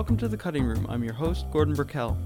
Welcome 0.00 0.16
to 0.16 0.28
The 0.28 0.36
Cutting 0.38 0.64
Room. 0.64 0.86
I'm 0.88 1.04
your 1.04 1.12
host, 1.12 1.44
Gordon 1.50 1.74
Burkell. 1.74 2.16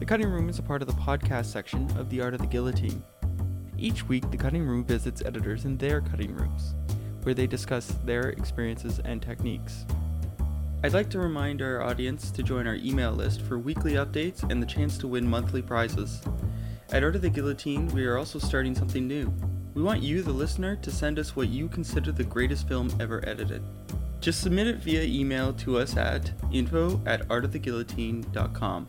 The 0.00 0.04
Cutting 0.04 0.28
Room 0.28 0.48
is 0.48 0.58
a 0.58 0.64
part 0.64 0.82
of 0.82 0.88
the 0.88 0.94
podcast 0.94 1.44
section 1.46 1.88
of 1.96 2.10
The 2.10 2.20
Art 2.20 2.34
of 2.34 2.40
the 2.40 2.48
Guillotine. 2.48 3.04
Each 3.78 4.04
week, 4.08 4.28
The 4.32 4.36
Cutting 4.36 4.66
Room 4.66 4.84
visits 4.84 5.22
editors 5.24 5.64
in 5.64 5.78
their 5.78 6.00
cutting 6.00 6.34
rooms, 6.34 6.74
where 7.22 7.32
they 7.32 7.46
discuss 7.46 7.86
their 8.04 8.30
experiences 8.30 8.98
and 9.04 9.22
techniques. 9.22 9.86
I'd 10.82 10.92
like 10.92 11.08
to 11.10 11.20
remind 11.20 11.62
our 11.62 11.82
audience 11.82 12.32
to 12.32 12.42
join 12.42 12.66
our 12.66 12.74
email 12.74 13.12
list 13.12 13.42
for 13.42 13.60
weekly 13.60 13.92
updates 13.92 14.42
and 14.50 14.60
the 14.60 14.66
chance 14.66 14.98
to 14.98 15.06
win 15.06 15.24
monthly 15.24 15.62
prizes. 15.62 16.20
At 16.90 17.04
Art 17.04 17.14
of 17.14 17.22
the 17.22 17.30
Guillotine, 17.30 17.86
we 17.94 18.06
are 18.06 18.18
also 18.18 18.40
starting 18.40 18.74
something 18.74 19.06
new. 19.06 19.32
We 19.74 19.84
want 19.84 20.02
you, 20.02 20.24
the 20.24 20.32
listener, 20.32 20.74
to 20.74 20.90
send 20.90 21.20
us 21.20 21.36
what 21.36 21.46
you 21.46 21.68
consider 21.68 22.10
the 22.10 22.24
greatest 22.24 22.66
film 22.66 22.92
ever 22.98 23.24
edited. 23.24 23.62
Just 24.24 24.40
submit 24.40 24.66
it 24.66 24.76
via 24.76 25.02
email 25.02 25.52
to 25.52 25.76
us 25.76 25.98
at 25.98 26.32
info 26.50 26.98
at 27.04 27.28
artoftheguillotine.com. 27.28 28.86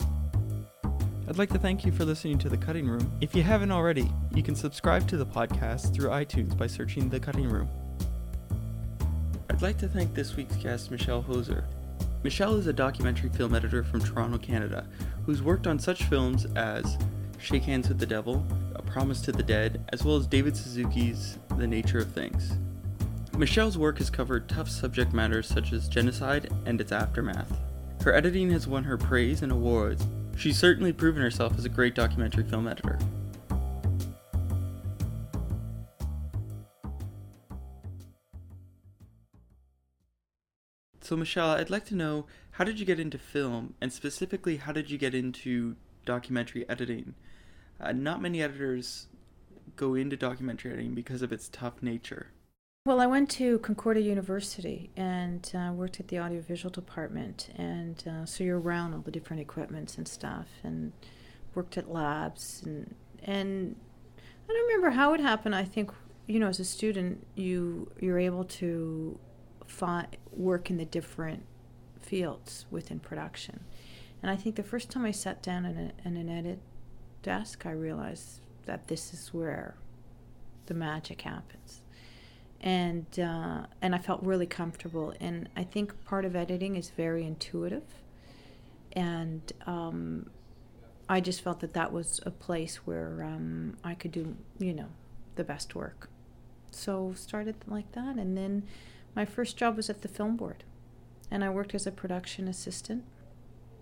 I'd 1.28 1.38
like 1.38 1.50
to 1.50 1.60
thank 1.60 1.84
you 1.84 1.92
for 1.92 2.06
listening 2.06 2.38
to 2.38 2.48
The 2.48 2.56
Cutting 2.56 2.88
Room. 2.88 3.12
If 3.20 3.36
you 3.36 3.44
haven't 3.44 3.74
already, 3.74 4.10
you 4.34 4.42
can 4.42 4.56
subscribe 4.56 5.10
to 5.10 5.18
the 5.18 5.26
podcast 5.26 5.94
through 5.94 6.12
iTunes 6.12 6.58
by 6.58 6.68
searching 6.68 7.10
The 7.10 7.20
Cutting 7.20 7.50
Room. 7.50 7.68
I'd 9.50 9.62
like 9.62 9.78
to 9.80 9.90
thank 9.90 10.14
this 10.14 10.38
week's 10.38 10.56
guest, 10.56 10.90
Michèle 10.90 11.26
Hozer. 11.26 11.66
Michèle 12.24 12.58
is 12.58 12.68
a 12.68 12.74
documentary 12.74 13.28
film 13.28 13.56
editor 13.56 13.84
from 13.84 14.00
Toronto, 14.00 14.38
Canada, 14.38 14.88
who's 15.26 15.42
worked 15.44 15.68
on 15.68 15.78
such 15.80 16.06
films 16.06 16.46
as 16.56 16.98
Shake 17.40 17.64
Hands 17.64 17.86
with 17.90 18.00
the 18.00 18.06
Devil, 18.06 18.48
A 18.76 18.82
Promise 18.82 19.20
to 19.24 19.34
the 19.34 19.44
Dead, 19.44 19.84
as 19.90 20.06
well 20.06 20.16
as 20.16 20.28
David 20.28 20.56
Suzuki's 20.56 21.40
The 21.58 21.68
Nature 21.68 22.00
of 22.00 22.14
Things. 22.14 22.54
Michèle's 23.36 23.78
work 23.78 23.98
has 23.98 24.10
covered 24.10 24.48
tough 24.48 24.70
subject 24.70 25.12
matters 25.12 25.46
such 25.46 25.74
as 25.74 25.90
genocide 25.90 26.54
and 26.66 26.80
its 26.80 26.94
aftermath. 26.94 27.60
Her 28.02 28.16
editing 28.16 28.50
has 28.52 28.66
won 28.66 28.86
her 28.86 28.98
praise 28.98 29.42
and 29.42 29.52
awards. 29.52 30.08
She's 30.38 30.58
certainly 30.58 30.94
proven 30.94 31.22
herself 31.22 31.58
as 31.58 31.66
a 31.66 31.70
great 31.70 31.96
documentary 31.96 32.46
film 32.46 32.66
editor. 32.66 32.98
So, 41.02 41.18
Michèle, 41.18 41.58
I'd 41.58 41.70
like 41.70 41.86
to 41.88 41.96
know 41.96 42.28
how 42.52 42.64
did 42.64 42.80
you 42.80 42.86
get 42.86 43.02
into 43.02 43.18
film, 43.18 43.74
and 43.82 43.92
specifically, 43.92 44.58
how 44.58 44.72
did 44.72 44.90
you 44.90 44.98
get 44.98 45.14
into 45.14 45.76
documentary 46.06 46.68
editing? 46.70 47.16
Uh, 47.82 47.92
not 47.92 48.22
many 48.22 48.42
editors 48.42 49.08
go 49.76 49.94
into 49.94 50.16
documentary 50.16 50.72
editing 50.72 50.96
because 50.96 51.22
of 51.22 51.34
its 51.34 51.50
tough 51.50 51.84
nature. 51.84 52.28
Well, 52.88 53.02
I 53.02 53.08
went 53.08 53.32
to 53.32 53.58
Concordia 53.60 54.04
University 54.04 54.92
and 54.96 55.52
uh, 55.56 55.74
worked 55.74 56.00
at 56.00 56.10
the 56.10 56.20
audiovisual 56.20 56.70
department, 56.70 57.50
and 57.56 58.04
uh, 58.08 58.28
so 58.28 58.44
you're 58.44 58.60
around 58.60 58.94
all 58.94 59.00
the 59.00 59.10
different 59.10 59.42
equipments 59.42 59.98
and 59.98 60.08
stuff, 60.08 60.46
and 60.64 60.92
worked 61.56 61.80
at 61.80 61.90
labs, 61.92 62.62
and 62.64 62.94
and 63.24 63.76
I 64.48 64.54
don't 64.54 64.68
remember 64.68 64.92
how 64.92 65.16
it 65.16 65.20
happened. 65.20 65.56
I 65.56 65.64
think 65.64 65.90
you 66.28 66.40
know, 66.40 66.46
as 66.46 66.60
a 66.60 66.64
student, 66.64 67.26
you 67.34 67.92
you're 68.00 68.20
able 68.20 68.44
to 68.62 69.18
find 69.66 70.06
work 70.32 70.70
in 70.70 70.78
the 70.78 70.86
different 70.86 71.44
fields 72.00 72.68
within 72.70 73.00
production, 73.00 73.62
and 74.22 74.30
I 74.30 74.36
think 74.36 74.58
the 74.58 74.64
first 74.64 74.92
time 74.92 75.06
I 75.06 75.12
sat 75.12 75.42
down 75.42 75.66
at, 75.66 75.76
a, 75.76 76.08
an 76.08 76.30
edit 76.30 76.60
desk, 77.24 77.66
I 77.66 77.72
realized 77.72 78.42
that 78.68 78.90
this 78.90 79.12
is 79.12 79.34
where 79.34 79.74
the 80.68 80.76
magic 80.76 81.22
happens 81.22 81.82
and 82.66 83.06
uh, 83.20 83.68
and 83.82 83.96
I 83.96 84.00
felt 84.00 84.22
really 84.24 84.48
comfortable. 84.48 85.14
And 85.22 85.48
I 85.56 85.64
think 85.64 86.04
part 86.04 86.26
of 86.26 86.36
editing 86.36 86.76
is 86.76 86.90
very 86.90 87.24
intuitive, 87.24 87.84
and 88.94 89.54
um, 89.68 90.32
I 91.08 91.22
just 91.22 91.42
felt 91.42 91.60
that 91.60 91.74
that 91.74 91.94
was 91.94 92.20
a 92.26 92.32
place 92.32 92.78
where 92.78 93.24
um, 93.24 93.78
I 93.84 93.94
could 93.94 94.12
do 94.12 94.36
you 94.58 94.74
know 94.74 94.90
the 95.36 95.44
best 95.44 95.76
work. 95.76 96.10
So 96.72 97.14
started 97.16 97.56
like 97.68 97.92
that, 97.94 98.16
and 98.16 98.36
then 98.36 98.64
my 99.16 99.24
first 99.24 99.56
job 99.56 99.78
was 99.78 99.90
at 99.90 100.02
the 100.02 100.08
film 100.08 100.36
board, 100.36 100.64
and 101.30 101.44
I 101.44 101.52
worked 101.52 101.76
as 101.76 101.86
a 101.86 101.92
production 101.92 102.48
assistant 102.48 103.06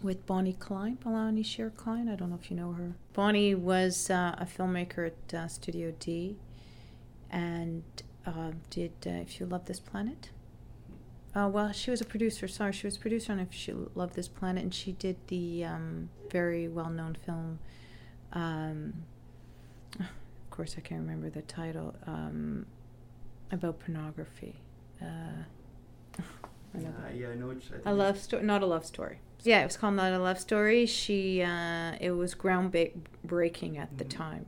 with 0.02 0.26
Bonnie 0.26 0.58
Klein, 0.60 0.98
Bonnie 1.02 1.44
Sherr 1.44 1.74
Klein. 1.74 2.10
I 2.10 2.16
don't 2.16 2.30
know 2.30 2.38
if 2.42 2.52
you 2.52 2.58
know 2.58 2.74
her. 2.74 2.96
Bonnie 3.14 3.56
was 3.56 4.10
uh, 4.10 4.36
a 4.38 4.46
filmmaker 4.46 5.08
at 5.08 5.34
uh, 5.34 5.48
Studio 5.48 5.94
D, 6.00 6.36
and 7.32 7.84
uh, 8.26 8.52
did 8.70 8.92
uh, 9.06 9.10
If 9.12 9.40
You 9.40 9.46
Love 9.46 9.66
This 9.66 9.80
Planet. 9.80 10.30
Uh, 11.36 11.50
well, 11.52 11.72
she 11.72 11.90
was 11.90 12.00
a 12.00 12.06
producer. 12.06 12.48
Sorry, 12.48 12.72
she 12.72 12.86
was 12.86 12.96
a 12.96 13.00
producer 13.00 13.34
on 13.34 13.40
If 13.40 13.68
You 13.68 13.92
Love 13.96 14.14
This 14.14 14.28
Planet, 14.28 14.64
and 14.64 14.74
she 14.74 14.92
did 14.94 15.18
the 15.28 15.66
um, 15.66 16.10
very 16.32 16.68
well-known 16.68 17.18
film. 17.26 17.60
Um, 18.34 18.94
of 20.00 20.50
course, 20.50 20.76
I 20.78 20.82
can't 20.82 21.02
remember 21.02 21.30
the 21.30 21.42
title. 21.42 21.96
Um, 22.06 22.66
about 23.52 23.80
pornography. 23.80 24.56
Uh, 25.02 25.06
uh, 26.20 26.80
yeah, 27.14 27.30
I 27.30 27.36
know 27.36 27.48
which. 27.48 27.66
I 27.86 27.92
a 27.92 27.94
love 27.94 28.20
story, 28.20 28.44
not 28.44 28.64
a 28.64 28.66
love 28.66 28.86
story. 28.86 29.20
Yeah, 29.44 29.62
it 29.62 29.66
was 29.66 29.78
called 29.78 29.96
Not 29.96 30.14
a 30.14 30.20
Love 30.20 30.40
Story. 30.40 30.86
She, 30.86 31.42
uh, 31.42 31.98
it 32.00 32.12
was 32.12 32.34
groundbreaking 32.34 33.78
at 33.78 33.90
mm-hmm. 33.90 33.98
the 33.98 34.06
time 34.06 34.46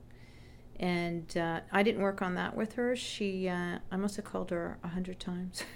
and 0.80 1.38
uh, 1.38 1.62
I 1.72 1.84
didn't 1.84 2.02
work 2.02 2.22
on 2.22 2.36
that 2.36 2.56
with 2.56 2.74
her. 2.74 2.96
She, 2.96 3.48
uh, 3.48 3.80
I 3.92 3.96
must 3.96 4.16
have 4.18 4.26
called 4.26 4.52
her 4.52 4.78
a 4.84 4.90
hundred 4.90 5.20
times. 5.20 5.64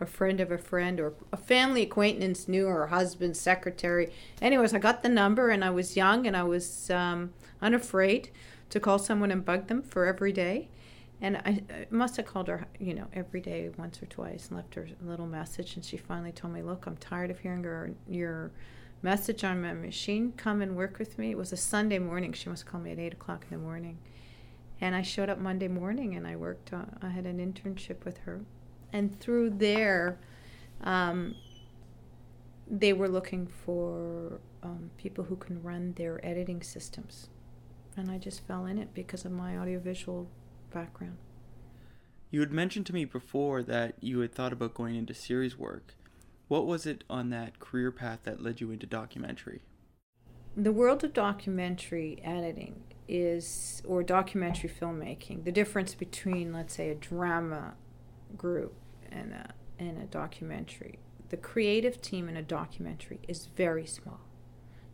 a 0.00 0.06
friend 0.06 0.40
of 0.40 0.50
a 0.50 0.58
friend 0.58 1.00
or 1.00 1.14
a 1.32 1.36
family 1.36 1.82
acquaintance 1.82 2.48
knew 2.48 2.66
her 2.66 2.88
husband's 2.88 3.40
secretary. 3.40 4.12
Anyways, 4.42 4.74
I 4.74 4.78
got 4.78 5.02
the 5.02 5.08
number, 5.08 5.50
and 5.50 5.64
I 5.64 5.70
was 5.70 5.96
young, 5.96 6.26
and 6.26 6.36
I 6.36 6.42
was 6.42 6.90
um, 6.90 7.32
unafraid 7.62 8.30
to 8.70 8.80
call 8.80 8.98
someone 8.98 9.30
and 9.30 9.44
bug 9.44 9.68
them 9.68 9.82
for 9.82 10.06
every 10.06 10.32
day. 10.32 10.68
And 11.20 11.38
I, 11.38 11.62
I 11.70 11.86
must 11.90 12.16
have 12.16 12.26
called 12.26 12.48
her, 12.48 12.66
you 12.78 12.92
know, 12.92 13.06
every 13.12 13.40
day 13.40 13.70
once 13.76 14.02
or 14.02 14.06
twice, 14.06 14.48
and 14.48 14.56
left 14.56 14.74
her 14.74 14.86
a 15.00 15.08
little 15.08 15.26
message. 15.26 15.76
And 15.76 15.84
she 15.84 15.96
finally 15.96 16.32
told 16.32 16.52
me, 16.52 16.62
"Look, 16.62 16.86
I'm 16.86 16.96
tired 16.96 17.30
of 17.30 17.38
hearing 17.38 17.62
your 17.62 17.90
your." 18.08 18.50
Message 19.04 19.44
on 19.44 19.60
my 19.60 19.74
machine, 19.74 20.32
come 20.36 20.62
and 20.62 20.74
work 20.74 20.98
with 20.98 21.18
me. 21.18 21.30
It 21.30 21.36
was 21.36 21.52
a 21.52 21.58
Sunday 21.58 21.98
morning. 21.98 22.32
She 22.32 22.48
must 22.48 22.64
call 22.64 22.80
me 22.80 22.90
at 22.90 22.98
8 22.98 23.12
o'clock 23.12 23.44
in 23.48 23.56
the 23.56 23.62
morning. 23.62 23.98
And 24.80 24.94
I 24.94 25.02
showed 25.02 25.28
up 25.28 25.38
Monday 25.38 25.68
morning 25.68 26.14
and 26.14 26.26
I 26.26 26.36
worked, 26.36 26.72
on, 26.72 26.98
I 27.02 27.10
had 27.10 27.26
an 27.26 27.38
internship 27.38 28.04
with 28.04 28.18
her. 28.18 28.40
And 28.94 29.20
through 29.20 29.50
there, 29.50 30.18
um, 30.82 31.34
they 32.66 32.94
were 32.94 33.08
looking 33.08 33.46
for 33.46 34.40
um, 34.62 34.90
people 34.96 35.24
who 35.24 35.36
can 35.36 35.62
run 35.62 35.92
their 35.92 36.24
editing 36.26 36.62
systems. 36.62 37.28
And 37.98 38.10
I 38.10 38.16
just 38.16 38.46
fell 38.46 38.64
in 38.64 38.78
it 38.78 38.94
because 38.94 39.26
of 39.26 39.32
my 39.32 39.58
audiovisual 39.58 40.26
background. 40.72 41.18
You 42.30 42.40
had 42.40 42.52
mentioned 42.52 42.86
to 42.86 42.94
me 42.94 43.04
before 43.04 43.62
that 43.64 43.96
you 44.00 44.20
had 44.20 44.34
thought 44.34 44.52
about 44.52 44.72
going 44.72 44.96
into 44.96 45.12
series 45.12 45.58
work. 45.58 45.94
What 46.48 46.66
was 46.66 46.84
it 46.84 47.04
on 47.08 47.30
that 47.30 47.58
career 47.58 47.90
path 47.90 48.20
that 48.24 48.42
led 48.42 48.60
you 48.60 48.70
into 48.70 48.86
documentary? 48.86 49.62
The 50.56 50.72
world 50.72 51.02
of 51.02 51.12
documentary 51.12 52.20
editing 52.22 52.82
is, 53.08 53.82
or 53.86 54.02
documentary 54.02 54.70
filmmaking, 54.70 55.44
the 55.44 55.52
difference 55.52 55.94
between, 55.94 56.52
let's 56.52 56.74
say, 56.74 56.90
a 56.90 56.94
drama 56.94 57.74
group 58.36 58.74
and 59.10 59.32
a, 59.32 59.54
and 59.78 60.00
a 60.00 60.06
documentary. 60.06 60.98
The 61.30 61.36
creative 61.38 62.00
team 62.00 62.28
in 62.28 62.36
a 62.36 62.42
documentary 62.42 63.20
is 63.26 63.48
very 63.56 63.86
small. 63.86 64.20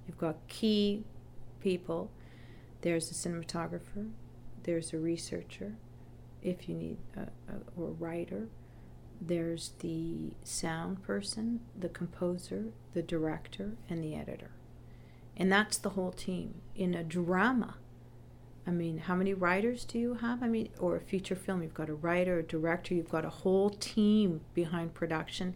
You've 0.06 0.19
got 0.19 0.47
key 0.49 1.05
people. 1.60 2.10
There's 2.83 3.10
a 3.10 3.15
cinematographer. 3.15 4.10
There's 4.62 4.93
a 4.93 4.99
researcher, 4.99 5.75
if 6.42 6.69
you 6.69 6.75
need, 6.75 6.98
a, 7.16 7.22
a 7.53 7.59
or 7.77 7.89
a 7.89 7.92
writer 7.92 8.48
there's 9.21 9.72
the 9.81 10.33
sound 10.45 11.03
person, 11.03 11.61
the 11.78 11.89
composer, 11.89 12.67
the 12.95 13.03
director, 13.03 13.77
and 13.89 14.03
the 14.03 14.15
editor. 14.15 14.51
And 15.37 15.51
that's 15.53 15.77
the 15.77 15.91
whole 15.91 16.13
team. 16.13 16.61
In 16.75 16.95
a 16.95 17.05
drama, 17.05 17.77
I 18.67 18.71
mean, 18.71 18.99
how 18.99 19.15
many 19.15 19.34
writers 19.34 19.84
do 19.84 19.99
you 19.99 20.15
have? 20.15 20.43
I 20.43 20.49
mean, 20.49 20.69
or 20.78 20.97
a 20.97 21.01
feature 21.01 21.34
film, 21.34 21.63
you've 21.63 21.75
got 21.75 21.89
a 21.89 21.95
writer, 21.95 22.39
a 22.39 22.43
director, 22.43 22.95
you've 22.95 23.11
got 23.11 23.25
a 23.25 23.31
whole 23.31 23.71
team 23.71 24.41
behind 24.55 24.95
production, 24.95 25.55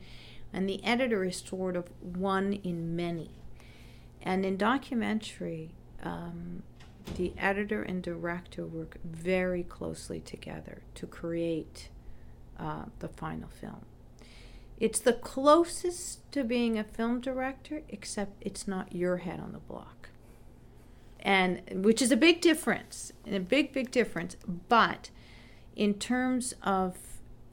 and 0.53 0.69
the 0.69 0.83
editor 0.85 1.25
is 1.25 1.37
sort 1.37 1.77
of 1.77 1.89
one 2.01 2.55
in 2.65 2.97
many. 2.97 3.31
And 4.23 4.45
in 4.47 4.57
documentary, 4.57 5.71
um, 6.03 6.63
the 7.17 7.35
editor 7.37 7.83
and 7.83 8.03
director 8.03 8.67
work 8.67 8.99
very 9.05 9.63
closely 9.63 10.21
together 10.21 10.83
to 10.95 11.07
create 11.07 11.91
uh, 12.59 12.85
the 13.01 13.09
final 13.09 13.49
film. 13.49 13.85
It's 14.79 14.99
the 14.99 15.13
closest 15.13 16.31
to 16.33 16.43
being 16.45 16.79
a 16.79 16.85
film 16.85 17.21
director, 17.21 17.83
except 17.89 18.33
it's 18.41 18.67
not 18.67 18.95
your 18.95 19.19
head 19.19 19.41
on 19.41 19.53
the 19.53 19.59
block. 19.59 20.09
And 21.21 21.63
which 21.85 22.03
is 22.03 22.13
a 22.13 22.17
big 22.17 22.41
difference, 22.41 23.13
a 23.27 23.39
big, 23.39 23.73
big 23.73 23.91
difference. 23.91 24.37
But 24.69 25.11
in 25.75 25.95
terms 25.95 26.55
of 26.63 26.97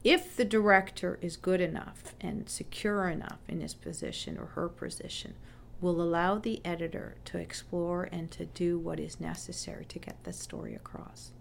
if 0.04 0.36
the 0.36 0.44
director 0.44 1.18
is 1.22 1.36
good 1.36 1.60
enough 1.60 2.14
and 2.20 2.48
secure 2.48 3.08
enough 3.08 3.38
in 3.48 3.60
his 3.60 3.74
position 3.74 4.36
or 4.36 4.46
her 4.46 4.68
position, 4.68 5.34
will 5.80 6.00
allow 6.00 6.38
the 6.38 6.60
editor 6.64 7.16
to 7.24 7.38
explore 7.38 8.08
and 8.12 8.30
to 8.30 8.46
do 8.46 8.78
what 8.78 9.00
is 9.00 9.20
necessary 9.20 9.84
to 9.84 9.98
get 9.98 10.22
the 10.24 10.32
story 10.32 10.74
across. 10.74 11.32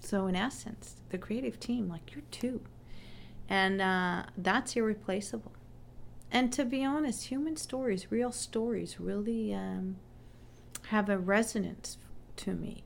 So, 0.00 0.26
in 0.26 0.36
essence, 0.36 0.96
the 1.10 1.18
creative 1.18 1.58
team, 1.58 1.88
like 1.88 2.12
you're 2.12 2.24
two, 2.30 2.60
and 3.48 3.80
uh, 3.80 4.24
that's 4.36 4.76
irreplaceable. 4.76 5.52
And 6.30 6.52
to 6.52 6.64
be 6.64 6.84
honest, 6.84 7.26
human 7.26 7.56
stories, 7.56 8.10
real 8.10 8.32
stories, 8.32 8.98
really 8.98 9.54
um, 9.54 9.96
have 10.88 11.08
a 11.08 11.18
resonance 11.18 11.98
to 12.36 12.52
me. 12.52 12.82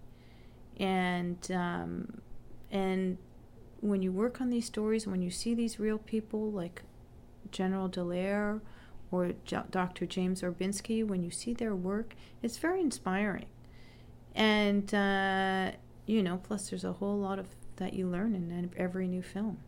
And 0.78 1.50
um, 1.50 2.20
and 2.70 3.18
when 3.80 4.02
you 4.02 4.12
work 4.12 4.40
on 4.40 4.50
these 4.50 4.66
stories, 4.66 5.06
when 5.06 5.22
you 5.22 5.30
see 5.30 5.54
these 5.54 5.80
real 5.80 5.98
people 5.98 6.50
like 6.50 6.82
General 7.50 7.88
Dallaire 7.88 8.60
or 9.10 9.32
J- 9.44 9.62
Dr. 9.70 10.06
James 10.06 10.42
Orbinski, 10.42 11.06
when 11.06 11.22
you 11.22 11.30
see 11.30 11.52
their 11.52 11.74
work, 11.74 12.14
it's 12.42 12.58
very 12.58 12.80
inspiring. 12.80 13.46
And, 14.34 14.94
uh, 14.94 15.72
you 16.06 16.22
know, 16.22 16.40
plus 16.42 16.70
there's 16.70 16.84
a 16.84 16.92
whole 16.92 17.18
lot 17.18 17.38
of 17.38 17.48
that 17.76 17.94
you 17.94 18.06
learn 18.06 18.34
in 18.34 18.70
every 18.76 19.08
new 19.08 19.22
film. 19.22 19.58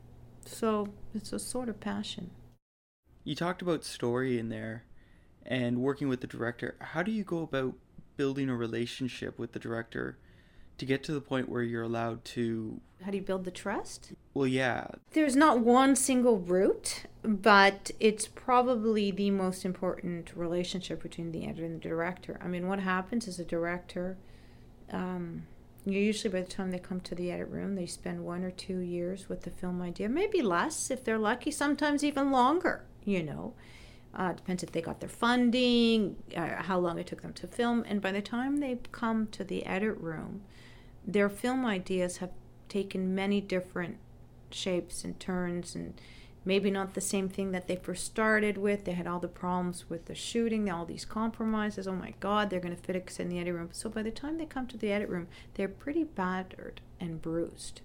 So 0.45 0.89
it's 1.15 1.33
a 1.33 1.39
sort 1.39 1.69
of 1.69 1.81
passion. 1.81 2.31
You 3.25 3.35
talked 3.35 3.63
about 3.63 3.85
story 3.85 4.39
in 4.39 4.49
there 4.49 4.85
and 5.45 5.79
working 5.79 6.09
with 6.09 6.21
the 6.21 6.27
director. 6.27 6.77
How 6.81 7.03
do 7.03 7.11
you 7.11 7.25
go 7.25 7.43
about 7.43 7.75
building 8.17 8.49
a 8.49 8.57
relationship 8.57 9.39
with 9.39 9.53
the 9.53 9.59
director 9.59 10.19
to 10.79 10.87
get 10.87 11.05
to 11.05 11.13
the 11.13 11.21
point 11.21 11.49
where 11.49 11.63
you're 11.63 11.83
allowed 11.83 12.25
to 12.25 12.81
how 13.05 13.11
do 13.11 13.17
you 13.17 13.23
build 13.23 13.45
the 13.45 13.51
trust 13.51 14.13
well 14.35 14.47
yeah 14.47 14.87
there's 15.13 15.37
not 15.37 15.61
one 15.61 15.95
single 15.95 16.39
route 16.39 17.05
but 17.23 17.91
it's 18.01 18.27
probably 18.27 19.11
the 19.11 19.31
most 19.31 19.65
important 19.65 20.33
relationship 20.35 21.03
between 21.03 21.31
the 21.31 21.45
editor 21.45 21.65
and 21.65 21.77
the 21.77 21.89
director 21.89 22.39
i 22.43 22.49
mean 22.49 22.67
what 22.69 22.81
happens 22.81 23.29
is 23.29 23.39
a 23.39 23.45
director 23.45 24.17
um, 24.91 25.47
usually 25.85 26.33
by 26.33 26.41
the 26.41 26.47
time 26.47 26.71
they 26.71 26.79
come 26.79 27.01
to 27.01 27.15
the 27.15 27.31
edit 27.31 27.49
room 27.49 27.75
they 27.75 27.87
spend 27.87 28.25
one 28.25 28.45
or 28.45 28.51
two 28.51 28.79
years 28.79 29.29
with 29.29 29.43
the 29.43 29.51
film 29.51 29.83
idea 29.83 30.09
maybe 30.09 30.41
less 30.41 30.91
if 30.91 31.03
they're 31.03 31.19
lucky 31.19 31.51
sometimes 31.51 32.05
even 32.05 32.31
longer 32.31 32.85
you 33.05 33.23
know? 33.23 33.55
Uh, 34.15 34.33
depends 34.33 34.63
if 34.63 34.73
they 34.73 34.83
got 34.83 35.01
their 35.01 35.09
funding, 35.09 36.17
uh, 36.37 36.63
how 36.63 36.79
long 36.79 36.99
it 36.99 37.07
took 37.07 37.23
them 37.23 37.33
to 37.33 37.47
film, 37.47 37.83
and 37.89 38.03
by 38.03 38.13
the 38.13 38.21
time 38.21 38.59
they 38.59 38.79
come 38.93 39.27
to 39.29 39.43
the 39.43 39.65
edit 39.65 39.97
room, 39.99 40.43
their 41.07 41.31
film 41.31 41.65
ideas 41.65 42.19
have 42.19 42.31
taken 42.69 43.15
many 43.15 43.41
different 43.41 43.97
shapes 44.51 45.03
and 45.03 45.19
turns 45.19 45.75
and 45.75 45.99
maybe 46.45 46.71
not 46.71 46.95
the 46.95 47.01
same 47.01 47.29
thing 47.29 47.53
that 47.53 47.69
they 47.69 47.77
first 47.77 48.05
started 48.05 48.59
with. 48.59 48.85
They 48.85 48.93
had 48.93 49.07
all 49.07 49.21
the 49.21 49.29
problems 49.29 49.89
with 49.89 50.07
the 50.07 50.15
shooting, 50.15 50.71
all 50.71 50.85
these 50.85 51.05
compromises. 51.05 51.87
Oh 51.87 51.95
my 51.95 52.15
God, 52.21 52.51
they're 52.51 52.61
going 52.61 52.75
to 52.75 52.83
fit 52.83 52.97
it 52.97 53.21
in 53.21 53.29
the 53.29 53.39
edit 53.39 53.55
room. 53.55 53.69
So 53.73 53.89
by 53.89 54.03
the 54.03 54.11
time 54.11 54.39
they 54.39 54.47
come 54.47 54.67
to 54.69 54.77
the 54.77 54.93
edit 54.93 55.09
room, 55.09 55.29
they're 55.55 55.69
pretty 55.69 56.05
battered 56.05 56.81
and 57.01 57.23
bruised. 57.23 57.81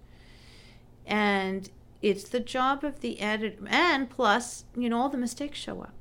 And 1.05 1.69
it's 2.01 2.29
the 2.29 2.39
job 2.39 2.83
of 2.83 2.99
the 2.99 3.19
edit, 3.19 3.59
and 3.67 4.09
plus, 4.09 4.65
you 4.75 4.89
know, 4.89 4.99
all 4.99 5.09
the 5.09 5.17
mistakes 5.17 5.57
show 5.57 5.81
up. 5.81 5.93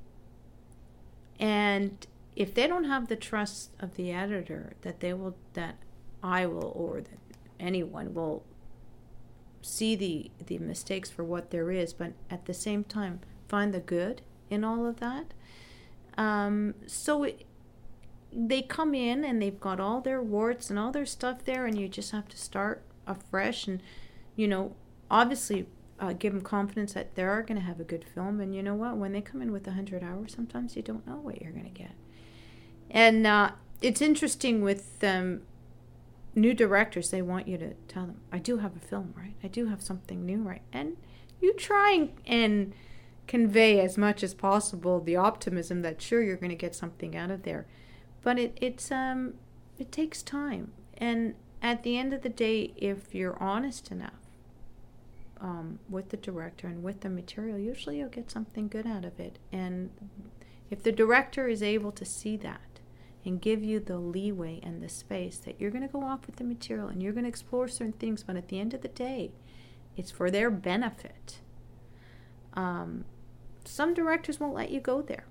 And 1.38 2.06
if 2.34 2.54
they 2.54 2.66
don't 2.66 2.84
have 2.84 3.08
the 3.08 3.16
trust 3.16 3.70
of 3.80 3.94
the 3.94 4.12
editor 4.12 4.74
that 4.82 5.00
they 5.00 5.14
will, 5.14 5.36
that 5.54 5.76
I 6.22 6.46
will 6.46 6.72
or 6.74 7.00
that 7.00 7.18
anyone 7.58 8.12
will 8.14 8.44
see 9.66 9.96
the 9.96 10.30
the 10.46 10.58
mistakes 10.58 11.10
for 11.10 11.24
what 11.24 11.50
there 11.50 11.70
is, 11.70 11.92
but 11.92 12.12
at 12.30 12.46
the 12.46 12.54
same 12.54 12.84
time 12.84 13.20
find 13.48 13.72
the 13.72 13.80
good 13.80 14.22
in 14.50 14.64
all 14.64 14.86
of 14.86 15.00
that. 15.00 15.34
Um, 16.16 16.74
so 16.86 17.24
it, 17.24 17.44
they 18.32 18.62
come 18.62 18.94
in 18.94 19.24
and 19.24 19.40
they've 19.40 19.60
got 19.60 19.80
all 19.80 20.00
their 20.00 20.22
warts 20.22 20.70
and 20.70 20.78
all 20.78 20.92
their 20.92 21.06
stuff 21.06 21.44
there, 21.44 21.66
and 21.66 21.78
you 21.78 21.88
just 21.88 22.12
have 22.12 22.28
to 22.28 22.36
start 22.36 22.82
afresh 23.06 23.66
and, 23.66 23.82
you 24.34 24.48
know, 24.48 24.74
obviously 25.10 25.66
uh, 26.00 26.12
give 26.12 26.32
them 26.32 26.42
confidence 26.42 26.92
that 26.92 27.14
they 27.14 27.22
are 27.22 27.42
going 27.42 27.58
to 27.58 27.66
have 27.66 27.80
a 27.80 27.84
good 27.84 28.04
film. 28.04 28.40
And 28.40 28.54
you 28.54 28.62
know 28.62 28.74
what? 28.74 28.96
When 28.96 29.12
they 29.12 29.20
come 29.20 29.40
in 29.40 29.52
with 29.52 29.66
a 29.66 29.70
100 29.70 30.02
hours, 30.02 30.34
sometimes 30.34 30.76
you 30.76 30.82
don't 30.82 31.06
know 31.06 31.16
what 31.16 31.40
you're 31.40 31.52
going 31.52 31.64
to 31.64 31.70
get. 31.70 31.92
And 32.90 33.26
uh, 33.26 33.52
it's 33.80 34.02
interesting 34.02 34.62
with 34.62 35.02
um, 35.02 35.42
new 36.36 36.54
directors, 36.54 37.10
they 37.10 37.22
want 37.22 37.48
you 37.48 37.56
to 37.58 37.74
tell 37.88 38.06
them, 38.06 38.20
I 38.30 38.38
do 38.38 38.58
have 38.58 38.76
a 38.76 38.80
film, 38.80 39.14
right? 39.16 39.34
I 39.42 39.48
do 39.48 39.66
have 39.66 39.82
something 39.82 40.24
new, 40.24 40.42
right? 40.42 40.62
And 40.72 40.96
you 41.40 41.54
try 41.54 42.10
and 42.26 42.74
convey 43.26 43.80
as 43.80 43.98
much 43.98 44.22
as 44.22 44.34
possible 44.34 45.00
the 45.00 45.16
optimism 45.16 45.82
that 45.82 46.00
sure 46.00 46.22
you're 46.22 46.36
going 46.36 46.50
to 46.50 46.56
get 46.56 46.74
something 46.74 47.16
out 47.16 47.30
of 47.30 47.42
there. 47.42 47.66
But 48.22 48.38
it, 48.38 48.58
it's 48.60 48.92
um 48.92 49.34
it 49.78 49.90
takes 49.90 50.22
time. 50.22 50.72
And 50.96 51.34
at 51.60 51.82
the 51.82 51.98
end 51.98 52.12
of 52.12 52.22
the 52.22 52.28
day, 52.28 52.72
if 52.76 53.14
you're 53.14 53.40
honest 53.42 53.90
enough 53.90 54.12
um, 55.40 55.78
with 55.88 56.10
the 56.10 56.16
director 56.16 56.66
and 56.66 56.82
with 56.82 57.00
the 57.00 57.10
material, 57.10 57.58
usually 57.58 57.98
you'll 57.98 58.08
get 58.08 58.30
something 58.30 58.68
good 58.68 58.86
out 58.86 59.04
of 59.04 59.18
it. 59.20 59.38
And 59.52 59.90
if 60.70 60.82
the 60.82 60.92
director 60.92 61.48
is 61.48 61.62
able 61.62 61.92
to 61.92 62.04
see 62.04 62.36
that 62.38 62.75
and 63.26 63.40
give 63.40 63.64
you 63.64 63.80
the 63.80 63.98
leeway 63.98 64.60
and 64.62 64.80
the 64.80 64.88
space 64.88 65.36
that 65.38 65.60
you're 65.60 65.70
going 65.70 65.86
to 65.86 65.92
go 65.92 66.02
off 66.02 66.26
with 66.26 66.36
the 66.36 66.44
material 66.44 66.88
and 66.88 67.02
you're 67.02 67.12
going 67.12 67.24
to 67.24 67.28
explore 67.28 67.66
certain 67.66 67.92
things, 67.92 68.22
but 68.22 68.36
at 68.36 68.48
the 68.48 68.60
end 68.60 68.72
of 68.72 68.82
the 68.82 68.88
day, 68.88 69.32
it's 69.96 70.10
for 70.10 70.30
their 70.30 70.50
benefit. 70.50 71.40
Um, 72.54 73.04
some 73.64 73.92
directors 73.94 74.38
won't 74.38 74.54
let 74.54 74.70
you 74.70 74.80
go 74.80 75.02
there, 75.02 75.26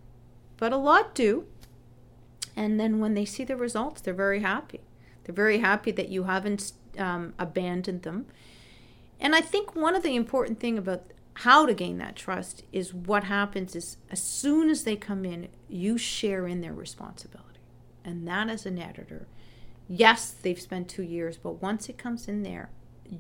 but 0.58 0.74
a 0.74 0.78
lot 0.78 1.16
do. 1.16 1.46
And 2.56 2.80
then 2.80 3.00
when 3.00 3.14
they 3.14 3.26
see 3.26 3.44
the 3.44 3.56
results, 3.56 4.02
they're 4.02 4.14
very 4.14 4.42
happy. 4.42 4.82
They're 5.24 5.36
very 5.36 5.60
happy 5.60 5.92
that 5.92 6.10
you 6.10 6.24
haven't 6.24 6.74
um, 6.98 7.34
abandoned 7.40 8.04
them. 8.04 8.26
And 9.20 9.34
I 9.34 9.42
think 9.42 9.76
one 9.76 9.96
of 9.96 10.04
the 10.04 10.16
important 10.16 10.60
thing 10.60 10.78
about 10.78 11.04
how 11.40 11.66
to 11.66 11.74
gain 11.74 11.98
that 11.98 12.16
trust 12.16 12.64
is 12.72 12.94
what 12.94 13.26
happens 13.26 13.76
is 13.76 13.98
as 14.10 14.22
soon 14.22 14.70
as 14.70 14.84
they 14.84 14.96
come 14.96 15.26
in, 15.26 15.48
you 15.68 15.98
share 15.98 16.48
in 16.48 16.62
their 16.62 16.74
responsibility 16.74 17.55
and 18.06 18.28
that 18.28 18.50
as 18.50 18.66
an 18.66 18.80
editor, 18.80 19.28
yes, 19.88 20.32
they've 20.32 20.62
spent 20.62 20.88
two 20.88 21.04
years, 21.04 21.38
but 21.38 21.62
once 21.62 21.90
it 21.90 21.98
comes 21.98 22.28
in 22.28 22.44
there, 22.44 22.70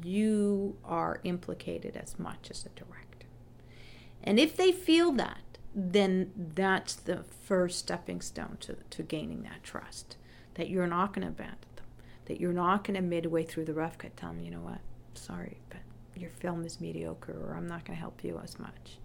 you 0.03 0.77
are 0.85 1.19
implicated 1.23 1.97
as 1.97 2.17
much 2.17 2.49
as 2.49 2.63
the 2.63 2.69
director. 2.69 3.27
And 4.23 4.39
if 4.39 4.55
they 4.55 4.71
feel 4.71 5.11
that, 5.13 5.39
then 5.73 6.31
that's 6.35 6.95
the 6.95 7.23
first 7.23 7.79
stepping 7.79 8.21
stone 8.21 8.57
to, 8.61 8.77
to 8.89 9.03
gaining 9.03 9.43
that 9.43 9.63
trust 9.63 10.17
that 10.53 10.69
you're 10.69 10.87
not 10.87 11.13
going 11.13 11.23
to 11.23 11.27
abandon 11.27 11.57
them, 11.75 11.85
that 12.25 12.39
you're 12.39 12.53
not 12.53 12.83
going 12.83 12.95
to 12.95 13.01
midway 13.01 13.43
through 13.43 13.65
the 13.65 13.73
rough 13.73 13.97
cut 13.97 14.15
tell 14.15 14.29
them, 14.29 14.41
you 14.41 14.49
know 14.49 14.61
what, 14.61 14.79
sorry, 15.13 15.57
but 15.69 15.79
your 16.15 16.29
film 16.31 16.63
is 16.63 16.79
mediocre 16.79 17.33
or 17.33 17.55
I'm 17.55 17.67
not 17.67 17.85
going 17.85 17.97
to 17.97 17.99
help 17.99 18.23
you 18.23 18.39
as 18.41 18.57
much. 18.57 18.97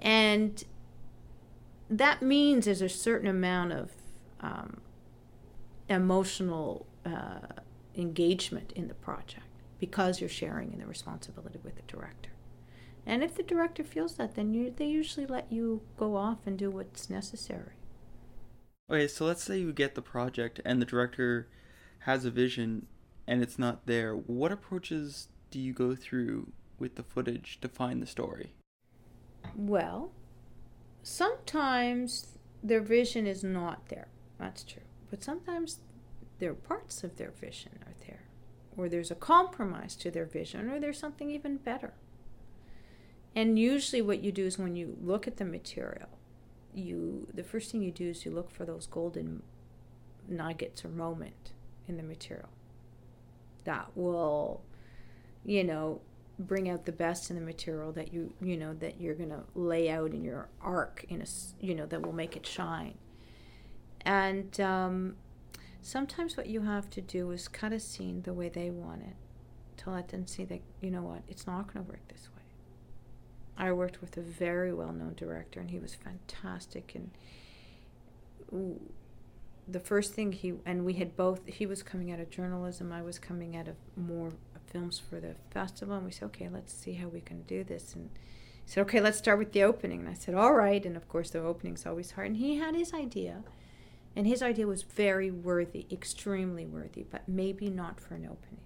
And 0.00 0.64
that 1.90 2.22
means 2.22 2.64
there's 2.64 2.82
a 2.82 2.88
certain 2.88 3.28
amount 3.28 3.72
of 3.72 3.92
um, 4.40 4.80
emotional 5.88 6.86
uh, 7.04 7.60
engagement 7.94 8.72
in 8.72 8.88
the 8.88 8.94
project 8.94 9.44
because 9.78 10.20
you're 10.20 10.28
sharing 10.28 10.72
in 10.72 10.80
the 10.80 10.86
responsibility 10.86 11.58
with 11.62 11.76
the 11.76 11.82
director. 11.82 12.30
And 13.04 13.22
if 13.22 13.36
the 13.36 13.42
director 13.42 13.84
feels 13.84 14.16
that, 14.16 14.34
then 14.34 14.52
you, 14.52 14.72
they 14.74 14.86
usually 14.86 15.26
let 15.26 15.52
you 15.52 15.82
go 15.96 16.16
off 16.16 16.38
and 16.46 16.58
do 16.58 16.70
what's 16.70 17.08
necessary. 17.08 17.74
Okay, 18.90 19.06
so 19.06 19.24
let's 19.24 19.44
say 19.44 19.58
you 19.58 19.72
get 19.72 19.94
the 19.94 20.02
project 20.02 20.60
and 20.64 20.80
the 20.80 20.86
director 20.86 21.48
has 22.00 22.24
a 22.24 22.30
vision 22.30 22.86
and 23.26 23.42
it's 23.42 23.58
not 23.58 23.86
there. 23.86 24.14
What 24.14 24.52
approaches 24.52 25.28
do 25.50 25.60
you 25.60 25.72
go 25.72 25.94
through 25.94 26.52
with 26.78 26.96
the 26.96 27.02
footage 27.02 27.60
to 27.60 27.68
find 27.68 28.02
the 28.02 28.06
story? 28.06 28.52
Well, 29.54 30.12
sometimes 31.02 32.38
their 32.62 32.80
vision 32.80 33.26
is 33.26 33.44
not 33.44 33.88
there. 33.88 34.08
That's 34.38 34.62
true. 34.62 34.82
But 35.10 35.22
sometimes 35.22 35.80
there 36.38 36.50
are 36.50 36.54
parts 36.54 37.04
of 37.04 37.16
their 37.16 37.30
vision 37.30 37.72
are 37.86 37.94
there, 38.06 38.24
or 38.76 38.88
there's 38.88 39.10
a 39.10 39.14
compromise 39.14 39.96
to 39.96 40.10
their 40.10 40.26
vision, 40.26 40.70
or 40.70 40.78
there's 40.78 40.98
something 40.98 41.30
even 41.30 41.56
better. 41.56 41.94
And 43.34 43.58
usually, 43.58 44.02
what 44.02 44.22
you 44.22 44.32
do 44.32 44.46
is 44.46 44.58
when 44.58 44.76
you 44.76 44.96
look 45.02 45.26
at 45.26 45.36
the 45.36 45.44
material, 45.44 46.08
you 46.74 47.26
the 47.32 47.44
first 47.44 47.70
thing 47.70 47.82
you 47.82 47.90
do 47.90 48.10
is 48.10 48.24
you 48.24 48.30
look 48.30 48.50
for 48.50 48.64
those 48.64 48.86
golden 48.86 49.42
nuggets 50.28 50.84
or 50.84 50.88
moment 50.88 51.52
in 51.88 51.96
the 51.96 52.02
material 52.02 52.48
that 53.64 53.88
will, 53.94 54.62
you 55.44 55.64
know, 55.64 56.00
bring 56.38 56.68
out 56.68 56.84
the 56.84 56.92
best 56.92 57.30
in 57.30 57.36
the 57.36 57.42
material 57.42 57.92
that 57.92 58.12
you 58.12 58.32
you 58.42 58.56
know 58.56 58.74
that 58.74 59.00
you're 59.00 59.14
to 59.14 59.42
lay 59.54 59.88
out 59.88 60.12
in 60.12 60.22
your 60.22 60.48
arc 60.60 61.04
in 61.08 61.22
a 61.22 61.26
you 61.60 61.74
know 61.74 61.86
that 61.86 62.02
will 62.02 62.12
make 62.12 62.36
it 62.36 62.46
shine 62.46 62.94
and 64.06 64.58
um, 64.60 65.16
sometimes 65.82 66.36
what 66.36 66.46
you 66.46 66.62
have 66.62 66.88
to 66.90 67.00
do 67.00 67.32
is 67.32 67.48
cut 67.48 67.72
a 67.72 67.80
scene 67.80 68.22
the 68.22 68.32
way 68.32 68.48
they 68.48 68.70
want 68.70 69.02
it 69.02 69.16
to 69.82 69.90
let 69.90 70.08
them 70.08 70.26
see 70.26 70.44
that, 70.44 70.60
you 70.80 70.90
know 70.90 71.02
what, 71.02 71.22
it's 71.28 71.46
not 71.46 71.72
going 71.72 71.84
to 71.84 71.90
work 71.90 72.06
this 72.08 72.28
way. 72.34 72.42
I 73.58 73.72
worked 73.72 74.00
with 74.00 74.16
a 74.16 74.20
very 74.20 74.72
well 74.72 74.92
known 74.92 75.14
director, 75.16 75.60
and 75.60 75.70
he 75.70 75.78
was 75.78 75.94
fantastic. 75.94 76.94
And 76.94 77.10
the 79.68 79.80
first 79.80 80.14
thing 80.14 80.32
he 80.32 80.54
and 80.64 80.84
we 80.84 80.94
had 80.94 81.16
both 81.16 81.44
he 81.46 81.66
was 81.66 81.82
coming 81.82 82.12
out 82.12 82.20
of 82.20 82.30
journalism 82.30 82.92
i 82.92 83.02
was 83.02 83.18
coming 83.18 83.56
out 83.56 83.66
of 83.66 83.74
more 83.96 84.30
films 84.68 85.00
for 85.00 85.18
the 85.18 85.34
festival 85.50 85.96
and 85.96 86.04
we 86.04 86.12
said 86.12 86.26
okay 86.26 86.48
let's 86.48 86.72
see 86.72 86.92
how 86.92 87.08
we 87.08 87.20
can 87.20 87.42
do 87.42 87.64
this 87.64 87.94
and 87.94 88.08
he 88.64 88.70
said 88.70 88.82
okay 88.82 89.00
let's 89.00 89.18
start 89.18 89.38
with 89.38 89.50
the 89.50 89.64
opening 89.64 89.98
and 89.98 90.08
i 90.08 90.14
said 90.14 90.34
all 90.34 90.52
right 90.52 90.86
and 90.86 90.96
of 90.96 91.08
course 91.08 91.30
the 91.30 91.40
opening's 91.40 91.84
always 91.84 92.12
hard 92.12 92.28
and 92.28 92.36
he 92.36 92.58
had 92.58 92.76
his 92.76 92.94
idea 92.94 93.42
and 94.16 94.26
his 94.26 94.42
idea 94.42 94.66
was 94.66 94.82
very 94.82 95.30
worthy 95.30 95.86
extremely 95.92 96.66
worthy 96.66 97.04
but 97.08 97.28
maybe 97.28 97.68
not 97.68 98.00
for 98.00 98.14
an 98.14 98.24
opening 98.24 98.60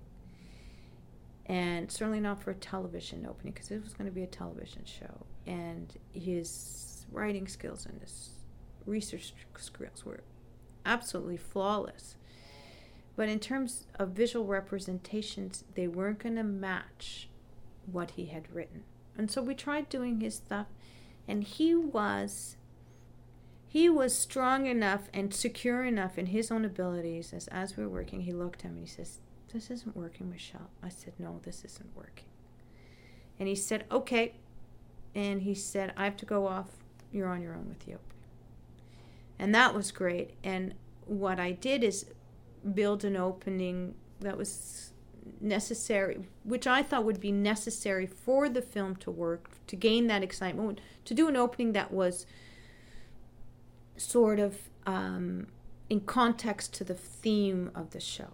and 1.47 1.91
certainly 1.91 2.21
not 2.21 2.41
for 2.41 2.53
a 2.53 2.55
television 2.55 3.27
opening 3.29 3.53
because 3.53 3.71
it 3.71 3.83
was 3.83 3.93
going 3.93 4.09
to 4.09 4.15
be 4.15 4.23
a 4.23 4.27
television 4.27 4.85
show 4.85 5.27
and 5.47 5.99
his 6.13 7.05
writing 7.11 7.49
skills 7.49 7.87
and 7.87 8.01
his 8.01 8.31
research 8.87 9.35
skills 9.57 10.05
were 10.05 10.23
absolutely 10.85 11.37
flawless. 11.37 12.17
But 13.17 13.29
in 13.29 13.39
terms 13.39 13.87
of 13.99 14.11
visual 14.11 14.47
representations, 14.47 15.65
they 15.75 15.89
weren't 15.89 16.21
going 16.21 16.37
to 16.37 16.43
match 16.43 17.29
what 17.91 18.13
he 18.13 18.27
had 18.27 18.53
written. 18.53 18.85
And 19.17 19.31
so 19.31 19.43
we 19.43 19.55
tried 19.55 19.89
doing 19.89 20.21
his 20.21 20.37
stuff, 20.37 20.69
and 21.29 21.45
he 21.45 21.75
was 21.75 22.57
he 23.71 23.89
was 23.89 24.13
strong 24.19 24.67
enough 24.67 25.09
and 25.15 25.33
secure 25.33 25.85
enough 25.85 26.19
in 26.19 26.27
his 26.27 26.51
own 26.51 26.65
abilities. 26.65 27.33
As 27.33 27.47
as 27.49 27.77
we 27.77 27.85
were 27.85 27.91
working 27.91 28.23
he 28.23 28.33
looked 28.33 28.65
at 28.65 28.73
me 28.73 28.81
and 28.81 28.89
he 28.89 28.93
says 28.93 29.21
this 29.53 29.71
isn't 29.71 29.97
working 29.97 30.27
michèle. 30.27 30.67
I 30.83 30.89
said 30.89 31.13
no 31.21 31.39
this 31.45 31.65
isn't 31.65 31.95
working. 31.95 32.27
And 33.39 33.49
he 33.49 33.55
said 33.55 33.85
okay. 33.91 34.35
And 35.15 35.43
he 35.43 35.55
said 35.55 35.93
i 35.97 36.05
have 36.05 36.17
to 36.17 36.27
go 36.27 36.49
off. 36.49 36.69
You're 37.13 37.29
on 37.29 37.43
your 37.43 37.55
own 37.55 37.69
with 37.69 37.87
opening 37.87 38.01
and 39.39 39.55
that 39.55 39.73
was 39.73 39.93
great. 39.93 40.33
And 40.43 40.75
what 41.07 41.39
I 41.39 41.53
did 41.53 41.85
is 41.85 42.07
build 42.75 43.05
an 43.05 43.17
opening 43.17 43.95
that 44.19 44.37
was 44.37 44.93
necessary, 45.41 46.27
which 46.43 46.67
I 46.67 46.83
thought 46.83 47.05
would 47.05 47.21
be 47.21 47.33
necessary 47.33 48.07
for 48.07 48.49
the 48.49 48.63
film 48.63 48.97
to 48.97 49.13
work, 49.13 49.49
to 49.69 49.77
gain 49.77 50.09
that 50.09 50.25
excitement, 50.25 50.81
to 51.05 51.15
do 51.15 51.29
an 51.29 51.37
opening 51.37 51.73
that 51.73 51.93
was 51.93 52.27
sort 54.01 54.39
of 54.39 54.57
um, 54.87 55.47
in 55.89 56.01
context 56.01 56.73
to 56.75 56.85
the 56.85 56.95
theme 56.95 57.71
of 57.75 57.91
the 57.91 58.01
show. 58.01 58.29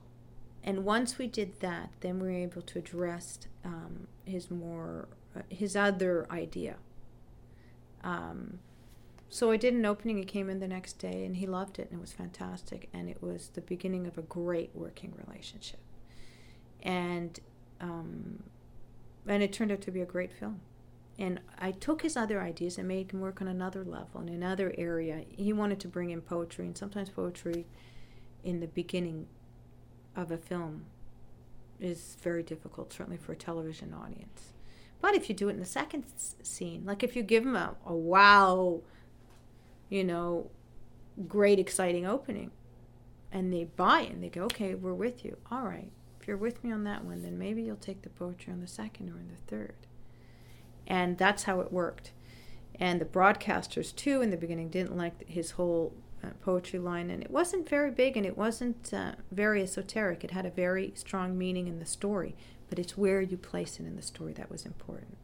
And 0.63 0.85
once 0.85 1.19
we 1.19 1.27
did 1.27 1.61
that, 1.61 1.91
then 2.01 2.19
we 2.19 2.29
were 2.29 2.35
able 2.35 2.63
to 2.63 2.79
address 2.79 3.39
um, 3.65 4.07
his 4.25 4.51
more 4.51 5.09
uh, 5.37 5.43
his 5.49 5.77
other 5.77 6.27
idea. 6.31 6.77
Um, 8.03 8.61
so 9.29 9.51
I 9.51 9.57
did 9.57 9.75
an 9.75 9.85
opening. 9.85 10.19
He 10.19 10.25
came 10.25 10.49
in 10.49 10.61
the 10.61 10.69
next 10.69 10.95
day 10.95 11.25
and 11.25 11.37
he 11.37 11.47
loved 11.47 11.79
it 11.79 11.89
and 11.91 11.99
it 11.99 12.01
was 12.01 12.13
fantastic. 12.13 12.89
And 12.93 13.09
it 13.09 13.23
was 13.23 13.49
the 13.49 13.61
beginning 13.61 14.07
of 14.07 14.17
a 14.19 14.23
great 14.23 14.71
working 14.75 15.13
relationship. 15.27 15.81
And, 16.83 17.39
um, 17.81 18.45
and 19.27 19.43
it 19.43 19.53
turned 19.53 19.73
out 19.73 19.81
to 19.83 19.91
be 19.91 20.01
a 20.01 20.07
great 20.07 20.33
film. 20.33 20.61
And 21.19 21.41
I 21.59 21.71
took 21.71 22.03
his 22.03 22.17
other 22.17 22.41
ideas 22.41 22.77
and 22.77 22.87
made 22.87 23.11
him 23.11 23.21
work 23.21 23.41
on 23.41 23.49
another 23.49 23.85
level, 23.85 24.21
in 24.21 24.29
another 24.29 24.75
area. 24.77 25.25
He 25.31 25.53
wanted 25.53 25.81
to 25.81 25.89
bring 25.89 26.11
in 26.11 26.21
poetry, 26.21 26.67
and 26.67 26.77
sometimes 26.77 27.09
poetry 27.09 27.67
in 28.45 28.61
the 28.61 28.67
beginning 28.67 29.27
of 30.15 30.31
a 30.31 30.37
film 30.37 30.85
is 31.81 32.17
very 32.23 32.43
difficult, 32.43 32.93
certainly 32.93 33.17
for 33.17 33.33
a 33.33 33.37
television 33.37 33.95
audience. 33.95 34.53
But 35.01 35.15
if 35.15 35.29
you 35.29 35.35
do 35.35 35.49
it 35.49 35.53
in 35.53 35.61
the 35.61 35.67
second 35.67 36.05
scene, 36.43 36.85
like 36.85 37.03
if 37.03 37.17
you 37.17 37.23
give 37.23 37.45
him 37.45 37.57
a, 37.57 37.75
a 37.87 37.95
wow 37.95 38.83
you 39.89 40.05
know, 40.05 40.51
great, 41.29 41.59
exciting 41.59 42.07
opening. 42.07 42.51
And 43.33 43.53
they 43.53 43.65
buy 43.65 44.03
it 44.03 44.13
and 44.13 44.23
they 44.23 44.29
go, 44.29 44.43
okay, 44.45 44.75
we're 44.75 44.95
with 44.95 45.25
you. 45.25 45.37
All 45.51 45.63
right. 45.63 45.91
If 46.21 46.27
you're 46.27 46.37
with 46.37 46.63
me 46.65 46.73
on 46.73 46.85
that 46.85 47.05
one, 47.05 47.23
then 47.23 47.39
maybe 47.39 47.63
you'll 47.63 47.77
take 47.77 48.03
the 48.03 48.11
poetry 48.11 48.53
on 48.53 48.61
the 48.61 48.67
second 48.67 49.11
or 49.11 49.19
in 49.19 49.29
the 49.29 49.37
third. 49.47 49.86
And 50.87 51.19
that's 51.19 51.45
how 51.45 51.61
it 51.61 51.73
worked. 51.73 52.13
And 52.79 53.01
the 53.01 53.07
broadcasters, 53.07 53.95
too, 53.95 54.21
in 54.23 54.31
the 54.31 54.37
beginning 54.37 54.69
didn't 54.69 54.97
like 54.97 55.29
his 55.29 55.53
whole 55.53 55.95
uh, 56.23 56.29
poetry 56.43 56.79
line. 56.79 57.11
And 57.11 57.23
it 57.23 57.31
wasn't 57.31 57.69
very 57.69 57.91
big 57.91 58.17
and 58.17 58.27
it 58.27 58.37
wasn't 58.37 58.93
uh, 58.93 59.13
very 59.31 59.63
esoteric. 59.63 60.25
It 60.25 60.31
had 60.31 60.47
a 60.47 60.51
very 60.51 60.93
strong 60.95 61.39
meaning 61.39 61.69
in 61.69 61.79
the 61.79 61.87
story, 61.87 62.35
but 62.69 62.79
it's 62.79 62.97
where 62.97 63.21
you 63.21 63.37
place 63.37 63.81
it 63.81 63.87
in 63.87 63.97
the 63.97 64.03
story 64.03 64.33
that 64.35 64.51
was 64.51 64.67
important. 64.67 65.17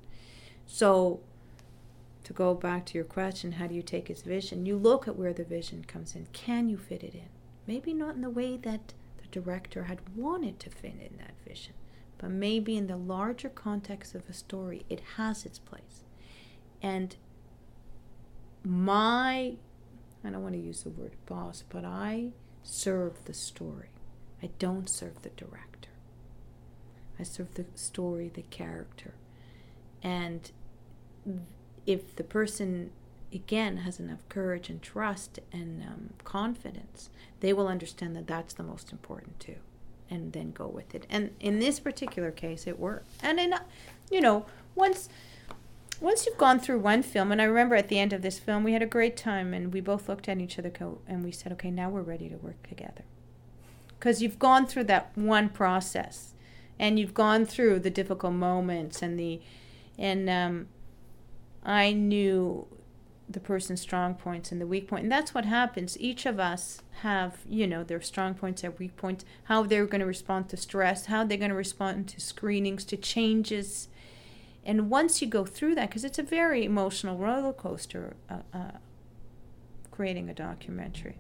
So 0.66 1.21
to 2.25 2.33
go 2.33 2.54
back 2.54 2.87
to 2.87 2.95
your 2.95 3.04
question, 3.04 3.52
how 3.52 3.66
do 3.66 3.75
you 3.75 3.83
take 3.83 4.09
his 4.09 4.23
vision? 4.23 4.66
You 4.66 4.76
look 4.76 5.09
at 5.09 5.16
where 5.16 5.33
the 5.33 5.45
vision 5.45 5.85
comes 5.85 6.14
in. 6.14 6.26
Can 6.33 6.69
you 6.69 6.78
fit 6.78 7.02
it 7.02 7.14
in? 7.14 7.28
Maybe 7.66 7.92
not 7.92 8.14
in 8.14 8.23
the 8.23 8.31
way 8.31 8.57
that 8.59 8.95
the 9.19 9.28
director 9.31 9.85
had 9.85 10.00
wanted 10.16 10.59
to 10.61 10.71
fit 10.71 10.95
in 11.00 11.19
that 11.19 11.35
vision, 11.47 11.75
but 12.23 12.31
maybe 12.31 12.76
in 12.76 12.87
the 12.87 12.97
larger 12.97 13.49
context 13.49 14.14
of 14.14 14.23
a 14.31 14.33
story, 14.33 14.87
it 14.88 15.02
has 15.17 15.45
its 15.45 15.59
place. 15.59 16.05
And 16.81 17.17
my, 18.64 19.57
I 20.25 20.31
don't 20.31 20.43
want 20.43 20.55
to 20.55 20.61
use 20.61 20.85
the 20.85 20.91
word 20.91 21.17
boss, 21.26 21.64
but 21.69 21.85
I 21.85 22.29
serve 22.62 23.25
the 23.25 23.35
story. 23.35 23.88
I 24.41 24.50
don't 24.61 24.88
serve 24.88 25.23
the 25.23 25.31
director. 25.31 25.91
I 27.19 27.25
serve 27.25 27.55
the 27.55 27.67
story, 27.75 28.31
the 28.33 28.43
character. 28.43 29.14
And 30.00 30.52
if 31.87 32.14
the 32.14 32.25
person 32.25 32.93
again 33.35 33.79
has 33.79 33.99
enough 33.99 34.29
courage 34.29 34.69
and 34.71 34.81
trust 34.81 35.41
and 35.52 35.83
um, 35.83 36.11
confidence 36.23 37.09
they 37.41 37.52
will 37.52 37.67
understand 37.67 38.14
that 38.14 38.26
that's 38.26 38.52
the 38.55 38.62
most 38.62 38.93
important 38.93 39.41
too 39.41 39.57
and 40.12 40.33
then 40.33 40.52
go 40.52 40.66
with 40.66 40.95
it. 40.95 41.07
And 41.09 41.31
in 41.40 41.59
this 41.59 41.81
particular 41.81 42.31
case 42.31 42.66
it 42.66 42.78
worked. 42.78 43.09
And 43.23 43.40
in 43.40 43.54
you 44.11 44.21
know 44.21 44.47
once 44.75 45.09
once 46.00 46.26
you've 46.26 46.38
gone 46.38 46.59
through 46.59 46.81
one 46.81 47.02
film 47.02 47.31
and 47.31 47.40
i 47.40 47.45
remember 47.45 47.76
at 47.76 47.88
the 47.88 47.99
end 47.99 48.12
of 48.12 48.23
this 48.23 48.38
film 48.38 48.64
we 48.64 48.73
had 48.73 48.83
a 48.83 48.87
great 48.87 49.16
time 49.16 49.54
and 49.54 49.73
we 49.73 49.81
both 49.81 50.09
looked 50.09 50.28
at 50.28 50.38
each 50.38 50.59
other 50.59 50.73
and 51.07 51.25
we 51.25 51.31
said 51.31 51.52
okay 51.52 51.71
now 51.71 51.88
we're 51.88 52.02
ready 52.02 52.28
to 52.28 52.37
work 52.37 52.62
together. 52.69 53.04
Because 53.99 54.21
you've 54.21 54.38
gone 54.38 54.66
through 54.66 54.85
that 54.85 55.12
one 55.14 55.49
process 55.49 56.35
and 56.78 56.99
you've 56.99 57.14
gone 57.14 57.47
through 57.47 57.78
the 57.78 57.90
difficult 57.90 58.35
moments 58.35 59.02
and 59.02 59.19
the 59.19 59.40
and 59.99 60.28
um, 60.28 60.66
I 61.64 61.92
knew 61.92 62.66
the 63.33 63.41
person's 63.41 63.81
strong 63.81 64.15
points 64.15 64.53
and 64.53 64.61
the 64.61 64.67
weak 64.67 64.89
point. 64.89 65.05
And 65.05 65.12
that's 65.12 65.35
what 65.35 65.45
happens. 65.45 65.99
Each 66.01 66.27
of 66.27 66.39
us 66.39 66.83
have, 67.01 67.39
you 67.49 67.67
know, 67.67 67.83
their 67.85 68.01
strong 68.01 68.35
points, 68.35 68.62
their 68.62 68.71
weak 68.73 68.97
points, 68.97 69.25
how 69.45 69.62
they're 69.62 69.87
going 69.87 70.01
to 70.01 70.07
respond 70.07 70.49
to 70.51 70.57
stress, 70.57 71.07
how 71.07 71.25
they're 71.25 71.39
going 71.39 71.51
to 71.51 71.57
respond 71.57 72.09
to 72.09 72.21
screenings, 72.21 72.85
to 72.87 72.97
changes. 72.97 73.89
And 74.65 74.91
once 74.91 75.21
you 75.21 75.29
go 75.29 75.45
through 75.45 75.75
that, 75.77 75.91
because 75.91 76.05
it's 76.05 76.19
a 76.19 76.23
very 76.23 76.65
emotional 76.65 77.17
roller 77.17 77.53
coaster, 77.53 78.17
uh, 78.31 78.39
uh, 78.55 78.71
creating 79.91 80.29
a 80.29 80.35
documentary. 80.35 81.17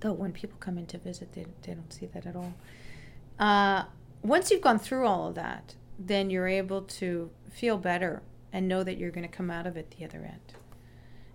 Though 0.00 0.12
when 0.12 0.32
people 0.32 0.56
come 0.60 0.78
in 0.78 0.86
to 0.86 0.98
visit, 0.98 1.32
they, 1.32 1.46
they 1.62 1.74
don't 1.74 1.92
see 1.92 2.06
that 2.06 2.26
at 2.26 2.36
all. 2.36 2.54
Uh, 3.38 3.84
once 4.22 4.50
you've 4.50 4.60
gone 4.60 4.78
through 4.78 5.06
all 5.06 5.28
of 5.28 5.34
that, 5.34 5.74
then 5.98 6.30
you're 6.30 6.48
able 6.48 6.82
to 6.82 7.30
feel 7.50 7.78
better 7.78 8.22
and 8.52 8.68
know 8.68 8.82
that 8.84 8.96
you're 8.96 9.10
going 9.10 9.28
to 9.28 9.36
come 9.36 9.50
out 9.50 9.66
of 9.66 9.76
it 9.76 9.94
the 9.98 10.04
other 10.04 10.18
end. 10.18 10.54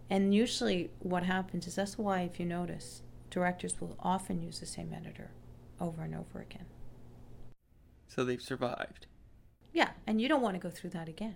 And 0.10 0.34
usually, 0.34 0.90
what 1.00 1.24
happens 1.24 1.68
is 1.68 1.76
that's 1.76 1.98
why, 1.98 2.22
if 2.22 2.40
you 2.40 2.46
notice, 2.46 3.04
directors 3.30 3.80
will 3.80 3.96
often 4.00 4.42
use 4.42 4.60
the 4.60 4.66
same 4.66 4.94
editor 4.94 5.32
over 5.80 6.02
and 6.02 6.16
over 6.16 6.40
again. 6.40 6.66
So 8.08 8.24
they've 8.24 8.42
survived. 8.42 9.06
Yeah, 9.72 9.92
and 10.08 10.20
you 10.20 10.28
don't 10.28 10.42
want 10.42 10.56
to 10.56 10.60
go 10.60 10.72
through 10.72 10.90
that 10.92 11.08
again. 11.08 11.36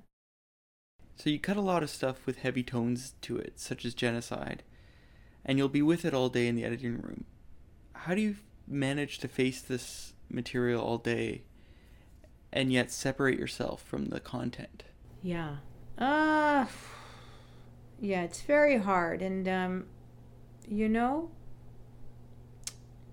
So 1.15 1.29
you 1.29 1.39
cut 1.39 1.57
a 1.57 1.61
lot 1.61 1.83
of 1.83 1.89
stuff 1.91 2.25
with 2.25 2.39
heavy 2.39 2.63
tones 2.63 3.13
to 3.21 3.37
it, 3.37 3.59
such 3.59 3.85
as 3.85 3.93
genocide, 3.93 4.63
and 5.45 5.57
you'll 5.57 5.69
be 5.69 5.83
with 5.83 6.03
it 6.05 6.13
all 6.13 6.29
day 6.29 6.47
in 6.47 6.55
the 6.55 6.65
editing 6.65 6.99
room. 6.99 7.25
How 7.93 8.15
do 8.15 8.21
you 8.21 8.37
manage 8.67 9.19
to 9.19 9.27
face 9.27 9.61
this 9.61 10.13
material 10.29 10.81
all 10.81 10.97
day 10.97 11.43
and 12.51 12.71
yet 12.71 12.91
separate 12.91 13.37
yourself 13.37 13.83
from 13.83 14.05
the 14.05 14.19
content? 14.19 14.83
Yeah, 15.21 15.57
uh, 15.97 16.65
yeah, 18.03 18.23
it's 18.23 18.41
very 18.41 18.79
hard. 18.79 19.21
And, 19.21 19.47
um, 19.47 19.85
you 20.67 20.89
know, 20.89 21.31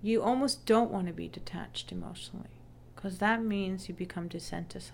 you 0.01 0.21
almost 0.21 0.65
don't 0.65 0.91
want 0.91 1.07
to 1.07 1.13
be 1.13 1.29
detached 1.29 1.93
emotionally 1.93 2.59
because 2.93 3.19
that 3.19 3.41
means 3.41 3.87
you 3.87 3.95
become 3.95 4.27
desensitized. 4.27 4.91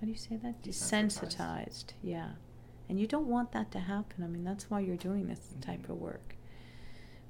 How 0.00 0.04
do 0.04 0.06
you 0.06 0.14
say 0.14 0.36
that? 0.36 0.62
Desensitized. 0.62 1.36
desensitized. 1.36 1.84
Yeah. 2.02 2.28
And 2.88 3.00
you 3.00 3.08
don't 3.08 3.26
want 3.26 3.50
that 3.50 3.72
to 3.72 3.80
happen. 3.80 4.22
I 4.22 4.28
mean, 4.28 4.44
that's 4.44 4.70
why 4.70 4.78
you're 4.78 4.96
doing 4.96 5.26
this 5.26 5.40
mm-hmm. 5.40 5.60
type 5.60 5.88
of 5.88 5.96
work. 5.96 6.36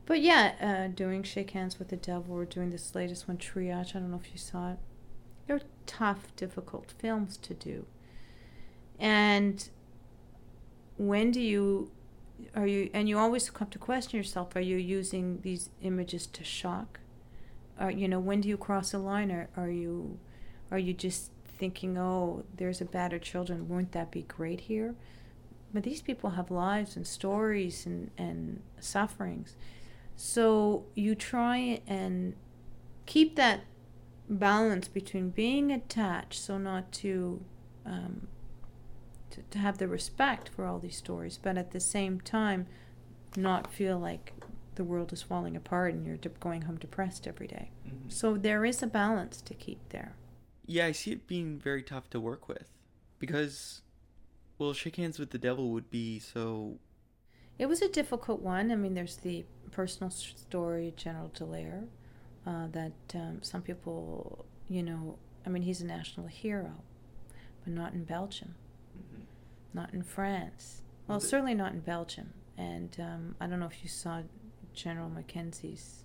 But 0.04 0.20
yeah, 0.20 0.52
uh, 0.60 0.94
doing 0.94 1.22
Shake 1.22 1.52
Hands 1.52 1.78
with 1.78 1.88
the 1.88 1.96
Devil 1.96 2.34
or 2.34 2.44
doing 2.44 2.68
this 2.68 2.94
latest 2.94 3.26
one, 3.26 3.38
Triage, 3.38 3.96
I 3.96 4.00
don't 4.00 4.10
know 4.10 4.20
if 4.22 4.32
you 4.32 4.38
saw 4.38 4.72
it. 4.72 4.78
They're 5.46 5.62
tough, 5.86 6.36
difficult 6.36 6.92
films 6.98 7.38
to 7.38 7.54
do. 7.54 7.86
And 8.98 9.66
when 11.00 11.30
do 11.30 11.40
you 11.40 11.90
are 12.54 12.66
you 12.66 12.90
and 12.92 13.08
you 13.08 13.18
always 13.18 13.48
come 13.48 13.68
to 13.68 13.78
question 13.78 14.18
yourself 14.18 14.54
are 14.54 14.60
you 14.60 14.76
using 14.76 15.40
these 15.40 15.70
images 15.80 16.26
to 16.26 16.44
shock? 16.44 17.00
Or 17.80 17.90
you 17.90 18.06
know 18.06 18.20
when 18.20 18.42
do 18.42 18.48
you 18.48 18.58
cross 18.58 18.92
a 18.92 18.98
line? 18.98 19.32
Or 19.32 19.48
are 19.56 19.70
you 19.70 20.18
are 20.70 20.78
you 20.78 20.92
just 20.92 21.30
thinking 21.56 21.96
oh 21.96 22.44
there's 22.54 22.82
a 22.82 22.84
battered 22.84 23.22
children 23.22 23.66
wouldn't 23.68 23.92
that 23.92 24.10
be 24.10 24.22
great 24.22 24.60
here? 24.60 24.94
But 25.72 25.84
these 25.84 26.02
people 26.02 26.30
have 26.30 26.50
lives 26.50 26.96
and 26.96 27.06
stories 27.06 27.86
and, 27.86 28.10
and 28.18 28.60
sufferings. 28.78 29.54
So 30.16 30.84
you 30.94 31.14
try 31.14 31.80
and 31.86 32.34
keep 33.06 33.36
that 33.36 33.60
balance 34.28 34.86
between 34.86 35.30
being 35.30 35.72
attached 35.72 36.40
so 36.40 36.58
not 36.58 36.92
to 36.92 37.42
um, 37.86 38.26
to, 39.30 39.42
to 39.42 39.58
have 39.58 39.78
the 39.78 39.88
respect 39.88 40.48
for 40.48 40.66
all 40.66 40.78
these 40.78 40.96
stories, 40.96 41.38
but 41.42 41.56
at 41.56 41.70
the 41.70 41.80
same 41.80 42.20
time, 42.20 42.66
not 43.36 43.72
feel 43.72 43.98
like 43.98 44.32
the 44.74 44.84
world 44.84 45.12
is 45.12 45.22
falling 45.22 45.56
apart 45.56 45.94
and 45.94 46.06
you're 46.06 46.16
de- 46.16 46.28
going 46.28 46.62
home 46.62 46.76
depressed 46.76 47.26
every 47.26 47.46
day. 47.46 47.70
Mm-hmm. 47.86 48.08
So 48.08 48.36
there 48.36 48.64
is 48.64 48.82
a 48.82 48.86
balance 48.86 49.40
to 49.42 49.54
keep 49.54 49.78
there. 49.90 50.14
Yeah, 50.66 50.86
I 50.86 50.92
see 50.92 51.12
it 51.12 51.26
being 51.26 51.58
very 51.58 51.82
tough 51.82 52.08
to 52.10 52.20
work 52.20 52.48
with 52.48 52.68
because, 53.18 53.82
well, 54.58 54.72
Shake 54.72 54.96
Hands 54.96 55.18
with 55.18 55.30
the 55.30 55.38
Devil 55.38 55.70
would 55.70 55.90
be 55.90 56.18
so. 56.18 56.78
It 57.58 57.66
was 57.66 57.82
a 57.82 57.88
difficult 57.88 58.40
one. 58.40 58.70
I 58.70 58.76
mean, 58.76 58.94
there's 58.94 59.16
the 59.16 59.44
personal 59.70 60.10
story, 60.10 60.94
General 60.96 61.30
Dallaire, 61.34 61.88
uh, 62.46 62.68
that 62.68 62.92
um, 63.14 63.42
some 63.42 63.62
people, 63.62 64.46
you 64.68 64.82
know, 64.82 65.18
I 65.44 65.50
mean, 65.50 65.62
he's 65.62 65.80
a 65.80 65.86
national 65.86 66.26
hero, 66.26 66.72
but 67.64 67.72
not 67.72 67.92
in 67.92 68.04
Belgium 68.04 68.54
not 69.72 69.92
in 69.92 70.02
France. 70.02 70.82
Well, 71.06 71.20
certainly 71.20 71.54
not 71.54 71.72
in 71.72 71.80
Belgium. 71.80 72.32
And 72.56 72.96
um, 72.98 73.34
I 73.40 73.46
don't 73.46 73.60
know 73.60 73.66
if 73.66 73.82
you 73.82 73.88
saw 73.88 74.22
General 74.74 75.08
Mackenzie's 75.08 76.04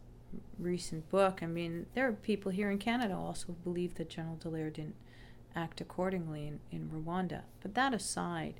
recent 0.58 1.10
book. 1.10 1.40
I 1.42 1.46
mean, 1.48 1.86
there 1.94 2.08
are 2.08 2.14
people 2.14 2.52
here 2.52 2.72
in 2.72 2.78
Canada 2.78 3.16
also 3.16 3.48
who 3.48 3.54
believe 3.54 3.96
that 3.96 4.10
General 4.10 4.38
Dallaire 4.38 4.74
didn't 4.74 4.96
act 5.56 5.82
accordingly 5.82 6.48
in, 6.48 6.60
in 6.72 6.90
Rwanda. 6.90 7.42
But 7.62 7.76
that 7.76 7.94
aside, 7.94 8.56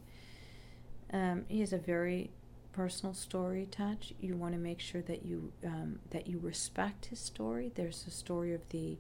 um, 1.12 1.46
he 1.48 1.60
has 1.62 1.74
a 1.74 1.78
very 1.78 2.32
personal 2.72 3.14
story 3.14 3.64
attached. 3.64 4.14
You 4.20 4.36
want 4.36 4.54
to 4.54 4.60
make 4.60 4.80
sure 4.80 5.02
that 5.04 5.26
you 5.26 5.52
um, 5.66 6.00
that 6.12 6.28
you 6.28 6.40
respect 6.40 7.06
his 7.06 7.20
story. 7.20 7.72
There's 7.74 8.06
a 8.08 8.12
story 8.12 8.54
of 8.54 8.68
the, 8.70 8.98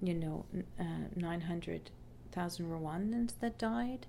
you 0.00 0.14
know, 0.14 0.46
uh, 0.78 1.08
nine 1.14 1.42
hundred 1.42 1.90
thousand 2.32 2.66
Rwandans 2.66 3.34
that 3.40 3.58
died 3.58 4.06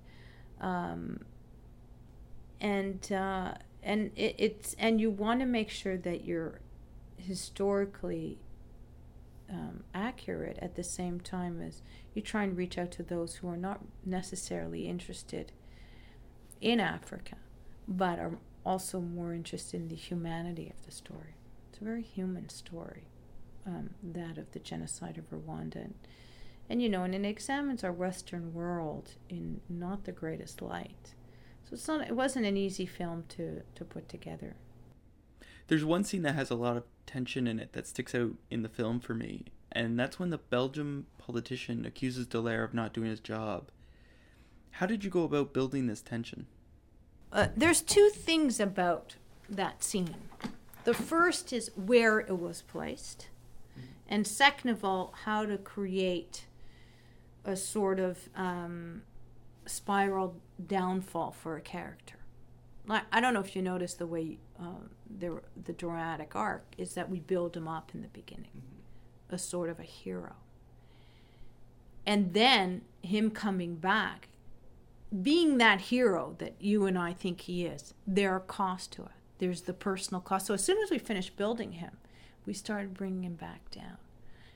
um, 0.60 1.20
and 2.60 3.10
uh, 3.12 3.54
and 3.82 4.10
it, 4.16 4.34
it's 4.38 4.74
and 4.78 5.00
you 5.00 5.10
want 5.10 5.40
to 5.40 5.46
make 5.46 5.70
sure 5.70 5.96
that 5.96 6.24
you're 6.24 6.60
historically 7.16 8.38
um, 9.50 9.84
accurate 9.92 10.58
at 10.60 10.74
the 10.74 10.84
same 10.84 11.20
time 11.20 11.60
as 11.60 11.82
you 12.14 12.22
try 12.22 12.42
and 12.42 12.56
reach 12.56 12.78
out 12.78 12.90
to 12.92 13.02
those 13.02 13.36
who 13.36 13.48
are 13.48 13.56
not 13.56 13.80
necessarily 14.04 14.88
interested 14.88 15.52
in 16.60 16.80
Africa, 16.80 17.36
but 17.86 18.18
are 18.18 18.38
also 18.64 19.00
more 19.00 19.34
interested 19.34 19.80
in 19.80 19.88
the 19.88 19.94
humanity 19.94 20.72
of 20.74 20.84
the 20.86 20.92
story. 20.92 21.34
It's 21.70 21.80
a 21.80 21.84
very 21.84 22.02
human 22.02 22.48
story, 22.48 23.04
um, 23.66 23.90
that 24.02 24.38
of 24.38 24.52
the 24.52 24.58
genocide 24.60 25.18
of 25.18 25.30
Rwanda. 25.30 25.76
And, 25.76 25.94
and 26.68 26.80
you 26.80 26.88
know, 26.88 27.04
and 27.04 27.14
it 27.14 27.24
examines 27.24 27.84
our 27.84 27.92
Western 27.92 28.54
world 28.54 29.12
in 29.28 29.60
not 29.68 30.04
the 30.04 30.12
greatest 30.12 30.62
light. 30.62 31.14
So 31.64 31.74
it's 31.74 31.88
not 31.88 32.06
it 32.06 32.16
wasn't 32.16 32.46
an 32.46 32.56
easy 32.56 32.86
film 32.86 33.24
to 33.30 33.62
to 33.74 33.84
put 33.84 34.08
together. 34.08 34.56
There's 35.66 35.84
one 35.84 36.04
scene 36.04 36.22
that 36.22 36.34
has 36.34 36.50
a 36.50 36.54
lot 36.54 36.76
of 36.76 36.84
tension 37.06 37.46
in 37.46 37.58
it 37.58 37.72
that 37.72 37.86
sticks 37.86 38.14
out 38.14 38.32
in 38.50 38.62
the 38.62 38.68
film 38.68 39.00
for 39.00 39.14
me, 39.14 39.46
and 39.72 39.98
that's 39.98 40.18
when 40.18 40.30
the 40.30 40.38
Belgian 40.38 41.06
politician 41.18 41.86
accuses 41.86 42.26
Dallaire 42.26 42.64
of 42.64 42.74
not 42.74 42.92
doing 42.92 43.08
his 43.08 43.20
job. 43.20 43.70
How 44.72 44.86
did 44.86 45.04
you 45.04 45.10
go 45.10 45.22
about 45.22 45.54
building 45.54 45.86
this 45.86 46.02
tension? 46.02 46.46
Uh, 47.32 47.48
there's 47.56 47.80
two 47.80 48.10
things 48.10 48.60
about 48.60 49.16
that 49.48 49.82
scene. 49.82 50.16
The 50.84 50.94
first 50.94 51.52
is 51.52 51.70
where 51.76 52.20
it 52.20 52.38
was 52.38 52.62
placed, 52.62 53.28
and 54.08 54.26
second 54.26 54.70
of 54.70 54.84
all, 54.84 55.14
how 55.24 55.46
to 55.46 55.56
create 55.56 56.46
a 57.44 57.56
sort 57.56 58.00
of 58.00 58.28
um, 58.34 59.02
spiral 59.66 60.36
downfall 60.64 61.32
for 61.32 61.56
a 61.56 61.60
character. 61.60 62.16
Like 62.86 63.04
I 63.12 63.20
don't 63.20 63.34
know 63.34 63.40
if 63.40 63.56
you 63.56 63.62
notice 63.62 63.94
the 63.94 64.06
way 64.06 64.38
uh, 64.60 64.86
the 65.18 65.40
the 65.62 65.72
dramatic 65.72 66.36
arc 66.36 66.64
is 66.76 66.94
that 66.94 67.10
we 67.10 67.20
build 67.20 67.56
him 67.56 67.66
up 67.66 67.92
in 67.94 68.02
the 68.02 68.08
beginning, 68.08 68.50
mm-hmm. 68.56 69.34
a 69.34 69.38
sort 69.38 69.70
of 69.70 69.80
a 69.80 69.84
hero, 69.84 70.34
and 72.04 72.34
then 72.34 72.82
him 73.02 73.30
coming 73.30 73.76
back, 73.76 74.28
being 75.22 75.58
that 75.58 75.82
hero 75.82 76.34
that 76.38 76.54
you 76.60 76.84
and 76.84 76.98
I 76.98 77.14
think 77.14 77.42
he 77.42 77.64
is. 77.64 77.94
There 78.06 78.32
are 78.32 78.40
costs 78.40 78.88
to 78.88 79.02
it. 79.04 79.10
There's 79.38 79.62
the 79.62 79.72
personal 79.72 80.20
cost. 80.20 80.46
So 80.46 80.54
as 80.54 80.62
soon 80.62 80.82
as 80.82 80.90
we 80.90 80.98
finished 80.98 81.36
building 81.36 81.72
him, 81.72 81.96
we 82.44 82.52
started 82.52 82.92
bringing 82.92 83.24
him 83.24 83.34
back 83.34 83.70
down, 83.70 83.96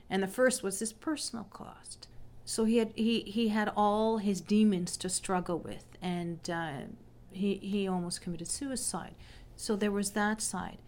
and 0.07 0.21
the 0.21 0.27
first 0.27 0.61
was 0.61 0.77
this 0.77 0.93
personal 0.93 1.45
cost 1.45 2.07
so 2.49 2.65
he 2.65 2.77
had 2.77 2.93
he 2.95 3.19
he 3.21 3.49
had 3.49 3.71
all 3.77 4.17
his 4.17 4.41
demons 4.41 4.97
to 4.97 5.07
struggle 5.07 5.59
with, 5.59 5.85
and 6.01 6.49
uh, 6.49 6.87
he 7.31 7.57
he 7.57 7.87
almost 7.87 8.21
committed 8.21 8.47
suicide. 8.47 9.13
So 9.55 9.75
there 9.75 9.91
was 9.91 10.11
that 10.11 10.41
side, 10.41 10.79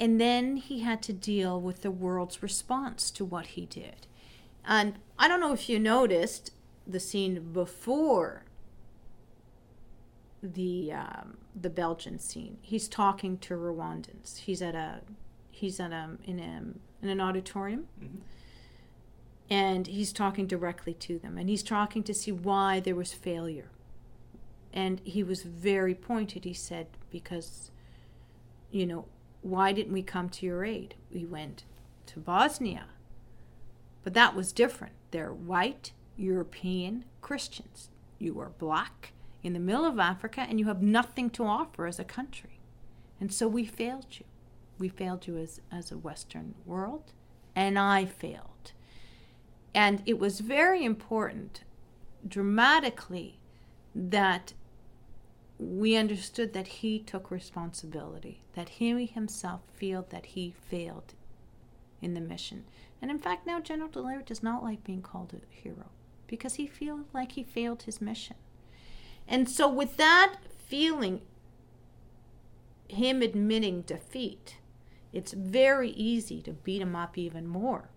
and 0.00 0.20
then 0.20 0.56
he 0.56 0.80
had 0.80 1.02
to 1.02 1.12
deal 1.12 1.60
with 1.60 1.82
the 1.82 1.90
world's 1.92 2.42
response 2.42 3.12
to 3.12 3.24
what 3.24 3.46
he 3.54 3.64
did. 3.64 4.08
And 4.64 4.94
I 5.20 5.28
don't 5.28 5.38
know 5.38 5.52
if 5.52 5.68
you 5.68 5.78
noticed 5.78 6.50
the 6.84 6.98
scene 6.98 7.52
before 7.52 8.42
the 10.42 10.92
um, 10.92 11.36
the 11.54 11.70
Belgian 11.70 12.18
scene. 12.18 12.58
He's 12.60 12.88
talking 12.88 13.38
to 13.38 13.54
Rwandans. 13.54 14.38
He's 14.38 14.62
at 14.62 14.74
a 14.74 15.02
he's 15.52 15.78
at 15.78 15.92
a 15.92 16.16
in 16.24 16.40
a 16.40 17.04
in 17.04 17.08
an 17.08 17.20
auditorium. 17.20 17.86
Mm-hmm 18.02 18.18
and 19.50 19.88
he's 19.88 20.12
talking 20.12 20.46
directly 20.46 20.94
to 20.94 21.18
them 21.18 21.36
and 21.36 21.48
he's 21.48 21.64
talking 21.64 22.04
to 22.04 22.14
see 22.14 22.30
why 22.30 22.78
there 22.78 22.94
was 22.94 23.12
failure. 23.12 23.70
And 24.72 25.00
he 25.04 25.24
was 25.24 25.42
very 25.42 25.94
pointed 25.94 26.44
he 26.44 26.54
said 26.54 26.86
because 27.10 27.72
you 28.70 28.86
know 28.86 29.06
why 29.42 29.72
didn't 29.72 29.92
we 29.92 30.02
come 30.02 30.28
to 30.28 30.46
your 30.46 30.64
aid? 30.64 30.94
We 31.12 31.24
went 31.24 31.64
to 32.06 32.20
bosnia. 32.20 32.86
But 34.04 34.14
that 34.14 34.36
was 34.36 34.52
different. 34.52 34.94
They're 35.10 35.32
white 35.32 35.92
european 36.16 37.04
christians. 37.20 37.90
You 38.18 38.38
are 38.38 38.50
black 38.50 39.12
in 39.42 39.54
the 39.54 39.58
middle 39.58 39.84
of 39.84 39.98
africa 39.98 40.46
and 40.48 40.60
you 40.60 40.66
have 40.66 40.82
nothing 40.82 41.28
to 41.30 41.44
offer 41.44 41.86
as 41.86 41.98
a 41.98 42.04
country. 42.04 42.60
And 43.18 43.34
so 43.34 43.48
we 43.48 43.64
failed 43.64 44.06
you. 44.12 44.24
We 44.78 44.88
failed 44.88 45.26
you 45.26 45.36
as, 45.36 45.60
as 45.72 45.90
a 45.90 45.98
western 45.98 46.54
world 46.64 47.12
and 47.56 47.76
i 47.76 48.04
failed 48.04 48.49
and 49.74 50.02
it 50.06 50.18
was 50.18 50.40
very 50.40 50.84
important 50.84 51.62
dramatically 52.26 53.38
that 53.94 54.52
we 55.58 55.94
understood 55.96 56.52
that 56.54 56.66
he 56.68 56.98
took 56.98 57.30
responsibility, 57.30 58.40
that 58.54 58.68
he 58.70 59.06
himself 59.06 59.60
felt 59.78 60.10
that 60.10 60.26
he 60.26 60.54
failed 60.68 61.14
in 62.00 62.14
the 62.14 62.20
mission. 62.20 62.64
And 63.02 63.10
in 63.10 63.18
fact, 63.18 63.46
now 63.46 63.60
General 63.60 63.88
Dallaire 63.88 64.24
does 64.24 64.42
not 64.42 64.62
like 64.62 64.84
being 64.84 65.02
called 65.02 65.34
a 65.34 65.54
hero 65.54 65.90
because 66.26 66.54
he 66.54 66.66
feels 66.66 67.06
like 67.12 67.32
he 67.32 67.42
failed 67.42 67.82
his 67.82 68.00
mission. 68.00 68.36
And 69.28 69.48
so, 69.48 69.68
with 69.68 69.96
that 69.96 70.36
feeling, 70.66 71.20
him 72.88 73.22
admitting 73.22 73.82
defeat, 73.82 74.56
it's 75.12 75.32
very 75.32 75.90
easy 75.90 76.40
to 76.42 76.52
beat 76.52 76.82
him 76.82 76.96
up 76.96 77.16
even 77.16 77.46
more 77.46 77.90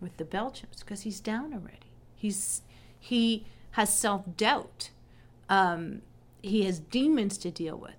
with 0.00 0.16
the 0.16 0.24
Belgians 0.24 0.80
because 0.80 1.02
he's 1.02 1.20
down 1.20 1.52
already. 1.52 1.92
He's 2.14 2.62
he 2.98 3.46
has 3.72 3.92
self 3.92 4.24
doubt. 4.36 4.90
Um, 5.48 6.02
he 6.42 6.64
has 6.64 6.78
demons 6.78 7.38
to 7.38 7.50
deal 7.50 7.76
with. 7.76 7.96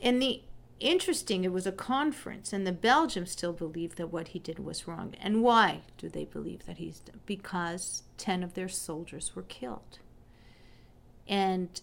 And 0.00 0.20
the 0.20 0.42
interesting, 0.78 1.44
it 1.44 1.52
was 1.52 1.66
a 1.66 1.72
conference, 1.72 2.52
and 2.52 2.66
the 2.66 2.72
Belgians 2.72 3.30
still 3.30 3.52
believe 3.52 3.96
that 3.96 4.12
what 4.12 4.28
he 4.28 4.38
did 4.38 4.58
was 4.58 4.86
wrong. 4.86 5.14
And 5.20 5.42
why 5.42 5.80
do 5.96 6.08
they 6.08 6.24
believe 6.24 6.66
that 6.66 6.78
he's? 6.78 7.02
Because 7.24 8.02
ten 8.16 8.42
of 8.42 8.54
their 8.54 8.68
soldiers 8.68 9.34
were 9.34 9.42
killed. 9.42 9.98
And 11.26 11.80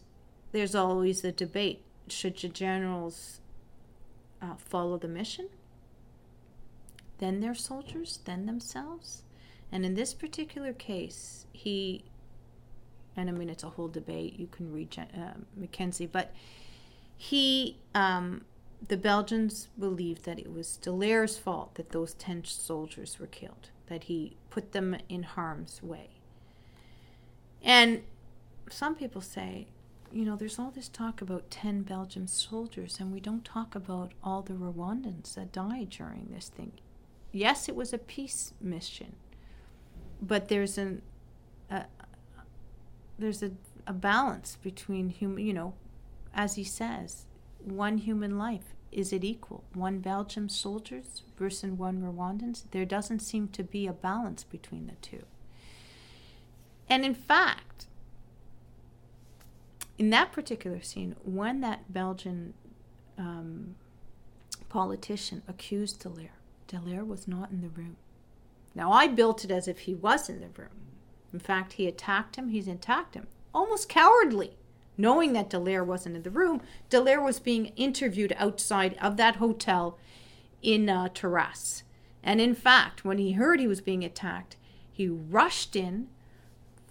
there's 0.51 0.75
always 0.75 1.21
the 1.21 1.31
debate: 1.31 1.81
should 2.07 2.37
the 2.37 2.49
generals 2.49 3.39
uh, 4.41 4.55
follow 4.57 4.97
the 4.97 5.07
mission? 5.07 5.49
Then 7.19 7.39
their 7.39 7.55
soldiers, 7.55 8.19
then 8.25 8.45
themselves. 8.45 9.23
And 9.71 9.85
in 9.85 9.95
this 9.95 10.13
particular 10.13 10.73
case, 10.73 11.45
he 11.51 12.03
And 13.15 13.29
I 13.29 13.33
mean, 13.33 13.49
it's 13.49 13.63
a 13.63 13.69
whole 13.69 13.87
debate. 13.87 14.39
You 14.39 14.47
can 14.47 14.71
read 14.73 14.95
uh, 14.97 15.33
Mackenzie, 15.55 16.07
but 16.07 16.33
he, 17.15 17.77
um, 17.93 18.43
the 18.87 18.97
Belgians 18.97 19.67
believed 19.79 20.25
that 20.25 20.39
it 20.39 20.51
was 20.51 20.79
Dallaire's 20.81 21.37
fault 21.37 21.75
that 21.75 21.91
those 21.91 22.13
10 22.15 22.45
soldiers 22.45 23.19
were 23.19 23.27
killed, 23.27 23.69
that 23.87 24.05
he 24.05 24.35
put 24.49 24.71
them 24.71 24.97
in 25.09 25.23
harm's 25.23 25.81
way. 25.83 26.09
And 27.63 28.03
some 28.69 28.95
people 28.95 29.21
say, 29.21 29.67
you 30.11 30.25
know, 30.25 30.35
there's 30.35 30.59
all 30.59 30.71
this 30.71 30.89
talk 30.89 31.21
about 31.21 31.49
10 31.49 31.83
Belgian 31.83 32.27
soldiers, 32.27 32.97
and 32.99 33.11
we 33.11 33.19
don't 33.19 33.45
talk 33.45 33.73
about 33.73 34.11
all 34.23 34.41
the 34.41 34.53
Rwandans 34.53 35.33
that 35.35 35.51
died 35.51 35.89
during 35.89 36.29
this 36.31 36.49
thing. 36.49 36.73
Yes, 37.33 37.67
it 37.67 37.75
was 37.75 37.91
a 37.91 37.97
peace 37.97 38.53
mission, 38.61 39.17
but 40.21 40.47
there's 40.47 40.77
an 40.77 41.01
there's 43.17 43.43
a, 43.43 43.51
a 43.85 43.93
balance 43.93 44.57
between 44.61 45.09
human, 45.09 45.45
you 45.45 45.53
know, 45.53 45.73
as 46.33 46.55
he 46.55 46.63
says, 46.63 47.25
one 47.63 47.99
human 47.99 48.37
life 48.37 48.73
is 48.93 49.11
it 49.11 49.23
equal? 49.23 49.63
One 49.73 49.99
Belgian 49.99 50.49
soldiers 50.49 51.23
versus 51.37 51.71
one 51.71 52.01
Rwandans? 52.01 52.63
There 52.71 52.85
doesn't 52.85 53.19
seem 53.19 53.47
to 53.49 53.63
be 53.63 53.87
a 53.87 53.93
balance 53.93 54.43
between 54.43 54.85
the 54.85 54.93
two. 55.01 55.23
And 56.87 57.03
in 57.03 57.15
fact, 57.15 57.87
in 59.97 60.09
that 60.11 60.31
particular 60.31 60.81
scene, 60.81 61.15
when 61.23 61.61
that 61.61 61.91
Belgian 61.91 62.53
um, 63.17 63.75
politician 64.69 65.41
accused 65.47 66.03
Dallaire, 66.03 66.29
Dallaire 66.73 67.05
was 67.05 67.27
not 67.27 67.51
in 67.51 67.61
the 67.61 67.69
room. 67.69 67.97
Now, 68.73 68.91
I 68.91 69.07
built 69.07 69.45
it 69.45 69.51
as 69.51 69.67
if 69.67 69.79
he 69.79 69.93
was 69.93 70.27
in 70.29 70.41
the 70.41 70.47
room. 70.47 70.87
In 71.31 71.39
fact, 71.39 71.73
he 71.73 71.87
attacked 71.87 72.35
him, 72.35 72.49
he's 72.49 72.67
attacked 72.67 73.13
him, 73.13 73.27
almost 73.53 73.89
cowardly. 73.89 74.57
Knowing 74.97 75.33
that 75.33 75.49
Dallaire 75.49 75.85
wasn't 75.85 76.15
in 76.15 76.23
the 76.23 76.29
room, 76.29 76.61
Dallaire 76.89 77.23
was 77.23 77.39
being 77.39 77.67
interviewed 77.75 78.33
outside 78.37 78.95
of 79.01 79.17
that 79.17 79.37
hotel 79.37 79.97
in 80.61 80.89
uh, 80.89 81.09
Terrasse. 81.13 81.83
And 82.23 82.39
in 82.39 82.55
fact, 82.55 83.03
when 83.03 83.17
he 83.17 83.33
heard 83.33 83.59
he 83.59 83.67
was 83.67 83.81
being 83.81 84.03
attacked, 84.03 84.55
he 84.91 85.07
rushed 85.07 85.75
in, 85.75 86.07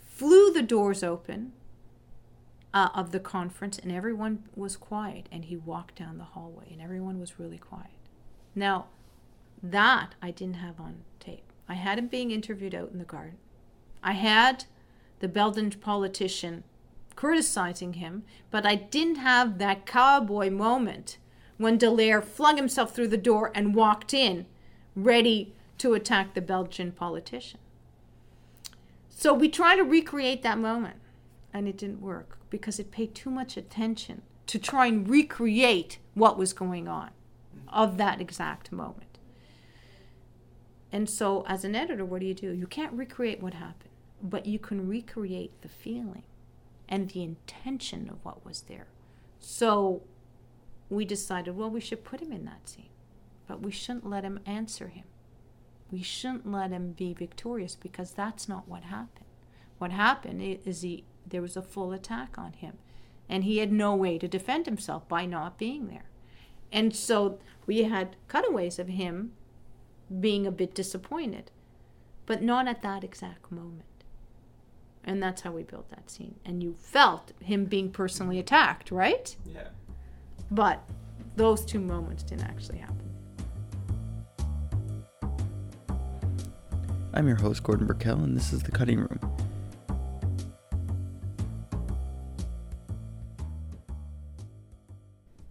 flew 0.05 0.53
the 0.53 0.63
doors 0.63 1.03
open 1.03 1.53
uh, 2.75 2.89
of 2.95 3.13
the 3.13 3.21
conference, 3.21 3.79
and 3.79 3.93
everyone 3.93 4.45
was 4.55 4.77
quiet. 4.77 5.29
And 5.31 5.45
he 5.45 5.57
walked 5.57 5.97
down 5.97 6.19
the 6.19 6.25
hallway, 6.25 6.69
and 6.73 6.83
everyone 6.83 7.21
was 7.21 7.39
really 7.39 7.59
quiet. 7.59 7.91
Now, 8.55 8.87
that 9.63 10.15
I 10.21 10.31
didn't 10.31 10.57
have 10.57 10.81
on 10.81 11.03
tape. 11.21 11.53
I 11.69 11.75
had 11.75 11.99
him 11.99 12.09
being 12.09 12.31
interviewed 12.31 12.75
out 12.75 12.91
in 12.93 12.99
the 12.99 13.05
garden. 13.05 13.39
I 14.03 14.13
had 14.13 14.65
the 15.21 15.29
Belgian 15.29 15.71
politician 15.71 16.65
criticizing 17.15 17.95
him, 17.95 18.25
but 18.51 18.67
I 18.67 18.75
didn't 18.75 19.17
have 19.17 19.59
that 19.59 19.87
cowboy 19.87 20.51
moment 20.51 21.19
when 21.59 21.79
Dallaire 21.79 22.25
flung 22.25 22.57
himself 22.57 22.95
through 22.95 23.09
the 23.09 23.17
door 23.17 23.53
and 23.55 23.75
walked 23.75 24.13
in, 24.13 24.47
ready 24.97 25.55
to 25.79 25.95
attack 25.95 26.35
the 26.35 26.41
Belgian 26.41 26.91
politician. 26.93 27.61
So 29.09 29.33
we 29.33 29.49
try 29.49 29.77
to 29.77 29.85
recreate 29.85 30.43
that 30.43 30.59
moment, 30.59 30.97
and 31.53 31.69
it 31.69 31.77
didn't 31.77 32.01
work 32.01 32.39
because 32.51 32.81
it 32.81 32.91
paid 32.91 33.15
too 33.15 33.31
much 33.31 33.57
attention 33.57 34.23
to 34.49 34.59
try 34.59 34.87
and 34.87 35.09
recreate 35.09 35.99
what 36.15 36.37
was 36.37 36.53
going 36.53 36.89
on 36.89 37.11
of 37.69 37.97
that 37.99 38.21
exact 38.21 38.73
moment. 38.73 39.12
And 40.93 41.09
so, 41.09 41.45
as 41.49 41.65
an 41.65 41.75
editor, 41.75 42.05
what 42.05 42.21
do 42.21 42.27
you 42.27 42.35
do? 42.35 42.53
You 42.53 42.67
can't 42.67 42.93
recreate 42.93 43.43
what 43.43 43.55
happened, 43.55 43.91
but 44.23 44.45
you 44.45 44.59
can 44.59 44.87
recreate 44.87 45.63
the 45.63 45.69
feeling 45.69 46.25
and 46.87 47.09
the 47.09 47.23
intention 47.23 48.11
of 48.11 48.23
what 48.23 48.45
was 48.45 48.63
there. 48.63 48.89
So, 49.41 50.03
we 50.91 51.07
decided, 51.07 51.57
well, 51.57 51.71
we 51.71 51.81
should 51.81 52.05
put 52.05 52.21
him 52.21 52.31
in 52.31 52.45
that 52.45 52.69
scene, 52.69 52.91
but 53.49 53.63
we 53.63 53.71
shouldn't 53.71 54.09
let 54.09 54.25
him 54.25 54.41
answer 54.45 54.89
him. 54.89 55.05
We 55.91 56.03
shouldn't 56.03 56.51
let 56.51 56.71
him 56.71 56.93
be 56.93 57.15
victorious 57.15 57.75
because 57.75 58.13
that's 58.13 58.47
not 58.47 58.69
what 58.69 58.85
happened. 58.85 59.27
What 59.79 59.91
happened 59.91 60.43
is 60.43 60.83
he 60.83 61.05
there 61.27 61.43
was 61.43 61.57
a 61.57 61.63
full 61.63 61.93
attack 61.93 62.37
on 62.37 62.53
him, 62.53 62.79
and 63.29 63.45
he 63.45 63.59
had 63.59 63.73
no 63.73 63.95
way 63.95 64.19
to 64.19 64.29
defend 64.29 64.67
himself 64.67 65.09
by 65.09 65.25
not 65.25 65.59
being 65.59 65.89
there. 65.89 66.11
And 66.71 66.95
so 66.95 67.39
we 67.67 67.85
had 67.85 68.17
cutaways 68.29 68.79
of 68.79 68.89
him 68.89 69.33
being 70.21 70.47
a 70.47 70.51
bit 70.51 70.75
disappointed, 70.75 71.51
but 72.27 72.43
not 72.43 72.69
at 72.69 72.83
that 72.83 73.05
exact 73.05 73.51
moment. 73.51 73.85
And 75.05 75.23
that's 75.23 75.43
how 75.43 75.53
we 75.53 75.65
built 75.65 75.91
that 75.91 76.11
scene. 76.11 76.37
And 76.45 76.63
you 76.63 76.75
felt 76.79 77.33
him 77.41 77.65
being 77.65 77.91
personally 77.91 78.39
attacked, 78.39 78.91
right? 78.91 79.35
Yeah. 79.45 79.69
But 80.51 80.83
those 81.35 81.65
two 81.65 81.81
moments 81.81 82.23
didn't 82.23 82.45
actually 82.45 82.79
happen. 82.79 82.99
I'm 87.15 87.27
your 87.27 87.37
host, 87.37 87.63
Gordon 87.63 87.87
Burkell, 87.87 88.23
and 88.23 88.37
this 88.37 88.53
is 88.53 88.63
The 88.63 88.71
Cutting 88.71 88.99
Room. 88.99 89.21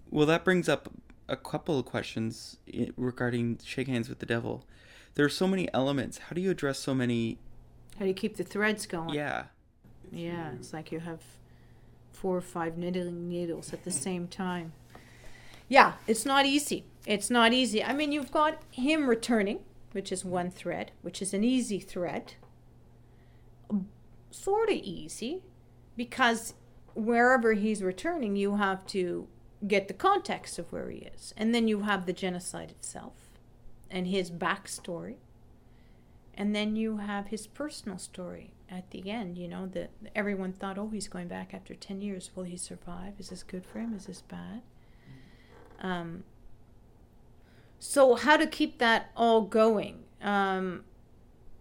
Well, 0.10 0.26
that 0.26 0.44
brings 0.44 0.68
up 0.68 0.90
a 1.32 1.38
couple 1.38 1.80
of 1.80 1.86
questions 1.86 2.58
eh, 2.72 2.88
regarding 2.98 3.58
Shake 3.64 3.88
Hands 3.88 4.08
with 4.08 4.20
the 4.20 4.26
Devil. 4.26 4.66
There 5.16 5.26
are 5.26 5.30
so 5.30 5.48
many 5.48 5.68
elements. 5.74 6.18
How 6.18 6.36
do 6.36 6.42
you 6.42 6.52
address 6.52 6.78
so 6.78 6.94
many? 6.94 7.40
How 7.96 8.02
do 8.02 8.08
you 8.08 8.14
keep 8.14 8.38
the 8.38 8.44
threads 8.44 8.86
going? 8.86 9.16
Yeah. 9.16 9.46
Yeah, 10.12 10.52
it's 10.54 10.74
like 10.74 10.92
you 10.92 11.00
have 11.00 11.22
four 12.12 12.38
or 12.38 12.42
five 12.42 12.78
knitting 12.78 13.30
needles 13.30 13.74
at 13.74 13.84
the 13.84 13.92
same 13.92 14.28
time. 14.28 14.74
Yeah, 15.70 15.94
it's 16.06 16.26
not 16.26 16.46
easy. 16.46 16.84
It's 17.08 17.30
not 17.30 17.54
easy. 17.54 17.84
I 17.84 17.94
mean, 17.94 18.12
you've 18.12 18.32
got 18.32 18.62
him 18.70 19.10
returning, 19.10 19.60
which 19.94 20.12
is 20.12 20.26
one 20.26 20.52
thread, 20.52 20.92
which 21.02 21.22
is 21.22 21.34
an 21.34 21.46
easy 21.46 21.80
thread. 21.80 22.34
Sort 24.32 24.70
of 24.70 24.76
easy, 24.76 25.44
because 25.96 26.56
wherever 26.94 27.54
he's 27.54 27.82
returning, 27.82 28.36
you 28.36 28.58
have 28.58 28.86
to 28.88 29.28
get 29.68 29.88
the 29.88 29.94
context 29.94 30.58
of 30.60 30.72
where 30.72 30.90
he 30.90 31.00
is. 31.00 31.34
And 31.38 31.54
then 31.54 31.68
you 31.68 31.82
have 31.82 32.06
the 32.06 32.14
genocide 32.14 32.72
itself 32.72 33.14
and 33.90 34.08
his 34.08 34.32
backstory. 34.32 35.18
And 36.34 36.56
then 36.56 36.76
you 36.76 36.98
have 36.98 37.28
his 37.28 37.46
personal 37.46 37.98
story 37.98 38.54
at 38.70 38.90
the 38.92 39.12
end, 39.12 39.38
you 39.38 39.48
know, 39.48 39.68
that 39.68 39.92
everyone 40.16 40.54
thought, 40.54 40.78
oh, 40.78 40.90
he's 40.90 41.10
going 41.10 41.28
back 41.28 41.54
after 41.54 41.76
10 41.76 42.02
years. 42.02 42.32
Will 42.36 42.44
he 42.44 42.58
survive? 42.58 43.14
Is 43.20 43.30
this 43.30 43.44
good 43.44 43.66
for 43.66 43.80
him? 43.80 43.94
Is 43.94 44.06
this 44.06 44.22
bad? 44.22 44.62
Um, 45.82 46.24
so 47.80 48.16
how 48.16 48.38
to 48.38 48.48
keep 48.48 48.78
that 48.78 49.12
all 49.16 49.42
going? 49.42 50.04
Um, 50.22 50.86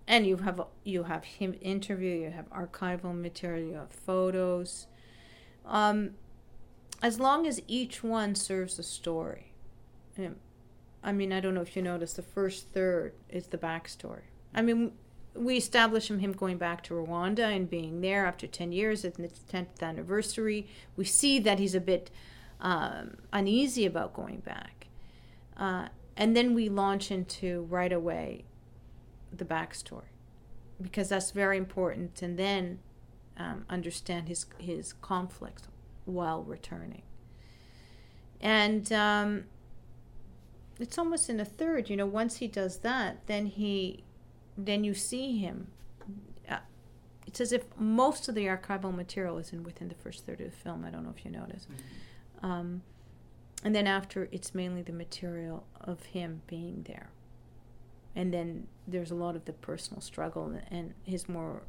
and 0.07 0.27
you 0.27 0.39
have 0.39 0.61
you 0.85 1.05
have 1.05 1.25
him 1.25 1.55
interview, 1.61 2.15
you 2.15 2.31
have 2.31 2.51
archival 2.51 3.19
material, 3.19 3.65
you 3.65 3.75
have 3.75 3.91
photos. 3.91 4.87
Um, 5.65 6.11
as 7.03 7.19
long 7.19 7.47
as 7.47 7.63
each 7.67 8.03
one 8.03 8.35
serves 8.35 8.79
a 8.79 8.83
story. 8.83 9.53
I 11.03 11.13
mean, 11.13 11.33
I 11.33 11.41
don't 11.41 11.55
know 11.55 11.63
if 11.63 11.77
you 11.77 11.83
noticed, 11.83 12.17
the 12.17 12.23
first 12.23 12.69
third 12.73 13.15
is 13.29 13.47
the 13.47 13.59
backstory. 13.59 14.25
I 14.55 14.63
mean, 14.63 14.93
we 15.35 15.57
establish 15.57 16.11
him 16.11 16.33
going 16.33 16.59
back 16.59 16.83
to 16.85 16.95
Rwanda 16.95 17.55
and 17.55 17.71
being 17.71 18.01
there 18.01 18.27
after 18.27 18.47
10 18.47 18.73
years 18.73 19.05
at 19.05 19.15
the 19.15 19.29
10th 19.29 19.81
anniversary. 19.81 20.67
We 20.97 21.05
see 21.05 21.39
that 21.39 21.59
he's 21.59 21.75
a 21.75 21.81
bit 21.81 22.11
um, 22.61 23.17
uneasy 23.33 23.87
about 23.87 24.13
going 24.13 24.41
back. 24.41 24.89
Uh, 25.57 25.89
and 26.17 26.37
then 26.37 26.55
we 26.55 26.69
launch 26.69 27.11
into 27.11 27.63
right 27.71 27.93
away 27.93 28.45
the 29.33 29.45
backstory 29.45 30.13
because 30.83 31.09
that's 31.09 31.31
very 31.31 31.57
important. 31.57 32.21
And 32.21 32.39
then 32.39 32.81
um, 33.39 33.65
understand 33.71 34.29
his, 34.29 34.45
his 34.59 34.93
conflicts 34.93 35.70
while 36.11 36.43
returning. 36.43 37.03
And 38.41 38.91
um, 38.93 39.45
it's 40.79 40.99
almost 40.99 41.29
in 41.29 41.41
a 41.41 41.45
third, 41.45 41.91
you 41.91 41.97
know, 41.97 42.07
once 42.07 42.37
he 42.39 42.49
does 42.49 42.79
that, 42.79 43.27
then 43.27 43.47
he, 43.47 44.05
then 44.57 44.83
you 44.85 44.95
see 44.95 45.39
him. 45.39 45.69
Uh, 46.49 46.59
it's 47.27 47.41
as 47.41 47.53
if 47.53 47.65
most 47.77 48.29
of 48.29 48.35
the 48.35 48.47
archival 48.47 48.95
material 48.95 49.39
is 49.39 49.53
in 49.53 49.63
within 49.63 49.89
the 49.89 49.95
first 49.95 50.25
third 50.25 50.41
of 50.41 50.51
the 50.51 50.57
film. 50.57 50.85
I 50.85 50.91
don't 50.91 51.05
know 51.05 51.15
if 51.17 51.25
you 51.25 51.31
notice. 51.31 51.67
Mm-hmm. 51.67 52.47
Um, 52.47 52.83
and 53.63 53.75
then 53.75 53.87
after, 53.87 54.29
it's 54.33 54.55
mainly 54.55 54.83
the 54.83 54.93
material 54.93 55.67
of 55.81 56.03
him 56.07 56.43
being 56.47 56.85
there. 56.89 57.11
And 58.17 58.33
then 58.33 58.67
there's 58.89 59.11
a 59.11 59.15
lot 59.15 59.37
of 59.37 59.45
the 59.45 59.53
personal 59.53 60.01
struggle 60.01 60.53
and 60.71 60.95
his 61.05 61.29
more. 61.29 61.63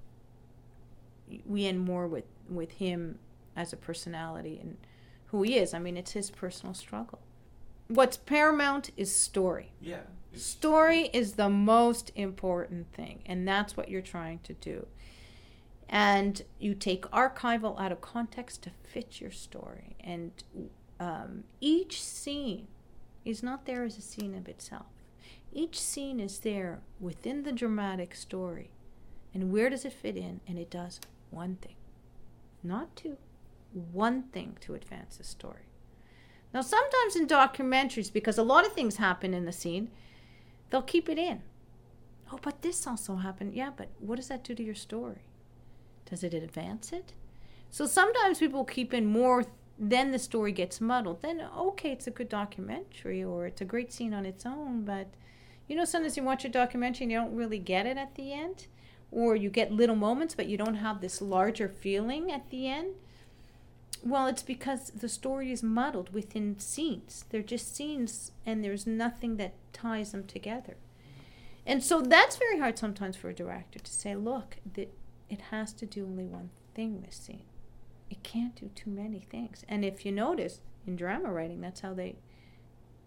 We 1.46 1.66
end 1.66 1.80
more 1.80 2.08
with 2.08 2.26
with 2.50 2.72
him 2.72 3.20
as 3.56 3.74
a 3.74 3.78
personality 3.78 4.60
and 4.62 4.78
who 5.28 5.44
he 5.44 5.58
is. 5.58 5.74
I 5.74 5.80
mean, 5.80 5.98
it's 5.98 6.12
his 6.12 6.30
personal 6.30 6.74
struggle. 6.74 7.20
What's 7.88 8.18
paramount 8.18 8.92
is 8.96 9.14
story. 9.14 9.72
Yeah. 9.82 10.02
Story 10.34 11.10
is 11.12 11.34
the 11.34 11.50
most 11.50 12.12
important 12.16 12.94
thing, 12.94 13.22
and 13.26 13.46
that's 13.46 13.76
what 13.76 13.90
you're 13.90 14.02
trying 14.02 14.40
to 14.44 14.54
do. 14.54 14.88
And 15.90 16.42
you 16.58 16.74
take 16.74 17.04
archival 17.12 17.78
out 17.80 17.92
of 17.92 18.00
context 18.00 18.62
to 18.64 18.72
fit 18.84 19.20
your 19.20 19.32
story. 19.32 19.98
And 20.00 20.32
um, 21.02 21.44
each 21.60 22.02
scene 22.02 22.68
is 23.26 23.44
not 23.44 23.66
there 23.66 23.84
as 23.84 23.98
a 23.98 24.02
scene 24.02 24.34
of 24.34 24.48
itself. 24.48 24.86
Each 25.52 25.80
scene 25.80 26.22
is 26.22 26.40
there 26.40 26.80
within 27.02 27.44
the 27.44 27.52
dramatic 27.52 28.16
story. 28.16 28.72
And 29.34 29.52
where 29.52 29.70
does 29.70 29.84
it 29.84 29.92
fit 29.92 30.16
in? 30.16 30.40
And 30.48 30.58
it 30.58 30.70
does 30.70 31.02
one 31.30 31.58
thing, 31.58 31.76
not 32.64 32.96
two, 32.96 33.18
one 33.74 34.24
thing 34.24 34.58
to 34.62 34.74
advance 34.74 35.18
the 35.18 35.24
story. 35.24 35.64
Now, 36.54 36.62
sometimes 36.62 37.16
in 37.16 37.28
documentaries, 37.28 38.12
because 38.12 38.38
a 38.38 38.44
lot 38.44 38.66
of 38.66 38.74
things 38.74 38.98
happen 38.98 39.34
in 39.34 39.46
the 39.46 39.52
scene, 39.52 39.90
they'll 40.70 40.82
keep 40.82 41.08
it 41.08 41.18
in. 41.18 41.42
Oh, 42.32 42.40
but 42.42 42.62
this 42.62 42.86
also 42.86 43.16
happened. 43.16 43.54
Yeah, 43.54 43.72
but 43.76 43.90
what 44.00 44.18
does 44.18 44.28
that 44.28 44.44
do 44.44 44.56
to 44.56 44.64
your 44.64 44.76
story? 44.76 45.24
Does 46.10 46.24
it 46.24 46.34
advance 46.34 46.92
it? 46.92 47.14
So 47.70 47.86
sometimes 47.86 48.40
people 48.40 48.66
keep 48.66 48.94
in 48.94 49.06
more, 49.06 49.46
then 49.80 50.12
the 50.12 50.20
story 50.20 50.52
gets 50.52 50.82
muddled. 50.82 51.22
Then, 51.22 51.42
okay, 51.58 51.92
it's 51.92 52.08
a 52.08 52.12
good 52.12 52.28
documentary 52.30 53.24
or 53.24 53.46
it's 53.46 53.62
a 53.62 53.66
great 53.66 53.94
scene 53.94 54.14
on 54.14 54.26
its 54.26 54.46
own, 54.46 54.84
but 54.84 55.08
you 55.68 55.78
know, 55.78 55.86
sometimes 55.86 56.18
you 56.18 56.24
watch 56.24 56.44
a 56.44 56.50
documentary 56.50 57.06
and 57.06 57.12
you 57.14 57.18
don't 57.18 57.34
really 57.34 57.60
get 57.60 57.86
it 57.86 57.96
at 57.96 58.16
the 58.16 58.34
end, 58.34 58.68
or 59.10 59.38
you 59.38 59.50
get 59.50 59.72
little 59.72 59.96
moments, 59.96 60.36
but 60.36 60.48
you 60.48 60.58
don't 60.58 60.76
have 60.76 61.00
this 61.00 61.22
larger 61.22 61.70
feeling 61.70 62.30
at 62.30 62.50
the 62.50 62.68
end. 62.68 62.96
Well, 64.04 64.28
it's 64.28 64.44
because 64.44 64.90
the 64.90 65.10
story 65.10 65.52
is 65.52 65.62
muddled 65.62 66.14
within 66.14 66.60
scenes. 66.60 67.26
They're 67.30 67.44
just 67.44 67.76
scenes, 67.76 68.32
and 68.46 68.64
there's 68.64 68.88
nothing 68.88 69.38
that 69.38 69.54
ties 69.74 70.12
them 70.12 70.26
together. 70.26 70.78
And 71.66 71.84
so 71.84 72.02
that's 72.02 72.38
very 72.38 72.58
hard 72.58 72.80
sometimes 72.80 73.16
for 73.16 73.30
a 73.30 73.36
director 73.36 73.78
to 73.78 73.92
say, 73.92 74.16
look, 74.16 74.58
that 74.74 74.92
it 75.30 75.42
has 75.52 75.72
to 75.74 75.86
do 75.86 76.06
only 76.06 76.26
one 76.26 76.50
thing 76.74 77.02
this 77.02 77.16
scene. 77.16 77.44
It 78.10 78.24
can't 78.24 78.56
do 78.56 78.70
too 78.74 78.90
many 78.90 79.20
things. 79.20 79.64
And 79.70 79.86
if 79.86 80.06
you 80.06 80.12
notice 80.12 80.62
in 80.88 80.96
drama 80.96 81.32
writing, 81.32 81.62
that's 81.62 81.82
how 81.82 81.94
they 81.94 82.16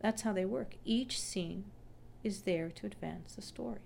that's 0.00 0.22
how 0.22 0.32
they 0.32 0.44
work. 0.44 0.76
Each 0.84 1.20
scene 1.20 1.64
is 2.22 2.42
there 2.42 2.70
to 2.70 2.86
advance 2.86 3.34
the 3.34 3.42
story 3.42 3.80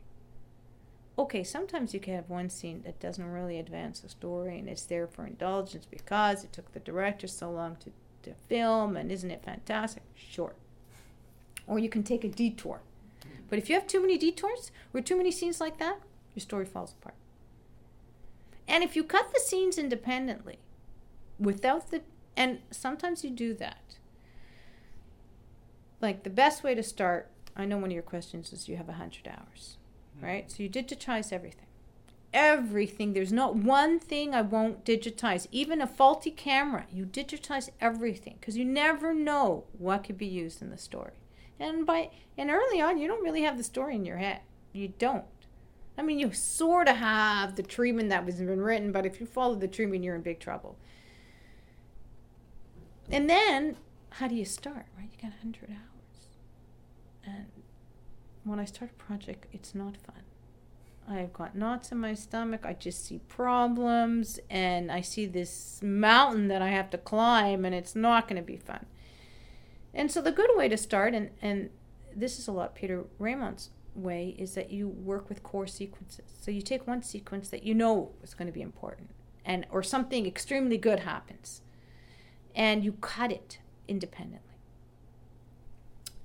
okay, 1.19 1.43
sometimes 1.43 1.93
you 1.93 1.99
can 2.01 2.15
have 2.15 2.31
one 2.31 2.49
scene 2.49 2.83
that 2.85 3.01
doesn't 3.01 3.33
really 3.33 3.59
advance 3.59 4.01
the 4.01 4.09
story 4.09 4.59
and 4.59 4.69
it's 4.69 4.85
there 4.85 5.09
for 5.09 5.27
indulgence 5.27 5.85
because 5.85 6.45
it 6.45 6.53
took 6.53 6.73
the 6.73 6.81
director 6.81 7.27
so 7.27 7.51
long 7.51 7.77
to, 7.77 7.91
to 8.23 8.35
film 8.49 8.97
and 8.97 9.11
isn't 9.11 9.31
it 9.31 9.45
fantastic? 9.45 10.05
Sure. 10.15 10.55
Or 11.67 11.79
you 11.79 11.89
can 11.89 12.05
take 12.05 12.23
a 12.23 12.29
detour. 12.29 12.83
Mm-hmm. 13.21 13.43
But 13.51 13.59
if 13.59 13.69
you 13.69 13.75
have 13.75 13.89
too 13.89 14.01
many 14.01 14.17
detours 14.17 14.71
or 14.95 15.01
too 15.01 15.17
many 15.17 15.33
scenes 15.33 15.61
like 15.61 15.79
that, 15.79 15.99
your 16.35 16.41
story 16.41 16.65
falls 16.65 16.93
apart. 16.93 17.17
And 18.69 18.85
if 18.85 18.95
you 18.95 19.03
cut 19.03 19.33
the 19.33 19.41
scenes 19.41 19.77
independently 19.77 20.59
without 21.41 21.91
the, 21.91 22.03
and 22.37 22.61
sometimes 22.71 23.25
you 23.25 23.31
do 23.31 23.55
that. 23.55 23.99
Like 26.01 26.23
the 26.23 26.31
best 26.31 26.63
way 26.63 26.77
to 26.77 26.83
start, 26.85 27.29
I 27.57 27.65
know 27.65 27.79
one 27.79 27.87
of 27.87 27.93
your 27.93 28.03
questions 28.03 28.53
is 28.53 28.69
you 28.69 28.77
have 28.77 28.87
100 28.87 29.27
hours 29.27 29.78
Mm-hmm. 30.19 30.27
right? 30.27 30.51
So 30.51 30.63
you 30.63 30.69
digitize 30.69 31.33
everything. 31.33 31.67
Everything. 32.33 33.13
There's 33.15 33.33
not 33.33 33.57
one 33.57 33.99
thing 33.99 34.35
I 34.35 34.43
won't 34.43 34.85
digitize. 34.85 35.47
Even 35.51 35.81
a 35.81 35.87
faulty 35.87 36.31
camera, 36.31 36.87
you 36.93 37.07
digitize 37.07 37.71
everything 37.81 38.37
because 38.41 38.57
you 38.57 38.65
never 38.65 39.15
know 39.15 39.65
what 39.73 40.05
could 40.05 40.19
be 40.19 40.27
used 40.27 40.61
in 40.61 40.71
the 40.71 40.77
story. 40.79 41.15
And 41.59 41.87
by 41.87 42.11
and 42.37 42.51
early 42.51 42.81
on, 42.81 42.99
you 42.99 43.09
don't 43.09 43.25
really 43.25 43.43
have 43.43 43.57
the 43.57 43.65
story 43.65 43.95
in 43.95 44.05
your 44.05 44.19
head. 44.19 44.41
You 44.73 44.93
don't. 44.99 45.25
I 45.97 46.03
mean, 46.03 46.21
you 46.21 46.33
sort 46.33 46.87
of 46.89 46.97
have 46.97 47.57
the 47.57 47.63
treatment 47.63 48.11
that 48.11 48.25
was 48.25 48.37
been 48.37 48.61
written, 48.61 48.93
but 48.93 49.05
if 49.05 49.19
you 49.19 49.27
follow 49.27 49.57
the 49.57 49.67
treatment, 49.67 50.05
you're 50.05 50.15
in 50.15 50.23
big 50.23 50.39
trouble. 50.39 50.79
And 53.11 53.29
then, 53.29 53.77
how 54.11 54.29
do 54.29 54.37
you 54.37 54.45
start? 54.45 54.87
Right? 54.97 55.09
You 55.11 55.19
got 55.23 55.33
100 55.43 55.71
hours. 55.71 56.29
And 57.25 57.47
when 58.49 58.61
I 58.61 58.65
start 58.65 58.91
a 58.91 58.95
project, 58.95 59.47
it's 59.53 59.75
not 59.75 59.97
fun. 59.97 60.23
I've 61.09 61.33
got 61.33 61.57
knots 61.57 61.91
in 61.91 61.99
my 61.99 62.15
stomach. 62.15 62.63
I 62.65 62.75
just 62.75 63.07
see 63.07 63.19
problems, 63.29 64.39
and 64.51 64.93
I 64.93 65.01
see 65.01 65.27
this 65.27 65.81
mountain 65.83 66.49
that 66.49 66.61
I 66.61 66.69
have 66.69 66.91
to 66.91 66.99
climb, 66.99 67.65
and 67.65 67.75
it's 67.75 67.95
not 67.95 68.29
going 68.29 68.41
to 68.41 68.47
be 68.47 68.57
fun. 68.57 68.87
And 69.95 70.11
so, 70.11 70.21
the 70.21 70.33
good 70.33 70.51
way 70.55 70.69
to 70.69 70.77
start, 70.77 71.15
and, 71.15 71.31
and 71.41 71.71
this 72.15 72.39
is 72.39 72.47
a 72.47 72.53
lot 72.53 72.75
Peter 72.75 73.05
Raymont's 73.19 73.71
way, 73.95 74.35
is 74.39 74.55
that 74.55 74.71
you 74.71 74.89
work 74.89 75.29
with 75.31 75.43
core 75.43 75.67
sequences. 75.67 76.33
So, 76.41 76.51
you 76.51 76.61
take 76.61 76.87
one 76.87 77.03
sequence 77.03 77.49
that 77.49 77.63
you 77.63 77.75
know 77.75 78.13
is 78.23 78.35
going 78.35 78.47
to 78.47 78.53
be 78.53 78.63
important, 78.63 79.11
and 79.47 79.67
or 79.71 79.83
something 79.83 80.27
extremely 80.27 80.77
good 80.77 81.01
happens, 81.01 81.63
and 82.55 82.85
you 82.85 82.93
cut 82.93 83.33
it 83.33 83.61
independently. 83.87 84.48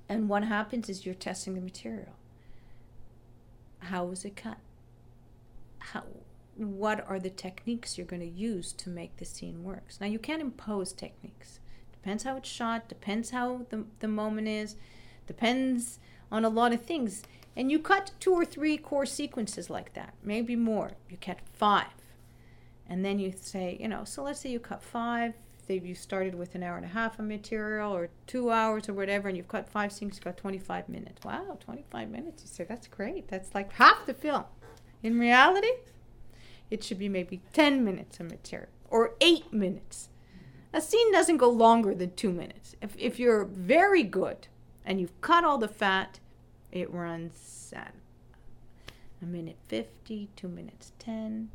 And 0.08 0.28
what 0.28 0.44
happens 0.44 0.88
is 0.88 1.06
you're 1.06 1.14
testing 1.14 1.54
the 1.54 1.60
material. 1.60 2.14
How 3.78 4.04
was 4.04 4.24
it 4.24 4.36
cut? 4.36 4.58
How, 5.78 6.04
what 6.56 7.04
are 7.08 7.18
the 7.18 7.30
techniques 7.30 7.96
you're 7.96 8.06
going 8.06 8.20
to 8.20 8.26
use 8.26 8.72
to 8.72 8.90
make 8.90 9.16
the 9.16 9.24
scene 9.24 9.64
work? 9.64 9.84
Now, 10.00 10.06
you 10.06 10.18
can't 10.18 10.42
impose 10.42 10.92
techniques. 10.92 11.60
Depends 11.92 12.24
how 12.24 12.36
it's 12.36 12.48
shot, 12.48 12.88
depends 12.88 13.30
how 13.30 13.66
the, 13.70 13.84
the 14.00 14.08
moment 14.08 14.46
is, 14.46 14.76
depends 15.26 15.98
on 16.30 16.44
a 16.44 16.50
lot 16.50 16.72
of 16.72 16.82
things. 16.82 17.22
And 17.56 17.70
you 17.70 17.78
cut 17.78 18.10
two 18.20 18.32
or 18.32 18.44
three 18.44 18.76
core 18.76 19.06
sequences 19.06 19.70
like 19.70 19.94
that, 19.94 20.14
maybe 20.22 20.56
more. 20.56 20.92
You 21.08 21.16
cut 21.16 21.38
five. 21.52 21.86
And 22.86 23.04
then 23.04 23.18
you 23.18 23.32
say, 23.40 23.78
you 23.80 23.88
know, 23.88 24.04
so 24.04 24.22
let's 24.22 24.40
say 24.40 24.50
you 24.50 24.60
cut 24.60 24.82
five, 24.82 25.34
you 25.68 25.94
started 25.94 26.34
with 26.34 26.54
an 26.54 26.62
hour 26.62 26.76
and 26.76 26.84
a 26.84 26.88
half 26.88 27.18
of 27.18 27.24
material 27.24 27.94
or 27.94 28.10
two 28.26 28.50
hours 28.50 28.88
or 28.88 28.92
whatever, 28.92 29.28
and 29.28 29.36
you've 29.36 29.48
cut 29.48 29.68
five 29.68 29.92
scenes, 29.92 30.16
you've 30.16 30.24
got 30.24 30.36
25 30.36 30.88
minutes. 30.88 31.24
Wow, 31.24 31.58
25 31.60 32.10
minutes. 32.10 32.42
You 32.42 32.48
say, 32.48 32.64
that's 32.64 32.86
great. 32.86 33.28
That's 33.28 33.54
like 33.54 33.72
half 33.72 34.04
the 34.06 34.14
film. 34.14 34.44
In 35.02 35.18
reality, 35.18 35.72
it 36.70 36.84
should 36.84 36.98
be 36.98 37.08
maybe 37.08 37.40
10 37.52 37.84
minutes 37.84 38.20
of 38.20 38.30
material 38.30 38.68
or 38.90 39.14
eight 39.20 39.52
minutes. 39.52 40.08
A 40.72 40.80
scene 40.80 41.12
doesn't 41.12 41.36
go 41.36 41.48
longer 41.48 41.94
than 41.94 42.14
two 42.14 42.32
minutes. 42.32 42.74
If, 42.82 42.96
if 42.98 43.18
you're 43.18 43.44
very 43.44 44.02
good 44.02 44.48
and 44.84 45.00
you've 45.00 45.20
cut 45.20 45.44
all 45.44 45.58
the 45.58 45.68
fat, 45.68 46.20
it 46.72 46.92
runs 46.92 47.72
at 47.74 47.94
a 49.22 49.24
minute 49.24 49.56
50, 49.68 50.28
two 50.36 50.48
minutes 50.48 50.92
10. 50.98 51.50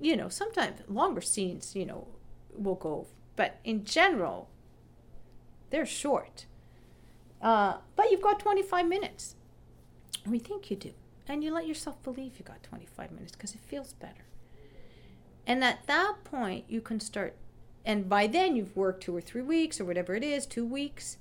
You 0.00 0.16
know, 0.16 0.28
sometimes 0.28 0.80
longer 0.88 1.20
scenes, 1.20 1.74
you 1.74 1.84
know, 1.86 2.08
will 2.56 2.74
go. 2.74 3.06
But 3.36 3.58
in 3.64 3.84
general, 3.84 4.48
they're 5.70 5.86
short. 5.86 6.46
Uh, 7.40 7.78
but 7.96 8.10
you've 8.10 8.22
got 8.22 8.38
25 8.38 8.86
minutes. 8.86 9.36
We 10.26 10.38
think 10.38 10.70
you 10.70 10.76
do. 10.76 10.92
And 11.26 11.42
you 11.42 11.52
let 11.52 11.66
yourself 11.66 12.02
believe 12.02 12.38
you 12.38 12.44
got 12.44 12.62
25 12.62 13.10
minutes 13.12 13.32
because 13.32 13.54
it 13.54 13.60
feels 13.60 13.92
better. 13.94 14.24
And 15.46 15.64
at 15.64 15.86
that 15.86 16.24
point, 16.24 16.66
you 16.68 16.80
can 16.80 17.00
start. 17.00 17.36
And 17.84 18.08
by 18.08 18.26
then, 18.26 18.54
you've 18.54 18.76
worked 18.76 19.02
two 19.02 19.16
or 19.16 19.20
three 19.20 19.42
weeks 19.42 19.80
or 19.80 19.84
whatever 19.84 20.14
it 20.14 20.22
is, 20.22 20.46
two 20.46 20.64
weeks. 20.64 21.16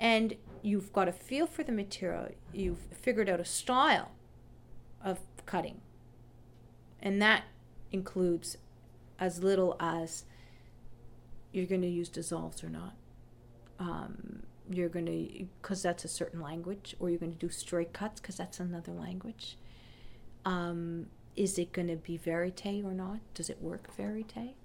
And 0.00 0.34
you've 0.62 0.92
got 0.92 1.08
a 1.08 1.12
feel 1.12 1.46
for 1.46 1.62
the 1.62 1.72
material. 1.72 2.28
You've 2.52 2.80
figured 2.90 3.28
out 3.28 3.38
a 3.38 3.44
style 3.44 4.10
of 5.02 5.20
cutting. 5.46 5.80
And 7.00 7.20
that 7.22 7.44
includes 7.92 8.56
as 9.20 9.42
little 9.42 9.76
as 9.78 10.24
you're 11.54 11.66
going 11.66 11.82
to 11.82 11.88
use 11.88 12.08
dissolves 12.08 12.64
or 12.64 12.68
not. 12.68 12.94
Um, 13.78 14.42
you're 14.68 14.88
going 14.88 15.06
to, 15.06 15.46
because 15.62 15.82
that's 15.82 16.04
a 16.04 16.08
certain 16.08 16.40
language, 16.40 16.96
or 16.98 17.10
you're 17.10 17.18
going 17.18 17.32
to 17.32 17.38
do 17.38 17.48
straight 17.48 17.92
cuts 17.92 18.20
because 18.20 18.36
that's 18.36 18.58
another 18.58 18.92
language. 18.92 19.56
Um, 20.44 21.06
is 21.36 21.58
it 21.58 21.72
going 21.72 21.88
to 21.88 21.96
be 21.96 22.16
verite 22.16 22.84
or 22.84 22.92
not? 22.92 23.20
Does 23.34 23.50
it 23.50 23.62
work 23.62 23.94
verite? 23.96 24.56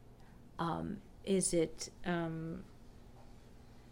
Um, 0.58 0.97
is 1.25 1.54
it, 1.54 1.89
um, 2.06 2.63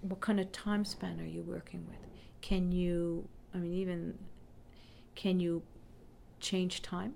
what 0.01 0.19
kind 0.19 0.39
of 0.39 0.51
time 0.51 0.83
span 0.83 1.19
are 1.19 1.25
you 1.25 1.43
working 1.43 1.85
with? 1.87 1.99
Can 2.41 2.71
you, 2.71 3.27
I 3.53 3.59
mean, 3.59 3.73
even, 3.73 4.17
can 5.13 5.39
you 5.39 5.61
change 6.39 6.81
time? 6.81 7.13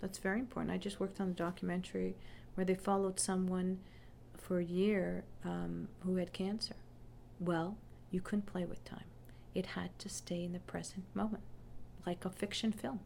That's 0.00 0.18
very 0.18 0.40
important. 0.40 0.72
I 0.72 0.78
just 0.78 0.98
worked 0.98 1.20
on 1.20 1.28
a 1.28 1.32
documentary 1.32 2.16
where 2.56 2.64
they 2.64 2.74
followed 2.74 3.20
someone 3.20 3.78
for 4.44 4.58
a 4.58 4.64
year 4.64 5.24
um, 5.42 5.88
who 6.00 6.16
had 6.16 6.32
cancer. 6.34 6.76
Well, 7.40 7.78
you 8.10 8.20
couldn't 8.20 8.44
play 8.44 8.66
with 8.66 8.84
time. 8.84 9.06
It 9.54 9.66
had 9.66 9.98
to 10.00 10.08
stay 10.08 10.44
in 10.44 10.52
the 10.52 10.58
present 10.60 11.04
moment, 11.14 11.42
like 12.06 12.24
a 12.26 12.30
fiction 12.30 12.70
film. 12.70 13.00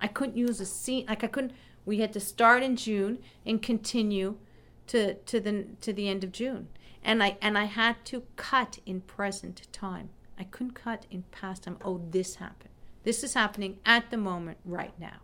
I 0.00 0.06
couldn't 0.06 0.36
use 0.36 0.60
a 0.60 0.66
scene 0.66 1.06
like 1.06 1.22
I 1.22 1.26
couldn't. 1.26 1.52
We 1.84 1.98
had 1.98 2.12
to 2.14 2.20
start 2.20 2.62
in 2.62 2.76
June 2.76 3.18
and 3.44 3.60
continue 3.60 4.38
to 4.86 5.14
to 5.14 5.40
the 5.40 5.66
to 5.82 5.92
the 5.92 6.08
end 6.08 6.24
of 6.24 6.32
June, 6.32 6.68
and 7.04 7.22
I 7.22 7.36
and 7.42 7.58
I 7.58 7.64
had 7.64 8.04
to 8.06 8.22
cut 8.36 8.78
in 8.86 9.02
present 9.02 9.68
time. 9.72 10.08
I 10.38 10.44
couldn't 10.44 10.74
cut 10.74 11.06
in 11.10 11.24
past 11.30 11.64
time. 11.64 11.76
Oh, 11.84 12.00
this 12.10 12.36
happened. 12.36 12.70
This 13.04 13.22
is 13.22 13.34
happening 13.34 13.78
at 13.84 14.10
the 14.10 14.16
moment 14.16 14.58
right 14.64 14.98
now, 14.98 15.20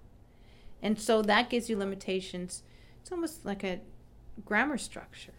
and 0.83 1.01
so 1.01 1.23
that 1.23 1.49
gives 1.49 1.71
you 1.71 1.79
limitations 1.79 2.63
It's 3.01 3.11
almost 3.11 3.47
like 3.47 3.65
a 3.65 3.81
grammar 4.45 4.79
structure. 4.79 5.38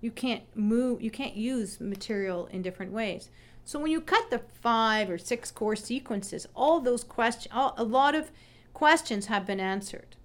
You 0.00 0.10
can't 0.10 0.44
move, 0.54 1.02
you 1.02 1.10
can't 1.10 1.36
use 1.36 1.80
material 1.80 2.46
in 2.46 2.62
different 2.62 2.92
ways. 2.92 3.28
So 3.64 3.78
when 3.78 3.90
you 3.90 4.00
cut 4.00 4.30
the 4.30 4.40
five 4.60 5.10
or 5.10 5.18
six 5.18 5.50
core 5.50 5.76
sequences, 5.76 6.46
all 6.54 6.80
those 6.80 7.04
questions, 7.04 7.54
a 7.54 7.84
lot 7.84 8.14
of 8.14 8.30
questions 8.72 9.26
have 9.26 9.46
been 9.46 9.60
answered. 9.60 10.16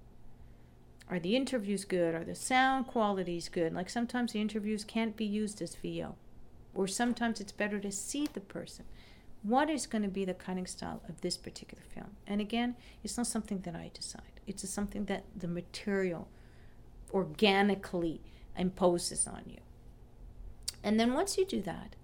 Are 1.10 1.20
the 1.20 1.36
interviews 1.36 1.86
good? 1.86 2.16
Are 2.16 2.24
the 2.24 2.36
sound 2.36 2.88
qualities 2.88 3.50
good? 3.50 3.74
Like 3.74 3.90
sometimes 3.90 4.32
the 4.32 4.42
interviews 4.42 4.84
can't 4.84 5.16
be 5.16 5.26
used 5.26 5.62
as 5.62 5.76
VO, 5.76 6.16
or 6.74 6.88
sometimes 6.88 7.40
it's 7.40 7.52
better 7.52 7.80
to 7.80 7.92
see 7.92 8.28
the 8.34 8.40
person. 8.40 8.86
What 9.44 9.70
is 9.70 9.86
going 9.86 10.02
to 10.02 10.08
be 10.08 10.26
the 10.26 10.34
cutting 10.34 10.66
style 10.66 11.04
of 11.08 11.22
this 11.22 11.38
particular 11.38 11.84
film? 11.94 12.16
And 12.26 12.42
again, 12.42 12.76
it's 13.04 13.18
not 13.18 13.28
something 13.28 13.60
that 13.60 13.76
I 13.76 13.92
decide. 13.94 14.40
It's 14.48 14.68
something 14.68 15.06
that 15.06 15.26
the 15.36 15.48
material 15.48 16.28
organically 17.14 18.22
imposes 18.58 19.28
on 19.28 19.44
you. 19.46 19.60
And 20.86 21.00
then 21.00 21.16
once 21.16 21.36
you 21.36 21.46
do 21.48 21.64
that, 21.64 21.96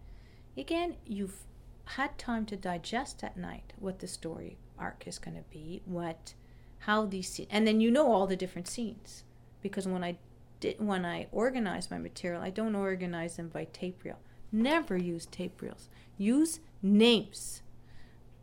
again, 0.57 0.95
you've 1.05 1.43
had 1.85 2.17
time 2.17 2.47
to 2.47 2.55
digest 2.57 3.23
at 3.23 3.37
night 3.37 3.73
what 3.77 3.99
the 3.99 4.07
story 4.07 4.57
arc 4.79 5.03
is 5.05 5.19
going 5.19 5.37
to 5.37 5.43
be, 5.51 5.83
what, 5.85 6.33
how 6.79 7.05
these, 7.05 7.39
and 7.51 7.67
then 7.67 7.79
you 7.79 7.91
know 7.91 8.11
all 8.11 8.25
the 8.25 8.35
different 8.35 8.67
scenes, 8.67 9.23
because 9.61 9.87
when 9.87 10.03
I 10.03 10.17
did, 10.59 10.83
when 10.83 11.05
I 11.05 11.27
organize 11.31 11.91
my 11.91 11.99
material, 11.99 12.41
I 12.41 12.49
don't 12.49 12.73
organize 12.73 13.35
them 13.35 13.49
by 13.49 13.65
tape 13.65 14.03
reel. 14.03 14.17
Never 14.51 14.97
use 14.97 15.27
tape 15.27 15.61
reels. 15.61 15.87
Use 16.17 16.59
names 16.81 17.61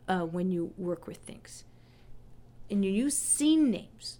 uh, 0.07 0.21
when 0.21 0.51
you 0.51 0.73
work 0.77 1.05
with 1.05 1.17
things, 1.17 1.65
and 2.71 2.85
you 2.85 2.91
use 2.91 3.17
scene 3.17 3.69
names 3.69 4.19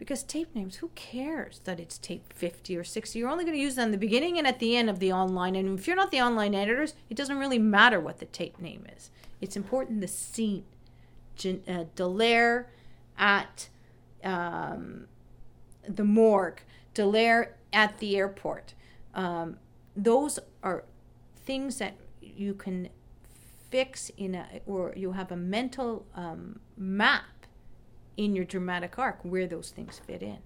because 0.00 0.22
tape 0.22 0.54
names, 0.54 0.76
who 0.76 0.88
cares 0.94 1.60
that 1.64 1.78
it's 1.78 1.98
tape 1.98 2.32
50 2.32 2.74
or 2.74 2.82
60? 2.82 3.18
You're 3.18 3.28
only 3.28 3.44
going 3.44 3.54
to 3.54 3.62
use 3.62 3.74
them 3.74 3.90
the 3.90 3.98
beginning 3.98 4.38
and 4.38 4.46
at 4.46 4.58
the 4.58 4.74
end 4.74 4.88
of 4.88 4.98
the 4.98 5.12
online. 5.12 5.54
And 5.54 5.78
if 5.78 5.86
you're 5.86 5.94
not 5.94 6.10
the 6.10 6.22
online 6.22 6.54
editors, 6.54 6.94
it 7.10 7.18
doesn't 7.18 7.36
really 7.36 7.58
matter 7.58 8.00
what 8.00 8.18
the 8.18 8.24
tape 8.24 8.58
name 8.58 8.86
is. 8.96 9.10
It's 9.42 9.56
important 9.56 10.00
the 10.00 10.08
scene. 10.08 10.64
Gen- 11.36 11.62
uh, 11.68 12.62
at 13.18 13.68
um, 14.24 15.06
the 15.86 16.04
morgue, 16.04 16.62
Dallaire 16.94 17.48
at 17.70 17.98
the 17.98 18.16
airport. 18.16 18.72
Um, 19.14 19.58
those 19.94 20.38
are 20.62 20.84
things 21.44 21.76
that 21.76 21.92
you 22.22 22.54
can 22.54 22.88
fix 23.68 24.10
in 24.16 24.34
a, 24.34 24.62
or 24.64 24.94
you 24.96 25.12
have 25.12 25.30
a 25.30 25.36
mental 25.36 26.06
um, 26.14 26.60
map 26.78 27.39
in 28.20 28.36
your 28.36 28.44
dramatic 28.44 28.98
arc 28.98 29.18
where 29.22 29.46
those 29.46 29.70
things 29.70 29.98
fit 30.06 30.22
in. 30.22 30.36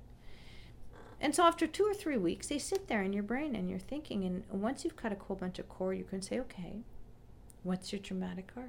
And 1.21 1.35
so 1.35 1.43
after 1.43 1.67
two 1.67 1.83
or 1.83 1.93
three 1.93 2.17
weeks, 2.17 2.47
they 2.47 2.59
sit 2.59 2.87
there 2.87 3.03
in 3.03 3.13
your 3.13 3.25
brain 3.25 3.57
and 3.57 3.69
you're 3.69 3.81
thinking. 3.81 4.25
And 4.25 4.45
once 4.49 4.85
you've 4.85 4.95
cut 4.95 5.11
a 5.11 5.17
whole 5.17 5.37
bunch 5.37 5.59
of 5.59 5.69
core, 5.69 5.93
you 5.93 6.05
can 6.05 6.23
say, 6.23 6.39
okay, 6.39 6.85
what's 7.65 7.93
your 7.93 8.01
dramatic 8.01 8.53
arc? 8.57 8.69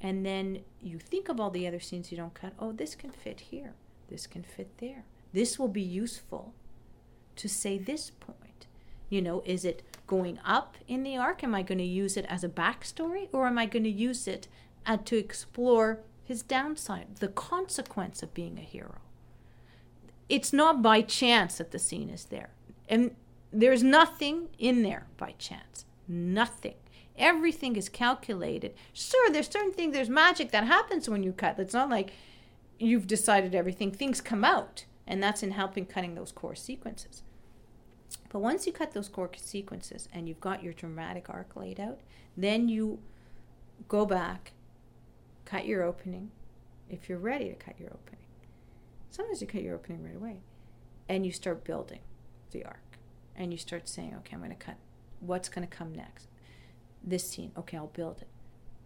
And 0.00 0.24
then 0.24 0.60
you 0.80 1.00
think 1.00 1.28
of 1.28 1.40
all 1.40 1.50
the 1.50 1.66
other 1.66 1.80
scenes 1.80 2.12
you 2.12 2.16
don't 2.16 2.32
cut. 2.32 2.52
Oh, 2.60 2.70
this 2.70 2.94
can 2.94 3.10
fit 3.10 3.40
here. 3.40 3.74
This 4.08 4.28
can 4.28 4.44
fit 4.44 4.78
there. 4.78 5.04
This 5.32 5.58
will 5.58 5.68
be 5.68 5.82
useful 5.82 6.54
to 7.34 7.48
say 7.48 7.76
this 7.76 8.10
point. 8.10 8.68
You 9.08 9.20
know, 9.20 9.42
is 9.44 9.64
it 9.64 9.82
going 10.06 10.38
up 10.44 10.76
in 10.86 11.02
the 11.02 11.16
arc? 11.16 11.42
Am 11.42 11.56
I 11.56 11.62
going 11.62 11.78
to 11.78 11.84
use 11.84 12.16
it 12.16 12.26
as 12.28 12.44
a 12.44 12.48
backstory 12.48 13.28
or 13.32 13.48
am 13.48 13.58
I 13.58 13.66
going 13.66 13.84
to 13.84 13.90
use 13.90 14.28
it 14.28 14.46
uh, 14.86 14.98
to 15.06 15.16
explore 15.16 16.00
his 16.32 16.42
downside, 16.42 17.16
the 17.16 17.28
consequence 17.28 18.22
of 18.22 18.32
being 18.32 18.56
a 18.58 18.62
hero. 18.62 19.02
It's 20.30 20.50
not 20.50 20.80
by 20.80 21.02
chance 21.02 21.58
that 21.58 21.72
the 21.72 21.78
scene 21.78 22.08
is 22.08 22.24
there. 22.24 22.54
And 22.88 23.14
there's 23.52 23.82
nothing 23.82 24.48
in 24.58 24.82
there 24.82 25.08
by 25.18 25.34
chance. 25.36 25.84
Nothing. 26.08 26.76
Everything 27.18 27.76
is 27.76 27.90
calculated. 27.90 28.72
Sure, 28.94 29.30
there's 29.30 29.50
certain 29.50 29.72
things, 29.72 29.92
there's 29.92 30.08
magic 30.08 30.52
that 30.52 30.64
happens 30.64 31.06
when 31.06 31.22
you 31.22 31.32
cut. 31.32 31.58
It's 31.58 31.74
not 31.74 31.90
like 31.90 32.14
you've 32.78 33.06
decided 33.06 33.54
everything. 33.54 33.92
Things 33.92 34.22
come 34.22 34.42
out, 34.42 34.86
and 35.06 35.22
that's 35.22 35.42
in 35.42 35.50
helping 35.50 35.84
cutting 35.84 36.14
those 36.14 36.32
core 36.32 36.54
sequences. 36.54 37.22
But 38.30 38.38
once 38.38 38.66
you 38.66 38.72
cut 38.72 38.92
those 38.92 39.10
core 39.10 39.30
sequences 39.36 40.08
and 40.14 40.26
you've 40.26 40.40
got 40.40 40.62
your 40.62 40.72
dramatic 40.72 41.28
arc 41.28 41.56
laid 41.56 41.78
out, 41.78 42.00
then 42.38 42.70
you 42.70 43.00
go 43.86 44.06
back 44.06 44.52
cut 45.52 45.66
your 45.66 45.82
opening 45.82 46.30
if 46.88 47.10
you're 47.10 47.18
ready 47.18 47.50
to 47.50 47.54
cut 47.54 47.78
your 47.78 47.90
opening. 47.90 48.24
Sometimes 49.10 49.42
you 49.42 49.46
cut 49.46 49.62
your 49.62 49.74
opening 49.74 50.02
right 50.02 50.16
away 50.16 50.40
and 51.10 51.26
you 51.26 51.32
start 51.32 51.62
building 51.62 51.98
the 52.52 52.64
arc 52.64 52.96
and 53.36 53.52
you 53.52 53.58
start 53.58 53.86
saying, 53.86 54.14
okay, 54.18 54.34
I'm 54.34 54.40
going 54.40 54.50
to 54.50 54.56
cut 54.56 54.78
what's 55.20 55.50
going 55.50 55.68
to 55.68 55.76
come 55.76 55.92
next. 55.92 56.28
This 57.04 57.28
scene, 57.28 57.52
okay, 57.58 57.76
I'll 57.76 57.88
build 57.88 58.22
it. 58.22 58.28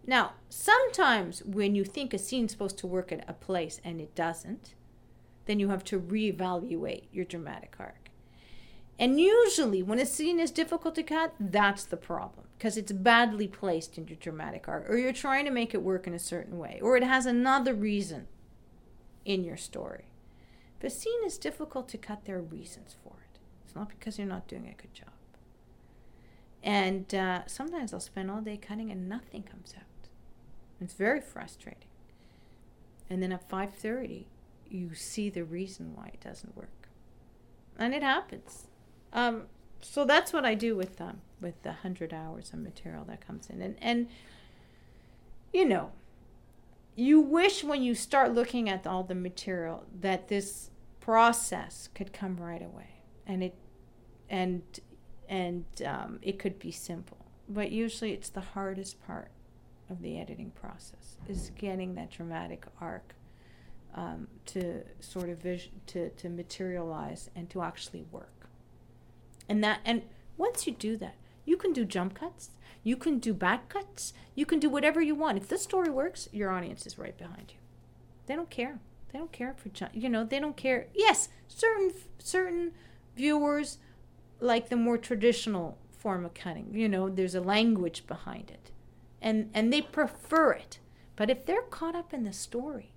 Now, 0.05 0.33
sometimes 0.49 1.41
when 1.45 1.73
you 1.73 1.85
think 1.85 2.13
a 2.13 2.17
scene's 2.17 2.51
supposed 2.51 2.77
to 2.79 2.87
work 2.87 3.13
at 3.13 3.23
a 3.29 3.33
place 3.33 3.79
and 3.85 4.01
it 4.01 4.13
doesn't, 4.13 4.73
then 5.45 5.61
you 5.61 5.69
have 5.69 5.85
to 5.85 5.99
reevaluate 5.99 7.05
your 7.13 7.23
dramatic 7.23 7.75
arc. 7.79 8.09
And 8.99 9.21
usually, 9.21 9.83
when 9.83 9.99
a 9.99 10.05
scene 10.05 10.39
is 10.39 10.51
difficult 10.51 10.95
to 10.95 11.03
cut, 11.03 11.33
that's 11.39 11.85
the 11.85 11.95
problem 11.95 12.46
because 12.57 12.77
it's 12.77 12.91
badly 12.91 13.47
placed 13.47 13.97
in 13.97 14.07
your 14.07 14.17
dramatic 14.17 14.67
arc, 14.67 14.89
or 14.89 14.97
you're 14.97 15.13
trying 15.13 15.45
to 15.45 15.51
make 15.51 15.73
it 15.73 15.81
work 15.83 16.07
in 16.07 16.13
a 16.13 16.19
certain 16.19 16.57
way, 16.57 16.79
or 16.81 16.97
it 16.97 17.03
has 17.03 17.25
another 17.25 17.73
reason 17.73 18.27
in 19.25 19.43
your 19.43 19.57
story. 19.57 20.05
A 20.81 20.89
scene 20.89 21.23
is 21.25 21.37
difficult 21.37 21.89
to 21.89 21.97
cut, 21.97 22.25
there 22.25 22.37
are 22.37 22.41
reasons 22.41 22.95
for 23.03 23.13
it. 23.31 23.39
It's 23.65 23.75
not 23.75 23.89
because 23.89 24.17
you're 24.17 24.27
not 24.27 24.47
doing 24.47 24.67
a 24.67 24.81
good 24.81 24.93
job. 24.93 25.09
And 26.63 27.13
uh, 27.13 27.45
sometimes 27.47 27.93
I'll 27.93 27.99
spend 27.99 28.31
all 28.31 28.41
day 28.41 28.57
cutting 28.57 28.91
and 28.91 29.09
nothing 29.09 29.43
comes 29.43 29.73
out. 29.75 30.09
It's 30.79 30.93
very 30.93 31.21
frustrating. 31.21 31.89
And 33.09 33.21
then 33.23 33.31
at 33.31 33.49
5:30, 33.49 34.25
you 34.69 34.93
see 34.93 35.29
the 35.29 35.43
reason 35.43 35.95
why 35.95 36.11
it 36.13 36.21
doesn't 36.21 36.55
work, 36.55 36.89
and 37.77 37.93
it 37.93 38.03
happens 38.03 38.67
um, 39.13 39.43
so 39.81 40.05
that's 40.05 40.33
what 40.33 40.45
I 40.45 40.53
do 40.53 40.75
with 40.75 40.97
them, 40.97 41.21
with 41.41 41.61
the 41.63 41.71
hundred 41.71 42.13
hours 42.13 42.51
of 42.53 42.59
material 42.59 43.03
that 43.05 43.25
comes 43.25 43.49
in, 43.49 43.61
and 43.61 43.75
and 43.81 44.07
you 45.53 45.65
know, 45.65 45.91
you 46.95 47.19
wish 47.19 47.63
when 47.63 47.81
you 47.83 47.95
start 47.95 48.33
looking 48.33 48.69
at 48.69 48.85
all 48.85 49.03
the 49.03 49.15
material 49.15 49.85
that 50.01 50.27
this 50.27 50.71
process 50.99 51.89
could 51.93 52.11
come 52.11 52.37
right 52.37 52.61
away, 52.61 53.01
and 53.25 53.43
it 53.43 53.55
and 54.29 54.61
and 55.29 55.65
um, 55.85 56.19
it 56.21 56.39
could 56.39 56.59
be 56.59 56.71
simple, 56.71 57.25
but 57.47 57.71
usually 57.71 58.13
it's 58.13 58.29
the 58.29 58.41
hardest 58.41 59.05
part 59.05 59.31
of 59.89 60.01
the 60.01 60.19
editing 60.19 60.51
process 60.51 61.17
is 61.27 61.51
getting 61.57 61.95
that 61.95 62.11
dramatic 62.11 62.65
arc 62.81 63.15
um, 63.95 64.27
to 64.45 64.83
sort 64.99 65.29
of 65.29 65.39
vis- 65.39 65.69
to 65.87 66.09
to 66.09 66.29
materialize 66.29 67.29
and 67.35 67.49
to 67.49 67.61
actually 67.61 68.05
work. 68.11 68.49
And 69.49 69.63
that 69.63 69.79
and 69.85 70.03
once 70.37 70.67
you 70.67 70.73
do 70.73 70.97
that 70.97 71.15
you 71.47 71.57
can 71.57 71.73
do 71.73 71.85
jump 71.85 72.13
cuts. 72.13 72.51
You 72.83 72.97
can 72.97 73.19
do 73.19 73.33
back 73.33 73.69
cuts. 73.69 74.13
You 74.35 74.45
can 74.45 74.59
do 74.59 74.69
whatever 74.69 75.01
you 75.01 75.15
want. 75.15 75.37
If 75.37 75.47
this 75.47 75.63
story 75.63 75.89
works 75.89 76.29
your 76.31 76.51
audience 76.51 76.85
is 76.85 76.99
right 76.99 77.17
behind 77.17 77.53
you. 77.53 77.59
They 78.27 78.35
don't 78.35 78.49
care. 78.49 78.79
They 79.11 79.17
don't 79.17 79.31
care 79.31 79.55
for 79.55 79.71
you 79.93 80.09
know 80.09 80.23
they 80.23 80.39
don't 80.39 80.57
care. 80.57 80.87
Yes 80.93 81.29
certain 81.47 81.93
certain 82.19 82.73
viewers 83.15 83.79
like 84.39 84.69
the 84.69 84.75
more 84.75 84.97
traditional 84.97 85.77
form 85.89 86.25
of 86.25 86.33
cutting. 86.33 86.69
You 86.73 86.89
know 86.89 87.09
there's 87.09 87.35
a 87.35 87.41
language 87.41 88.05
behind 88.05 88.51
it. 88.51 88.71
And 89.21 89.49
and 89.53 89.71
they 89.71 89.81
prefer 89.81 90.51
it. 90.51 90.79
But 91.15 91.29
if 91.29 91.45
they're 91.45 91.61
caught 91.61 91.95
up 91.95 92.13
in 92.13 92.23
the 92.23 92.33
story 92.33 92.91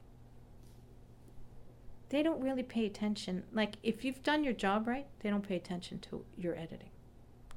they 2.10 2.24
don't 2.24 2.42
really 2.42 2.64
pay 2.64 2.86
attention. 2.86 3.44
Like, 3.52 3.76
if 3.82 4.04
you've 4.04 4.22
done 4.22 4.44
your 4.44 4.52
job 4.52 4.86
right, 4.86 5.06
they 5.20 5.30
don't 5.30 5.46
pay 5.46 5.56
attention 5.56 6.00
to 6.00 6.24
your 6.36 6.56
editing. 6.56 6.90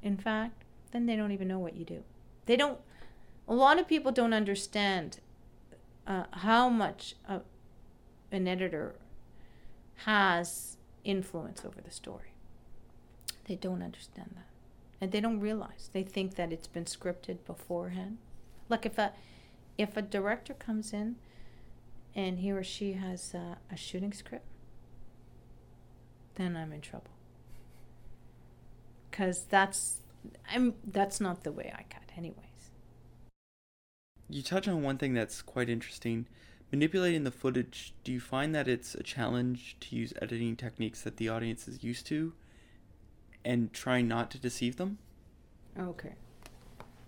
In 0.02 0.16
fact, 0.16 0.64
then 0.94 1.06
they 1.06 1.18
don't 1.18 1.32
even 1.32 1.50
know 1.50 1.60
what 1.60 1.76
you 1.76 1.84
do. 1.84 2.04
They 2.46 2.56
don't, 2.56 2.80
a 3.48 3.54
lot 3.54 3.80
of 3.80 3.88
people 3.88 4.14
don't 4.14 4.34
understand 4.34 5.20
uh, 6.08 6.26
how 6.32 6.70
much 6.70 7.16
uh, 7.28 7.40
an 8.32 8.48
editor 8.48 8.96
has 10.06 10.78
influence 11.04 11.66
over 11.66 11.82
the 11.82 11.92
story. 11.92 12.34
They 13.46 13.56
don't 13.56 13.82
understand 13.82 14.32
that. 14.36 14.48
And 15.02 15.12
they 15.12 15.20
don't 15.20 15.40
realize. 15.40 15.90
They 15.92 16.04
think 16.04 16.36
that 16.36 16.54
it's 16.54 16.68
been 16.68 16.86
scripted 16.86 17.46
beforehand. 17.46 18.20
Like 18.70 18.86
if 18.86 18.98
a 18.98 19.12
if 19.78 19.98
a 19.98 20.02
director 20.02 20.54
comes 20.54 20.94
in 20.94 21.16
and 22.16 22.40
he 22.40 22.52
or 22.52 22.64
she 22.64 22.94
has 22.94 23.34
uh, 23.36 23.56
a 23.72 23.76
shooting 23.76 24.14
script, 24.14 24.46
then 26.36 26.56
I'm 26.56 26.72
in 26.72 26.82
trouble. 26.82 27.10
Cause 29.12 29.46
that's 29.50 30.03
I'm 30.52 30.76
that's 30.86 31.20
not 31.20 31.44
the 31.44 31.52
way 31.52 31.74
I 31.74 31.84
cut 31.84 32.12
anyways. 32.18 32.72
You 34.30 34.42
touch 34.42 34.68
on 34.68 34.82
one 34.82 34.98
thing 34.98 35.14
that's 35.14 35.42
quite 35.42 35.70
interesting. 35.70 36.28
manipulating 36.72 37.24
the 37.24 37.32
footage, 37.32 37.94
do 38.04 38.12
you 38.12 38.20
find 38.20 38.56
that 38.56 38.68
it's 38.68 38.96
a 38.96 39.04
challenge 39.04 39.78
to 39.80 39.96
use 39.96 40.12
editing 40.22 40.56
techniques 40.56 41.02
that 41.02 41.18
the 41.18 41.30
audience 41.30 41.68
is 41.68 41.84
used 41.84 42.08
to 42.08 42.34
and 43.46 43.72
try 43.74 44.02
not 44.02 44.32
to 44.32 44.40
deceive 44.40 44.78
them? 44.78 44.98
Okay. 45.80 46.16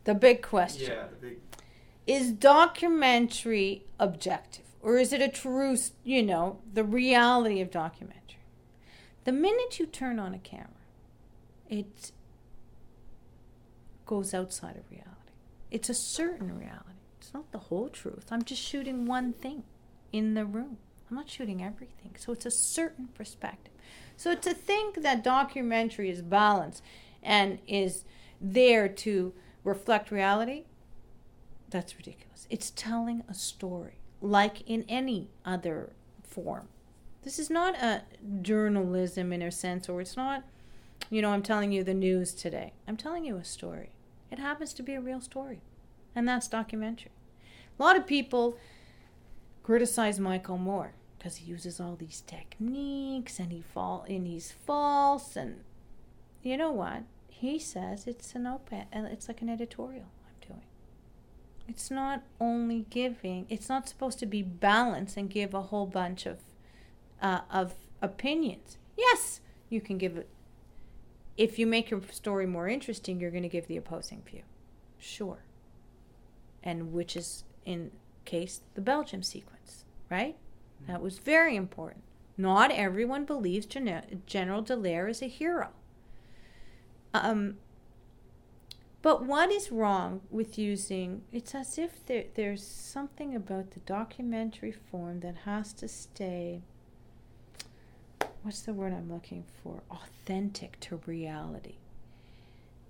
The 0.03 0.13
big 0.13 0.43
question. 0.43 0.91
Yeah, 0.91 1.07
the 1.09 1.28
big. 1.28 1.38
Is 2.05 2.32
documentary 2.32 3.86
objective? 3.99 4.66
Or 4.82 4.97
is 4.97 5.11
it 5.11 5.20
a 5.20 5.30
true, 5.30 5.76
you 6.03 6.22
know, 6.22 6.59
the 6.72 6.84
reality 6.84 7.59
of 7.59 7.72
documentary? 7.72 8.22
The 9.24 9.32
minute 9.32 9.80
you 9.80 9.88
turn 9.88 10.20
on 10.20 10.36
a 10.36 10.38
camera, 10.38 10.70
it 11.68 12.11
goes 14.06 14.34
outside 14.34 14.78
of 14.78 14.89
reality. 14.89 15.12
It's 15.72 15.89
a 15.89 15.93
certain 15.93 16.58
reality. 16.58 16.99
It's 17.20 17.34
not 17.34 17.51
the 17.51 17.58
whole 17.58 17.89
truth. 17.89 18.28
I'm 18.32 18.43
just 18.43 18.62
shooting 18.62 19.06
one 19.06 19.34
thing 19.34 19.64
in 20.12 20.34
the 20.34 20.45
room. 20.45 20.78
I'm 21.10 21.18
not 21.18 21.30
shooting 21.30 21.64
everything. 21.64 22.16
So 22.18 22.32
it's 22.34 22.45
a 22.45 22.51
certain 22.51 23.08
perspective. 23.14 23.74
So 24.18 24.36
to 24.36 24.53
think 24.53 25.01
that 25.01 25.24
documentary 25.24 26.10
is 26.10 26.22
balanced 26.22 26.84
and 27.22 27.60
is 27.68 28.06
there 28.39 28.88
to 28.88 29.34
reflect 29.64 30.12
reality, 30.12 30.66
that's 31.70 31.97
ridiculous. 31.97 32.47
It's 32.49 32.72
telling 32.72 33.24
a 33.28 33.34
story 33.34 33.99
like 34.22 34.62
in 34.68 34.86
any 34.88 35.30
other 35.43 35.93
form. 36.24 36.68
This 37.24 37.39
is 37.39 37.49
not 37.49 37.76
a 37.76 38.03
journalism 38.41 39.34
in 39.34 39.41
a 39.41 39.51
sense, 39.51 39.89
or 39.89 39.99
it's 39.99 40.16
not, 40.16 40.43
you 41.10 41.22
know, 41.22 41.32
I'm 41.32 41.41
telling 41.41 41.72
you 41.72 41.84
the 41.84 41.93
news 41.93 42.34
today. 42.34 42.74
I'm 42.88 42.97
telling 42.97 43.26
you 43.26 43.38
a 43.38 43.43
story. 43.43 43.89
It 44.36 44.42
happens 44.42 44.74
to 44.74 44.84
be 44.84 44.96
a 44.96 45.00
real 45.00 45.22
story, 45.22 45.62
and 46.14 46.28
that's 46.28 46.50
documentary. 46.50 47.14
A 47.80 47.82
lot 47.82 47.96
of 47.96 48.06
people 48.06 48.58
criticize 49.64 50.20
Michael 50.20 50.58
Moore 50.58 50.92
because 51.18 51.38
he 51.38 51.50
uses 51.50 51.80
all 51.80 51.96
these 51.96 52.20
techniques 52.28 53.40
and 53.40 53.54
he 53.54 53.62
fall 53.62 54.06
and 54.10 54.28
he's 54.28 54.52
false 54.52 55.38
and 55.38 55.62
you 56.44 56.58
know 56.58 56.70
what? 56.70 57.04
He 57.30 57.58
says 57.60 58.08
it's 58.08 58.36
an 58.36 58.46
open 58.46 58.88
it's 58.92 59.30
like 59.30 59.42
an 59.42 59.48
editorial 59.48 60.08
i'm 60.28 60.46
doing. 60.46 60.66
It's 61.70 61.90
not 61.90 62.22
only 62.42 62.88
giving 62.90 63.46
it's 63.50 63.70
not 63.70 63.88
supposed 63.88 64.20
to 64.20 64.26
be 64.26 64.42
balanced 64.42 65.16
and 65.16 65.30
give 65.30 65.54
a 65.54 65.62
whole 65.62 65.88
bunch 65.88 66.26
of 66.26 66.40
uh, 67.22 67.40
of 67.50 67.74
opinions. 68.02 68.78
Yes 68.98 69.40
you 69.70 69.80
can 69.80 69.98
give 69.98 70.18
it 70.18 70.28
if 71.38 71.60
you 71.60 71.68
make 71.68 71.90
your 71.90 72.02
story 72.12 72.46
more 72.46 72.68
interesting 72.68 73.20
you're 73.20 73.32
going 73.32 73.44
to 73.44 73.50
give 73.50 73.68
the 73.68 73.78
opposing 73.78 74.22
view 74.24 74.44
sure 74.98 75.44
and 76.64 76.94
which 76.94 77.16
is 77.16 77.44
in 77.66 77.92
case 78.26 78.62
the 78.74 78.82
belgium 78.82 79.22
sequence 79.22 79.86
right 80.10 80.36
that 80.88 81.02
was 81.02 81.20
very 81.20 81.56
important. 81.56 82.04
Not 82.38 82.72
everyone 82.72 83.26
believes 83.26 83.66
Gen- 83.66 84.22
General 84.26 84.62
Dallaire 84.62 85.10
is 85.10 85.22
a 85.22 85.28
hero. 85.28 85.70
Um, 87.14 87.58
but 89.02 89.24
what 89.26 89.52
is 89.52 89.72
wrong 89.72 90.22
with 90.30 90.58
using? 90.58 91.22
It's 91.32 91.56
as 91.56 91.78
if 91.78 92.06
there, 92.06 92.26
there's 92.36 92.66
something 92.66 93.36
about 93.36 93.72
the 93.72 93.80
documentary 93.82 94.72
form 94.72 95.22
that 95.22 95.38
has 95.46 95.72
to 95.74 95.88
stay. 95.88 96.62
What's 98.46 98.62
the 98.62 98.74
word 98.74 98.93
I'm 98.93 99.12
looking 99.12 99.43
for? 99.64 99.82
Authentic 99.89 100.80
to 100.82 101.02
reality. 101.06 101.76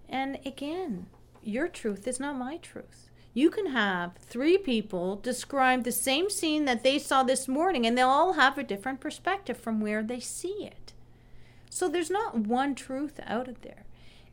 And 0.07 0.37
again, 0.45 1.07
your 1.41 1.67
truth 1.67 2.07
is 2.07 2.19
not 2.19 2.37
my 2.37 2.57
truth 2.57 3.09
you 3.35 3.49
can 3.49 3.67
have 3.67 4.15
three 4.15 4.57
people 4.57 5.17
describe 5.17 5.83
the 5.83 5.91
same 5.91 6.29
scene 6.29 6.63
that 6.63 6.83
they 6.83 6.97
saw 6.97 7.21
this 7.21 7.49
morning, 7.49 7.85
and 7.85 7.97
they'll 7.97 8.07
all 8.07 8.33
have 8.33 8.57
a 8.57 8.63
different 8.63 9.01
perspective 9.01 9.57
from 9.57 9.81
where 9.81 10.01
they 10.01 10.21
see 10.21 10.63
it. 10.65 10.93
So 11.69 11.89
there's 11.89 12.09
not 12.09 12.37
one 12.37 12.75
truth 12.75 13.19
out 13.25 13.49
of 13.49 13.61
there. 13.61 13.83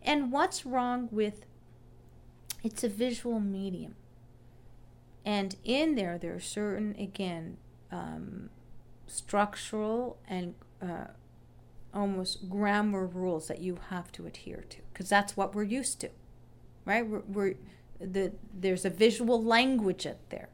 And 0.02 0.30
what's 0.30 0.64
wrong 0.64 1.08
with 1.10 1.44
it's 2.62 2.84
a 2.84 2.88
visual 2.88 3.40
medium. 3.40 3.96
And 5.24 5.56
in 5.64 5.96
there, 5.96 6.16
there 6.16 6.36
are 6.36 6.40
certain, 6.40 6.94
again, 6.96 7.56
um, 7.90 8.50
structural 9.08 10.16
and 10.28 10.54
uh, 10.82 11.06
almost 11.94 12.48
grammar 12.48 13.06
rules 13.06 13.48
that 13.48 13.60
you 13.60 13.78
have 13.90 14.10
to 14.12 14.26
adhere 14.26 14.64
to 14.68 14.78
because 14.92 15.08
that's 15.08 15.36
what 15.36 15.54
we're 15.54 15.62
used 15.62 16.00
to, 16.00 16.10
right? 16.84 17.06
We're, 17.06 17.22
we're 17.28 17.54
the 18.00 18.32
there's 18.52 18.84
a 18.84 18.90
visual 18.90 19.42
language 19.42 20.06
out 20.06 20.30
there 20.30 20.48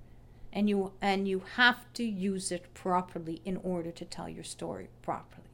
and 0.52 0.68
you 0.68 0.92
and 1.00 1.26
you 1.26 1.42
have 1.56 1.90
to 1.94 2.04
use 2.04 2.52
it 2.52 2.72
properly 2.74 3.40
in 3.44 3.56
order 3.58 3.90
to 3.90 4.04
tell 4.04 4.28
your 4.28 4.44
story 4.44 4.88
properly. 5.02 5.48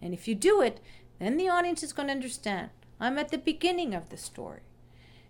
And 0.00 0.14
if 0.14 0.26
you 0.26 0.34
do 0.34 0.60
it 0.60 0.80
then 1.18 1.36
the 1.36 1.48
audience 1.48 1.82
is 1.82 1.92
going 1.92 2.08
to 2.08 2.14
understand. 2.14 2.70
I'm 3.00 3.18
at 3.18 3.30
the 3.30 3.38
beginning 3.38 3.94
of 3.94 4.08
the 4.10 4.16
story. 4.16 4.60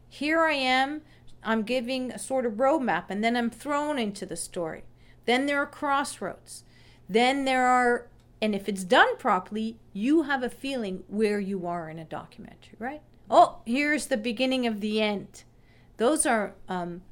Here 0.09 0.41
i 0.41 0.53
am 0.53 1.03
i'm 1.43 1.63
giving 1.63 2.13
a 2.13 2.19
sort 2.19 2.47
of 2.47 2.55
roadmap 2.55 3.05
and 3.09 3.23
then 3.23 3.37
i'm 3.37 3.51
thrown 3.51 3.99
into 3.99 4.27
the 4.27 4.37
story. 4.37 4.85
Then 5.25 5.47
there 5.47 5.59
are 5.59 5.67
crossroads. 5.67 6.63
Then 7.09 7.45
there 7.45 7.67
are 7.67 8.09
and 8.41 8.55
if 8.55 8.69
it's 8.69 8.85
done 8.85 9.17
properly 9.17 9.79
you 9.93 10.23
have 10.23 10.43
a 10.43 10.51
feeling 10.51 11.03
where 11.09 11.41
you 11.41 11.67
are 11.67 11.89
in 11.89 11.99
a 11.99 12.05
documentary 12.05 12.77
right 12.79 13.03
oh 13.31 13.59
here's 13.65 14.07
the 14.07 14.17
beginning 14.17 14.67
of 14.67 14.81
the 14.81 15.01
end 15.01 15.45
those 15.97 16.27
are 16.27 16.55
um, 16.69 17.03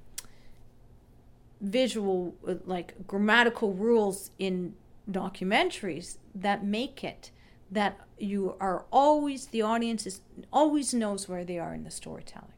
visual, 1.64 2.34
like 2.66 3.06
grammatical 3.06 3.72
rules 3.72 4.30
in 4.38 4.74
documentaries 5.10 6.18
that 6.34 6.64
make 6.64 7.02
it 7.02 7.30
that 7.70 7.98
you 8.18 8.54
are 8.60 8.84
always, 8.92 9.46
the 9.46 9.62
audience 9.62 10.06
is, 10.06 10.20
always 10.52 10.94
knows 10.94 11.28
where 11.28 11.44
they 11.44 11.58
are 11.58 11.74
in 11.74 11.82
the 11.82 11.90
storytelling. 11.90 12.48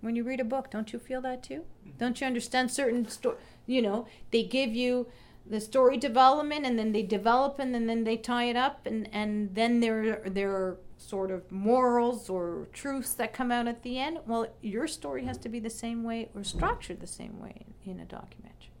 When 0.00 0.14
you 0.14 0.22
read 0.22 0.40
a 0.40 0.44
book, 0.44 0.70
don't 0.70 0.92
you 0.92 0.98
feel 0.98 1.20
that 1.22 1.42
too? 1.42 1.64
Mm-hmm. 1.86 1.98
Don't 1.98 2.20
you 2.20 2.26
understand 2.26 2.70
certain 2.70 3.08
story? 3.08 3.36
You 3.66 3.82
know, 3.82 4.06
they 4.30 4.44
give 4.44 4.74
you 4.74 5.08
the 5.48 5.60
story 5.60 5.96
development 5.96 6.66
and 6.66 6.78
then 6.78 6.92
they 6.92 7.02
develop 7.02 7.58
and 7.58 7.74
then, 7.74 7.86
then 7.86 8.04
they 8.04 8.16
tie 8.16 8.44
it 8.44 8.56
up 8.56 8.86
and, 8.86 9.08
and 9.12 9.54
then 9.54 9.80
there 9.80 10.22
there 10.26 10.50
are 10.50 10.78
sort 10.98 11.30
of 11.30 11.50
morals 11.50 12.28
or 12.28 12.68
truths 12.72 13.14
that 13.14 13.32
come 13.32 13.50
out 13.50 13.66
at 13.66 13.82
the 13.82 13.98
end. 13.98 14.18
Well, 14.26 14.48
your 14.60 14.86
story 14.86 15.24
has 15.24 15.38
to 15.38 15.48
be 15.48 15.60
the 15.60 15.70
same 15.70 16.02
way 16.02 16.28
or 16.34 16.44
structured 16.44 17.00
the 17.00 17.06
same 17.06 17.40
way 17.40 17.66
in, 17.84 18.00
a 18.00 18.04
documentary. 18.04 18.72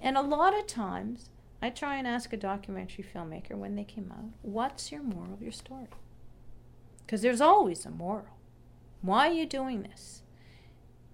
And 0.00 0.16
a 0.16 0.22
lot 0.22 0.56
of 0.56 0.66
times, 0.66 1.30
I 1.60 1.70
try 1.70 1.96
and 1.96 2.06
ask 2.06 2.32
a 2.32 2.36
documentary 2.36 3.04
filmmaker 3.04 3.56
when 3.56 3.74
they 3.74 3.84
came 3.84 4.12
out, 4.16 4.30
what's 4.42 4.92
your 4.92 5.02
moral 5.02 5.34
of 5.34 5.42
your 5.42 5.52
story? 5.52 5.88
Because 7.04 7.22
there's 7.22 7.40
always 7.40 7.84
a 7.84 7.90
moral. 7.90 8.38
Why 9.02 9.28
are 9.28 9.32
you 9.32 9.46
doing 9.46 9.82
this? 9.82 10.22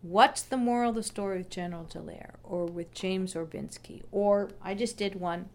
What's 0.03 0.42
the 0.42 0.57
moral 0.57 0.90
of 0.90 0.96
the 0.96 1.03
story 1.05 1.38
with 1.38 1.48
General 1.48 1.84
Dallaire 1.84 2.34
or 2.42 2.66
with 2.66 2.92
James 2.92 3.34
Orbinski? 3.34 4.03
Or 4.11 4.50
I 4.61 4.74
just 4.74 4.96
did 4.96 5.20
one 5.20 5.48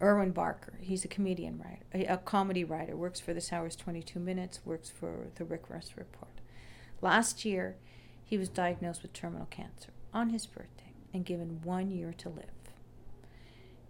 Irwin 0.00 0.30
Barker. 0.30 0.78
He's 0.80 1.04
a 1.04 1.08
comedian 1.08 1.58
writer, 1.58 2.12
a, 2.12 2.16
comedy 2.18 2.62
writer. 2.62 2.96
Works 2.96 3.18
for 3.18 3.34
This 3.34 3.52
Hour's 3.52 3.74
22 3.74 4.20
Minutes. 4.20 4.60
Works 4.64 4.88
for 4.88 5.26
the 5.34 5.44
Rick 5.44 5.64
Russ 5.68 5.94
Report. 5.96 6.30
Last 7.02 7.44
year, 7.44 7.74
he 8.24 8.38
was 8.38 8.48
diagnosed 8.48 9.02
with 9.02 9.12
terminal 9.12 9.48
cancer 9.50 9.90
on 10.14 10.30
his 10.30 10.46
birthday 10.46 10.92
and 11.12 11.24
given 11.24 11.60
one 11.64 11.90
year 11.90 12.14
to 12.18 12.28
live. 12.28 12.44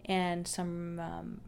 And 0.06 0.48
some 0.48 0.98
um, 0.98 1.40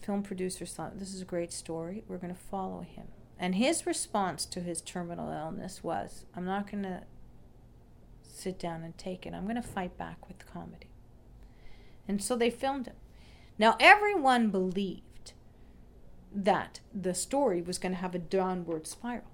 film 0.00 0.22
producers 0.22 0.72
thought 0.72 1.00
this 1.00 1.12
is 1.12 1.22
a 1.22 1.24
great 1.24 1.52
story. 1.52 2.04
We're 2.06 2.18
going 2.18 2.34
to 2.34 2.40
follow 2.40 2.82
him. 2.82 3.08
And 3.38 3.56
his 3.56 3.86
response 3.86 4.46
to 4.46 4.60
his 4.60 4.80
terminal 4.80 5.30
illness 5.30 5.82
was, 5.82 6.26
"I'm 6.36 6.44
not 6.44 6.70
going 6.70 6.84
to 6.84 7.02
sit 8.22 8.58
down 8.58 8.82
and 8.82 8.96
take 8.96 9.26
it. 9.26 9.34
I'm 9.34 9.44
going 9.44 9.56
to 9.56 9.62
fight 9.62 9.96
back 9.98 10.28
with 10.28 10.46
comedy." 10.46 10.88
And 12.06 12.22
so 12.22 12.36
they 12.36 12.50
filmed 12.50 12.86
him 12.86 12.96
now, 13.58 13.76
everyone 13.78 14.50
believed 14.50 15.34
that 16.34 16.80
the 16.92 17.14
story 17.14 17.60
was 17.62 17.78
going 17.78 17.92
to 17.92 18.00
have 18.00 18.14
a 18.14 18.18
downward 18.18 18.86
spiral, 18.86 19.30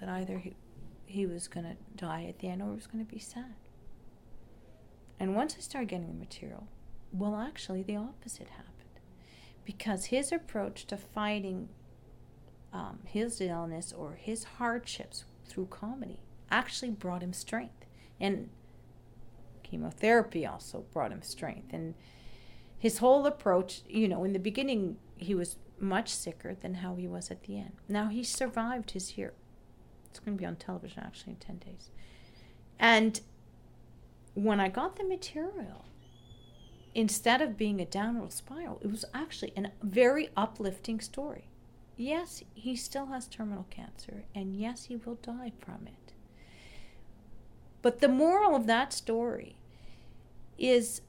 that 0.00 0.08
either 0.08 0.38
he, 0.38 0.54
he 1.06 1.26
was 1.26 1.48
going 1.48 1.64
to 1.66 1.76
die 1.96 2.26
at 2.28 2.38
the 2.38 2.48
end 2.48 2.62
or 2.62 2.70
it 2.70 2.76
was 2.76 2.86
going 2.86 3.04
to 3.04 3.12
be 3.12 3.18
sad. 3.18 3.54
And 5.18 5.34
once 5.34 5.56
I 5.56 5.60
started 5.60 5.88
getting 5.88 6.06
the 6.06 6.14
material, 6.14 6.68
well, 7.12 7.34
actually, 7.34 7.82
the 7.82 7.96
opposite 7.96 8.50
happened. 8.50 8.74
Because 9.64 10.06
his 10.06 10.30
approach 10.30 10.86
to 10.86 10.96
fighting 10.96 11.70
um, 12.72 13.00
his 13.04 13.40
illness 13.40 13.92
or 13.92 14.14
his 14.20 14.44
hardships 14.44 15.24
through 15.46 15.66
comedy 15.66 16.20
actually 16.50 16.90
brought 16.90 17.22
him 17.22 17.32
strength. 17.32 17.86
And 18.20 18.50
chemotherapy 19.62 20.46
also 20.46 20.84
brought 20.92 21.12
him 21.12 21.22
strength. 21.22 21.72
And 21.72 21.94
his 22.78 22.98
whole 22.98 23.26
approach, 23.26 23.82
you 23.88 24.08
know, 24.08 24.24
in 24.24 24.32
the 24.32 24.38
beginning, 24.38 24.96
he 25.16 25.34
was 25.34 25.56
much 25.80 26.08
sicker 26.08 26.54
than 26.54 26.74
how 26.74 26.94
he 26.94 27.06
was 27.06 27.30
at 27.30 27.44
the 27.44 27.58
end. 27.58 27.72
Now 27.88 28.08
he 28.08 28.24
survived 28.24 28.92
his 28.92 29.16
year. 29.16 29.32
It's 30.10 30.18
going 30.18 30.36
to 30.36 30.40
be 30.40 30.46
on 30.46 30.56
television 30.56 31.02
actually 31.04 31.32
in 31.32 31.38
10 31.38 31.58
days. 31.58 31.90
And 32.78 33.20
when 34.34 34.60
I 34.60 34.68
got 34.68 34.96
the 34.96 35.04
material, 35.04 35.84
instead 36.94 37.42
of 37.42 37.56
being 37.56 37.80
a 37.80 37.84
downward 37.84 38.32
spiral, 38.32 38.78
it 38.82 38.90
was 38.90 39.04
actually 39.12 39.52
a 39.56 39.70
very 39.82 40.30
uplifting 40.36 41.00
story. 41.00 41.48
Yes, 42.00 42.44
he 42.54 42.76
still 42.76 43.06
has 43.06 43.26
terminal 43.26 43.66
cancer, 43.70 44.22
and 44.32 44.54
yes, 44.54 44.84
he 44.84 44.94
will 44.94 45.16
die 45.16 45.52
from 45.58 45.88
it. 45.88 46.12
But 47.82 47.98
the 47.98 48.08
moral 48.08 48.54
of 48.54 48.68
that 48.68 48.92
story 48.92 49.56
is 50.56 51.02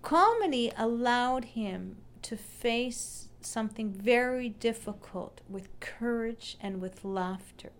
comedy 0.00 0.72
allowed 0.78 1.44
him 1.44 1.98
to 2.22 2.38
face 2.38 3.28
something 3.42 3.92
very 3.92 4.48
difficult 4.48 5.42
with 5.46 5.68
courage 5.80 6.56
and 6.58 6.80
with 6.80 7.04
laughter. 7.04 7.72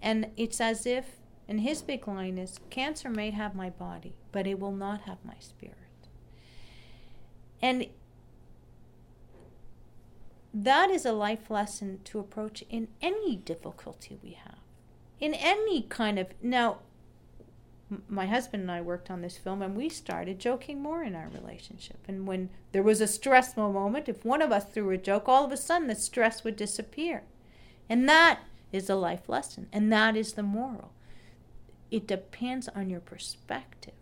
And 0.00 0.30
it's 0.38 0.62
as 0.62 0.86
if, 0.86 1.16
and 1.46 1.60
his 1.60 1.82
big 1.82 2.08
line 2.08 2.38
is 2.38 2.58
cancer 2.70 3.10
may 3.10 3.32
have 3.32 3.54
my 3.54 3.68
body, 3.68 4.16
but 4.32 4.46
it 4.46 4.58
will 4.58 4.72
not 4.72 5.02
have 5.02 5.18
my 5.26 5.36
spirit. 5.40 5.76
And 7.60 7.86
that 10.54 10.90
is 10.90 11.06
a 11.06 11.12
life 11.12 11.50
lesson 11.50 12.00
to 12.04 12.18
approach 12.18 12.62
in 12.68 12.88
any 13.00 13.36
difficulty 13.36 14.18
we 14.22 14.32
have. 14.32 14.58
In 15.20 15.34
any 15.34 15.82
kind 15.82 16.18
of. 16.18 16.28
Now, 16.42 16.78
my 18.08 18.26
husband 18.26 18.62
and 18.62 18.70
I 18.70 18.80
worked 18.80 19.10
on 19.10 19.22
this 19.22 19.36
film 19.36 19.62
and 19.62 19.76
we 19.76 19.88
started 19.88 20.38
joking 20.38 20.82
more 20.82 21.02
in 21.02 21.14
our 21.14 21.28
relationship. 21.28 21.98
And 22.08 22.26
when 22.26 22.50
there 22.72 22.82
was 22.82 23.00
a 23.00 23.06
stressful 23.06 23.72
moment, 23.72 24.08
if 24.08 24.24
one 24.24 24.42
of 24.42 24.52
us 24.52 24.64
threw 24.64 24.90
a 24.90 24.98
joke, 24.98 25.28
all 25.28 25.44
of 25.44 25.52
a 25.52 25.56
sudden 25.56 25.88
the 25.88 25.94
stress 25.94 26.44
would 26.44 26.56
disappear. 26.56 27.22
And 27.88 28.08
that 28.08 28.40
is 28.72 28.88
a 28.88 28.94
life 28.94 29.28
lesson. 29.28 29.68
And 29.72 29.92
that 29.92 30.16
is 30.16 30.32
the 30.32 30.42
moral. 30.42 30.92
It 31.90 32.06
depends 32.06 32.68
on 32.68 32.88
your 32.88 33.00
perspective. 33.00 33.94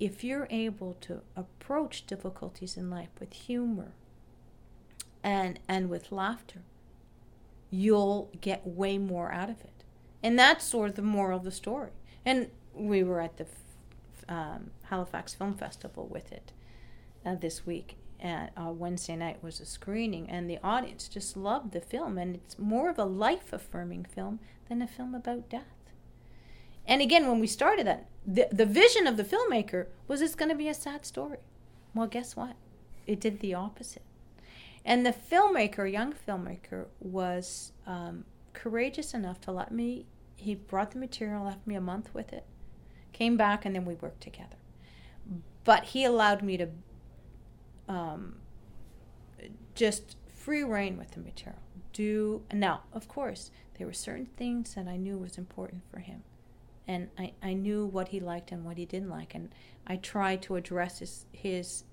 If 0.00 0.24
you're 0.24 0.48
able 0.50 0.94
to 1.02 1.20
approach 1.34 2.06
difficulties 2.06 2.76
in 2.76 2.90
life 2.90 3.10
with 3.18 3.32
humor 3.32 3.92
and, 5.26 5.58
and 5.66 5.90
with 5.90 6.12
laughter, 6.12 6.60
you'll 7.68 8.30
get 8.40 8.64
way 8.64 8.96
more 8.96 9.32
out 9.32 9.50
of 9.50 9.60
it. 9.60 9.82
And 10.22 10.38
that's 10.38 10.64
sort 10.64 10.90
of 10.90 10.94
the 10.94 11.02
moral 11.02 11.38
of 11.38 11.44
the 11.44 11.50
story. 11.50 11.90
And 12.24 12.48
we 12.72 13.02
were 13.02 13.20
at 13.20 13.36
the 13.36 13.46
um, 14.28 14.70
Halifax 14.84 15.34
Film 15.34 15.54
Festival 15.54 16.06
with 16.06 16.30
it 16.30 16.52
uh, 17.24 17.34
this 17.34 17.66
week. 17.66 17.96
and 18.20 18.50
uh, 18.56 18.70
Wednesday 18.70 19.16
night 19.16 19.42
was 19.42 19.60
a 19.60 19.66
screening, 19.66 20.30
and 20.30 20.48
the 20.48 20.60
audience 20.62 21.08
just 21.08 21.36
loved 21.36 21.72
the 21.72 21.80
film. 21.80 22.18
And 22.18 22.36
it's 22.36 22.56
more 22.56 22.88
of 22.88 22.98
a 22.98 23.04
life 23.04 23.52
affirming 23.52 24.04
film 24.04 24.38
than 24.68 24.80
a 24.80 24.86
film 24.86 25.12
about 25.12 25.48
death. 25.48 25.64
And 26.86 27.02
again, 27.02 27.26
when 27.26 27.40
we 27.40 27.48
started 27.48 27.84
that, 27.88 28.06
the, 28.24 28.46
the 28.52 28.64
vision 28.64 29.08
of 29.08 29.16
the 29.16 29.24
filmmaker 29.24 29.86
was 30.06 30.22
it's 30.22 30.36
going 30.36 30.50
to 30.50 30.56
be 30.56 30.68
a 30.68 30.74
sad 30.74 31.04
story. 31.04 31.38
Well, 31.94 32.06
guess 32.06 32.36
what? 32.36 32.54
It 33.08 33.20
did 33.20 33.40
the 33.40 33.54
opposite. 33.54 34.02
And 34.86 35.04
the 35.04 35.12
filmmaker, 35.12 35.90
young 35.90 36.14
filmmaker, 36.14 36.86
was 37.00 37.72
um, 37.88 38.24
courageous 38.52 39.14
enough 39.14 39.40
to 39.42 39.50
let 39.50 39.72
me. 39.72 40.06
He 40.36 40.54
brought 40.54 40.92
the 40.92 40.98
material, 40.98 41.44
left 41.44 41.66
me 41.66 41.74
a 41.74 41.80
month 41.80 42.14
with 42.14 42.32
it, 42.32 42.44
came 43.12 43.36
back, 43.36 43.64
and 43.64 43.74
then 43.74 43.84
we 43.84 43.94
worked 43.94 44.20
together. 44.20 44.56
But 45.64 45.86
he 45.86 46.04
allowed 46.04 46.42
me 46.42 46.56
to 46.58 46.68
um, 47.88 48.36
just 49.74 50.16
free 50.28 50.62
reign 50.62 50.96
with 50.96 51.10
the 51.10 51.20
material. 51.20 51.60
Do 51.92 52.42
now, 52.52 52.82
of 52.92 53.08
course, 53.08 53.50
there 53.78 53.88
were 53.88 53.92
certain 53.92 54.26
things 54.36 54.74
that 54.74 54.86
I 54.86 54.96
knew 54.96 55.18
was 55.18 55.36
important 55.36 55.82
for 55.90 55.98
him, 55.98 56.22
and 56.86 57.08
I, 57.18 57.32
I 57.42 57.54
knew 57.54 57.86
what 57.86 58.08
he 58.08 58.20
liked 58.20 58.52
and 58.52 58.64
what 58.64 58.76
he 58.76 58.84
didn't 58.84 59.10
like, 59.10 59.34
and 59.34 59.52
I 59.84 59.96
tried 59.96 60.42
to 60.42 60.54
address 60.54 61.00
his 61.00 61.26
his 61.32 61.84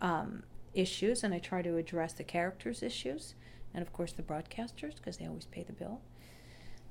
um, 0.00 0.44
issues, 0.74 1.22
and 1.22 1.32
I 1.34 1.38
try 1.38 1.62
to 1.62 1.76
address 1.76 2.12
the 2.12 2.24
characters' 2.24 2.82
issues, 2.82 3.34
and 3.72 3.82
of 3.82 3.92
course 3.92 4.12
the 4.12 4.22
broadcasters 4.22 4.96
because 4.96 5.16
they 5.18 5.26
always 5.26 5.46
pay 5.46 5.62
the 5.62 5.72
bill. 5.72 6.00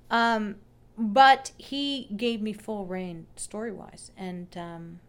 Um, 0.10 0.56
but 0.98 1.52
he 1.58 2.10
gave 2.16 2.42
me 2.42 2.54
full 2.54 2.86
reign 2.86 3.28
story 3.36 3.72
wise, 3.72 4.12
and 4.16 4.56
um, 4.58 5.00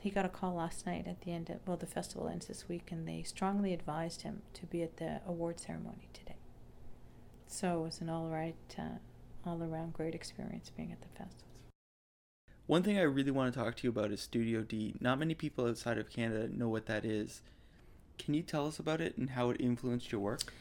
he 0.00 0.10
got 0.10 0.24
a 0.24 0.28
call 0.28 0.54
last 0.54 0.86
night 0.86 1.06
at 1.06 1.22
the 1.22 1.32
end 1.32 1.50
of 1.50 1.58
well, 1.66 1.76
the 1.76 1.86
festival 1.86 2.28
ends 2.28 2.46
this 2.46 2.68
week, 2.68 2.90
and 2.90 3.06
they 3.06 3.22
strongly 3.22 3.72
advised 3.72 4.22
him 4.22 4.42
to 4.54 4.66
be 4.66 4.82
at 4.82 4.98
the 4.98 5.20
award 5.26 5.58
ceremony 5.58 6.08
today. 6.12 6.36
So 7.46 7.80
it 7.80 7.84
was 7.84 8.00
an 8.00 8.08
all 8.08 8.28
right, 8.28 8.54
uh, 8.78 8.98
all 9.44 9.62
around 9.62 9.94
great 9.94 10.14
experience 10.14 10.70
being 10.76 10.92
at 10.92 11.00
the 11.00 11.08
festival. 11.08 11.48
One 12.66 12.82
thing 12.82 12.98
I 12.98 13.02
really 13.02 13.30
want 13.30 13.52
to 13.52 13.58
talk 13.58 13.76
to 13.76 13.84
you 13.84 13.90
about 13.90 14.12
is 14.12 14.20
Studio 14.20 14.60
D. 14.60 14.94
Not 15.00 15.18
many 15.18 15.34
people 15.34 15.66
outside 15.66 15.96
of 15.96 16.10
Canada 16.10 16.48
know 16.54 16.68
what 16.68 16.84
that 16.84 17.06
is. 17.06 17.40
Can 18.18 18.34
you 18.34 18.42
tell 18.42 18.66
us 18.66 18.78
about 18.78 19.00
it 19.00 19.16
and 19.16 19.30
how 19.30 19.50
it 19.50 19.60
influenced 19.60 20.12
your 20.12 20.20
work? 20.20 20.52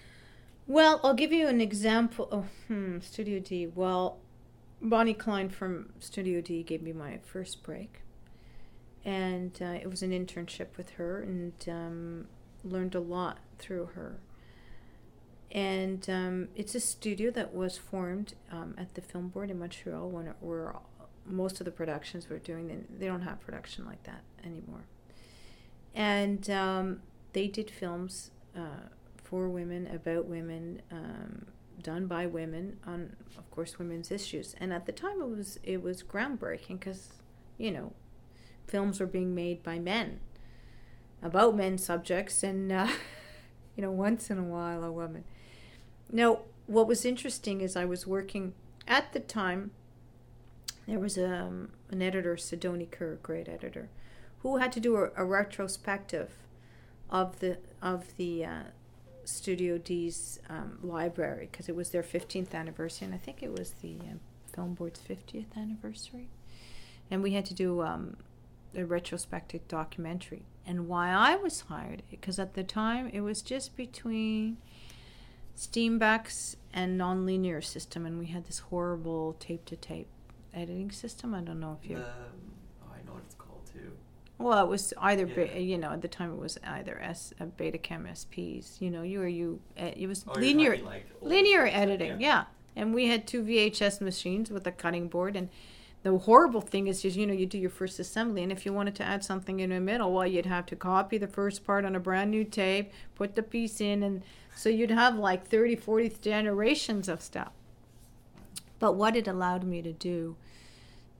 Well, 0.67 0.99
I'll 1.03 1.13
give 1.13 1.31
you 1.31 1.47
an 1.47 1.61
example. 1.61 2.27
Oh, 2.31 2.45
hmm, 2.67 2.99
Studio 2.99 3.39
D. 3.39 3.67
Well, 3.67 4.19
Bonnie 4.81 5.13
Klein 5.13 5.49
from 5.49 5.93
Studio 5.99 6.41
D 6.41 6.61
gave 6.61 6.81
me 6.81 6.91
my 6.91 7.19
first 7.23 7.63
break, 7.63 8.01
and 9.05 9.57
uh, 9.61 9.77
it 9.81 9.89
was 9.89 10.03
an 10.03 10.11
internship 10.11 10.75
with 10.75 10.91
her, 10.91 11.21
and 11.21 11.53
um, 11.69 12.27
learned 12.63 12.95
a 12.95 12.99
lot 12.99 13.39
through 13.57 13.85
her. 13.95 14.19
And 15.51 16.07
um, 16.09 16.49
it's 16.55 16.75
a 16.75 16.81
studio 16.81 17.31
that 17.31 17.53
was 17.53 17.77
formed 17.77 18.33
um, 18.51 18.75
at 18.77 18.93
the 18.95 19.01
Film 19.01 19.29
Board 19.29 19.49
in 19.49 19.59
Montreal 19.59 20.09
when 20.09 20.27
it 20.27 20.35
were 20.41 20.75
most 21.25 21.61
of 21.61 21.65
the 21.65 21.71
productions 21.71 22.29
we 22.29 22.35
were 22.35 22.41
doing. 22.41 22.85
They 22.99 23.05
don't 23.05 23.21
have 23.21 23.39
production 23.39 23.85
like 23.85 24.03
that 24.03 24.23
anymore, 24.43 24.83
and 25.95 26.49
um, 26.49 27.01
they 27.33 27.47
did 27.47 27.69
films 27.69 28.31
uh, 28.55 28.89
for 29.23 29.49
women 29.49 29.87
about 29.87 30.25
women 30.25 30.81
um, 30.91 31.47
done 31.81 32.07
by 32.07 32.25
women 32.25 32.77
on, 32.85 33.15
of 33.37 33.49
course, 33.51 33.77
women's 33.77 34.11
issues. 34.11 34.55
And 34.59 34.73
at 34.73 34.85
the 34.85 34.91
time, 34.91 35.21
it 35.21 35.29
was 35.29 35.59
it 35.63 35.81
was 35.81 36.03
groundbreaking 36.03 36.79
because, 36.79 37.13
you 37.57 37.71
know, 37.71 37.93
films 38.67 38.99
were 38.99 39.05
being 39.05 39.35
made 39.35 39.63
by 39.63 39.79
men 39.79 40.19
about 41.21 41.55
men 41.55 41.77
subjects, 41.77 42.43
and 42.43 42.71
uh, 42.71 42.87
you 43.75 43.81
know, 43.81 43.91
once 43.91 44.29
in 44.29 44.37
a 44.37 44.43
while, 44.43 44.83
a 44.83 44.91
woman. 44.91 45.23
Now, 46.11 46.39
what 46.67 46.87
was 46.87 47.05
interesting 47.05 47.61
is 47.61 47.75
I 47.75 47.85
was 47.85 48.07
working 48.07 48.53
at 48.87 49.13
the 49.13 49.19
time. 49.19 49.71
There 50.87 50.99
was 50.99 51.17
um, 51.17 51.71
an 51.91 52.01
editor, 52.01 52.37
Sidonie 52.37 52.89
Kerr, 52.89 53.15
great 53.21 53.49
editor, 53.49 53.89
who 54.39 54.57
had 54.57 54.71
to 54.71 54.79
do 54.79 54.95
a, 54.95 55.09
a 55.17 55.25
retrospective 55.25 56.31
of 57.09 57.39
the 57.39 57.57
of 57.81 58.15
the 58.17 58.45
uh, 58.45 58.63
Studio 59.23 59.77
D's 59.77 60.39
um, 60.49 60.79
library 60.81 61.49
because 61.51 61.69
it 61.69 61.75
was 61.75 61.89
their 61.89 62.03
15th 62.03 62.53
anniversary, 62.53 63.05
and 63.05 63.13
I 63.13 63.17
think 63.17 63.43
it 63.43 63.51
was 63.51 63.71
the 63.81 63.97
uh, 63.99 64.15
Film 64.53 64.73
Board's 64.73 64.99
50th 64.99 65.55
anniversary. 65.55 66.29
And 67.09 67.23
we 67.23 67.31
had 67.31 67.45
to 67.45 67.53
do 67.53 67.81
um, 67.81 68.17
a 68.75 68.85
retrospective 68.85 69.67
documentary. 69.67 70.43
And 70.65 70.87
why 70.87 71.11
I 71.11 71.35
was 71.35 71.61
hired, 71.61 72.03
because 72.09 72.39
at 72.39 72.53
the 72.53 72.63
time 72.63 73.09
it 73.13 73.21
was 73.21 73.41
just 73.41 73.77
between 73.77 74.57
Steenbeck's 75.55 76.57
and 76.73 76.99
nonlinear 76.99 77.63
system, 77.63 78.05
and 78.05 78.19
we 78.19 78.27
had 78.27 78.45
this 78.45 78.59
horrible 78.59 79.35
tape 79.39 79.65
to 79.65 79.75
tape 79.75 80.07
editing 80.53 80.91
system. 80.91 81.33
I 81.33 81.41
don't 81.41 81.59
know 81.59 81.77
if 81.81 81.89
you. 81.89 81.97
Well, 84.39 84.63
it 84.63 84.69
was 84.69 84.93
either, 84.99 85.25
yeah. 85.25 85.45
be, 85.45 85.63
you 85.63 85.77
know, 85.77 85.91
at 85.91 86.01
the 86.01 86.07
time 86.07 86.31
it 86.31 86.37
was 86.37 86.59
either 86.63 86.99
S 87.01 87.33
uh, 87.39 87.45
Betacam 87.45 88.07
SPs. 88.07 88.79
You 88.79 88.91
know, 88.91 89.01
you 89.01 89.21
or 89.21 89.27
you. 89.27 89.59
Uh, 89.79 89.91
it 89.95 90.07
was 90.07 90.25
oh, 90.27 90.33
linear, 90.33 90.77
like 90.77 91.07
linear 91.21 91.65
editing. 91.65 92.21
Yeah. 92.21 92.43
yeah. 92.75 92.81
and 92.81 92.93
we 92.93 93.07
had 93.07 93.25
two 93.25 93.43
VHS 93.43 93.99
machines 93.99 94.51
with 94.51 94.67
a 94.67 94.71
cutting 94.71 95.07
board, 95.07 95.35
and 95.35 95.49
the 96.03 96.15
horrible 96.19 96.61
thing 96.61 96.85
is 96.85 97.01
just 97.01 97.17
you 97.17 97.25
know 97.25 97.33
you 97.33 97.47
do 97.47 97.57
your 97.57 97.71
first 97.71 97.99
assembly, 97.99 98.43
and 98.43 98.51
if 98.51 98.63
you 98.63 98.73
wanted 98.73 98.93
to 98.95 99.03
add 99.03 99.23
something 99.23 99.59
in 99.59 99.71
the 99.71 99.79
middle, 99.79 100.13
well, 100.13 100.27
you'd 100.27 100.45
have 100.45 100.67
to 100.67 100.75
copy 100.75 101.17
the 101.17 101.27
first 101.27 101.65
part 101.65 101.83
on 101.83 101.95
a 101.95 101.99
brand 101.99 102.29
new 102.29 102.43
tape, 102.43 102.91
put 103.15 103.35
the 103.35 103.43
piece 103.43 103.81
in, 103.81 104.03
and 104.03 104.21
so 104.55 104.69
you'd 104.69 104.91
have 104.91 105.15
like 105.15 105.47
30, 105.47 105.77
40 105.77 106.09
generations 106.21 107.09
of 107.09 107.23
stuff. 107.23 107.51
But 108.77 108.93
what 108.93 109.15
it 109.15 109.27
allowed 109.27 109.63
me 109.63 109.81
to 109.81 109.93
do 109.93 110.35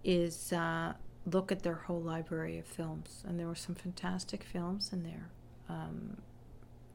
is. 0.03 0.53
Uh, 0.53 0.93
look 1.31 1.51
at 1.51 1.63
their 1.63 1.75
whole 1.75 2.01
library 2.01 2.57
of 2.57 2.65
films, 2.65 3.23
and 3.27 3.39
there 3.39 3.47
were 3.47 3.55
some 3.55 3.75
fantastic 3.75 4.43
films 4.43 4.91
in 4.93 5.03
there. 5.03 5.29
Um, 5.69 6.17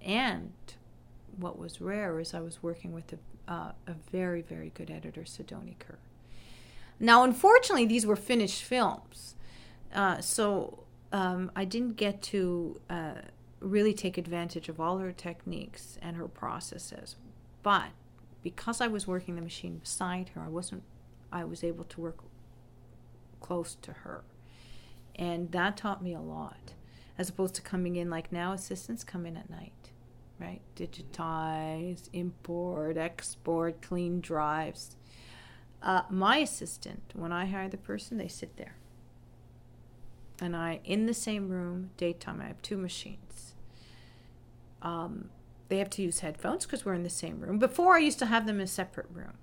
and 0.00 0.52
what 1.36 1.58
was 1.58 1.80
rare 1.80 2.18
is 2.18 2.34
I 2.34 2.40
was 2.40 2.62
working 2.62 2.92
with 2.92 3.12
a, 3.12 3.52
uh, 3.52 3.72
a 3.86 3.94
very, 4.10 4.42
very 4.42 4.70
good 4.74 4.90
editor, 4.90 5.24
Sidonie 5.24 5.76
Kerr. 5.78 5.98
Now, 6.98 7.24
unfortunately, 7.24 7.86
these 7.86 8.06
were 8.06 8.16
finished 8.16 8.62
films, 8.62 9.34
uh, 9.94 10.20
so 10.20 10.84
um, 11.12 11.50
I 11.54 11.64
didn't 11.64 11.96
get 11.96 12.22
to 12.22 12.80
uh, 12.88 13.14
really 13.60 13.92
take 13.92 14.16
advantage 14.16 14.68
of 14.68 14.80
all 14.80 14.98
her 14.98 15.12
techniques 15.12 15.98
and 16.00 16.16
her 16.16 16.28
processes. 16.28 17.16
But 17.62 17.90
because 18.42 18.80
I 18.80 18.86
was 18.86 19.06
working 19.06 19.36
the 19.36 19.42
machine 19.42 19.78
beside 19.78 20.30
her, 20.30 20.42
I 20.42 20.48
wasn't. 20.48 20.82
I 21.30 21.44
was 21.44 21.64
able 21.64 21.84
to 21.84 22.00
work 22.00 22.18
close 23.42 23.74
to 23.82 23.92
her. 23.92 24.24
And 25.16 25.52
that 25.52 25.76
taught 25.76 26.02
me 26.02 26.14
a 26.14 26.20
lot, 26.20 26.72
as 27.18 27.28
opposed 27.28 27.54
to 27.56 27.62
coming 27.62 27.96
in 27.96 28.08
like 28.08 28.32
now, 28.32 28.52
assistants 28.52 29.04
come 29.04 29.26
in 29.26 29.36
at 29.36 29.50
night, 29.50 29.90
right? 30.40 30.62
Digitize, 30.74 32.08
import, 32.14 32.96
export, 32.96 33.82
clean 33.82 34.20
drives. 34.20 34.96
Uh, 35.82 36.02
my 36.08 36.38
assistant, 36.38 37.02
when 37.14 37.32
I 37.32 37.44
hire 37.46 37.68
the 37.68 37.76
person, 37.76 38.16
they 38.16 38.28
sit 38.28 38.56
there. 38.56 38.76
And 40.40 40.56
I, 40.56 40.80
in 40.84 41.06
the 41.06 41.14
same 41.14 41.48
room, 41.48 41.90
daytime, 41.96 42.40
I 42.40 42.46
have 42.46 42.62
two 42.62 42.78
machines. 42.78 43.54
Um, 44.80 45.30
they 45.68 45.78
have 45.78 45.90
to 45.90 46.02
use 46.02 46.20
headphones 46.20 46.64
because 46.66 46.84
we're 46.84 46.94
in 46.94 47.02
the 47.02 47.10
same 47.10 47.40
room. 47.40 47.58
Before, 47.58 47.94
I 47.94 47.98
used 47.98 48.18
to 48.20 48.26
have 48.26 48.46
them 48.46 48.56
in 48.56 48.62
a 48.62 48.66
separate 48.66 49.06
room. 49.12 49.34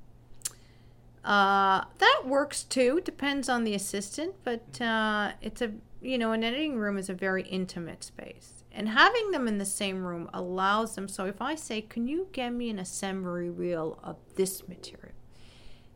Uh, 1.29 1.83
that 1.99 2.23
works 2.25 2.63
too. 2.63 2.99
Depends 3.05 3.47
on 3.47 3.63
the 3.63 3.75
assistant, 3.75 4.33
but 4.43 4.81
uh, 4.81 5.33
it's 5.43 5.61
a 5.61 5.71
you 6.01 6.17
know 6.17 6.31
an 6.31 6.43
editing 6.43 6.79
room 6.79 6.97
is 6.97 7.07
a 7.07 7.13
very 7.13 7.43
intimate 7.43 8.03
space, 8.03 8.63
and 8.71 8.89
having 8.89 9.29
them 9.29 9.47
in 9.47 9.59
the 9.59 9.65
same 9.65 10.03
room 10.03 10.27
allows 10.33 10.95
them. 10.95 11.07
So 11.07 11.25
if 11.25 11.39
I 11.39 11.53
say, 11.53 11.81
"Can 11.81 12.07
you 12.07 12.29
get 12.31 12.49
me 12.49 12.71
an 12.71 12.79
assembly 12.79 13.47
reel 13.47 13.99
of 14.03 14.15
this 14.37 14.67
material?" 14.67 15.13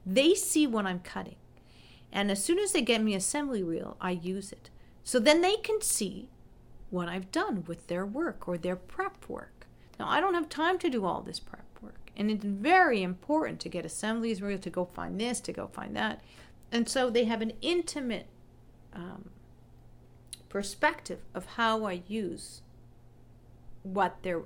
They 0.05 0.35
see 0.35 0.67
what 0.67 0.85
I'm 0.85 0.99
cutting, 0.99 1.37
and 2.11 2.29
as 2.29 2.43
soon 2.43 2.59
as 2.59 2.71
they 2.71 2.83
get 2.83 3.01
me 3.01 3.15
assembly 3.15 3.63
reel, 3.63 3.97
I 3.99 4.11
use 4.11 4.51
it. 4.51 4.69
So 5.03 5.17
then 5.17 5.41
they 5.41 5.55
can 5.55 5.81
see 5.81 6.29
what 6.91 7.09
I've 7.09 7.31
done 7.31 7.63
with 7.65 7.87
their 7.87 8.05
work 8.05 8.47
or 8.47 8.59
their 8.59 8.75
prep 8.75 9.27
work. 9.27 9.65
Now 9.97 10.09
I 10.09 10.21
don't 10.21 10.35
have 10.35 10.47
time 10.47 10.77
to 10.77 10.91
do 10.91 11.05
all 11.05 11.23
this 11.23 11.39
prep 11.39 11.62
and 12.15 12.29
it's 12.29 12.45
very 12.45 13.01
important 13.01 13.59
to 13.61 13.69
get 13.69 13.85
assemblies 13.85 14.41
real 14.41 14.59
to 14.59 14.69
go 14.69 14.85
find 14.85 15.19
this, 15.19 15.39
to 15.41 15.53
go 15.53 15.67
find 15.67 15.95
that. 15.95 16.21
And 16.71 16.87
so 16.87 17.09
they 17.09 17.25
have 17.25 17.41
an 17.41 17.53
intimate 17.61 18.27
um, 18.93 19.29
perspective 20.49 21.19
of 21.33 21.45
how 21.45 21.85
I 21.85 22.03
use 22.07 22.61
what 23.83 24.17
they're 24.23 24.43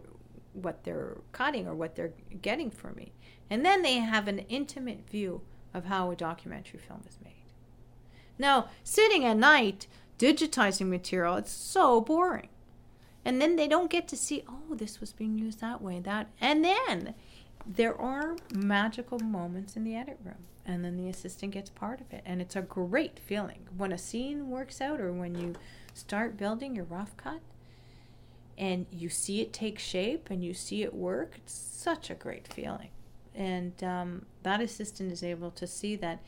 what 0.53 0.84
they're 0.84 1.18
cutting 1.34 1.68
or 1.68 1.76
what 1.76 1.95
they're 1.95 2.13
getting 2.41 2.72
from 2.72 2.95
me. 2.95 3.11
And 3.49 3.63
then 3.63 3.84
they 3.84 3.95
have 3.99 4.28
an 4.28 4.39
intimate 4.49 5.07
view 5.07 5.41
of 5.74 5.86
how 5.86 6.09
a 6.09 6.15
documentary 6.15 6.80
film 6.80 7.03
is 7.07 7.20
made. 7.24 7.34
Now, 8.39 8.70
sitting 8.84 9.24
at 9.24 9.38
night 9.38 9.86
digitizing 10.18 10.88
material, 10.88 11.36
it's 11.36 11.51
so 11.51 12.01
boring. 12.01 12.49
And 13.24 13.41
then 13.41 13.55
they 13.55 13.68
don't 13.68 13.91
get 13.91 14.07
to 14.07 14.15
see, 14.15 14.43
oh, 14.47 14.74
this 14.74 14.99
was 14.99 15.13
being 15.13 15.38
used 15.38 15.59
that 15.61 15.82
way, 15.82 15.99
that. 15.99 16.30
And 16.39 16.63
then 16.63 17.13
there 17.68 17.99
are 17.99 18.36
magical 18.53 19.20
moments 19.20 19.76
in 19.76 19.84
the 19.84 19.95
edit 19.95 20.18
room 20.24 20.45
and 20.65 20.84
then 20.84 20.97
the 20.97 21.09
assistant 21.09 21.53
gets 21.53 21.70
part 21.70 22.01
of 22.01 22.11
it 22.11 22.24
and 22.26 22.41
it's 22.41 22.55
a 22.55 22.61
great 22.61 23.20
feeling. 23.20 23.68
When 23.76 23.91
a 23.91 23.97
scene 23.97 24.49
works 24.49 24.82
out 24.82 24.99
or 24.99 25.11
when 25.11 25.36
you 25.36 25.55
start 25.93 26.38
building 26.38 26.76
your 26.76 26.86
rough 26.86 27.15
cut 27.18 27.41
and 28.57 28.86
you 28.91 29.09
see 29.09 29.41
it 29.41 29.53
take 29.53 29.80
shape 29.80 30.30
and 30.30 30.43
you 30.43 30.53
see 30.53 30.84
it 30.84 30.93
work 30.93 31.34
it's 31.38 31.53
such 31.53 32.09
a 32.09 32.15
great 32.15 32.51
feeling. 32.51 32.89
And 33.36 33.82
um, 33.84 34.26
that 34.43 34.61
assistant 34.61 35.11
is 35.11 35.24
able 35.24 35.51
to 35.51 35.68
see 35.68 35.95
that. 35.97 36.22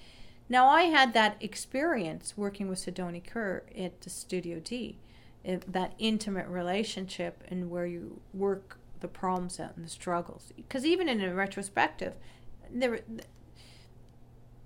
Now 0.48 0.68
i 0.68 0.84
had 0.84 1.14
that 1.14 1.38
experience 1.40 2.34
working 2.36 2.70
with 2.70 2.80
Sidonie 2.80 3.24
Kerr 3.26 3.64
at 3.78 4.02
the 4.02 4.10
studio 4.10 4.60
d 4.60 4.98
it, 5.44 5.72
that 5.72 5.94
intimate 6.00 6.48
relationship 6.48 7.44
and 7.50 7.70
where 7.70 7.86
you 7.86 8.20
work 8.34 8.79
the 9.00 9.08
problems 9.08 9.60
and 9.60 9.72
the 9.78 9.89
struggles. 9.89 10.52
Because 10.56 10.86
even 10.86 11.08
in 11.08 11.22
a 11.22 11.34
retrospective, 11.34 12.14
there, 12.72 13.00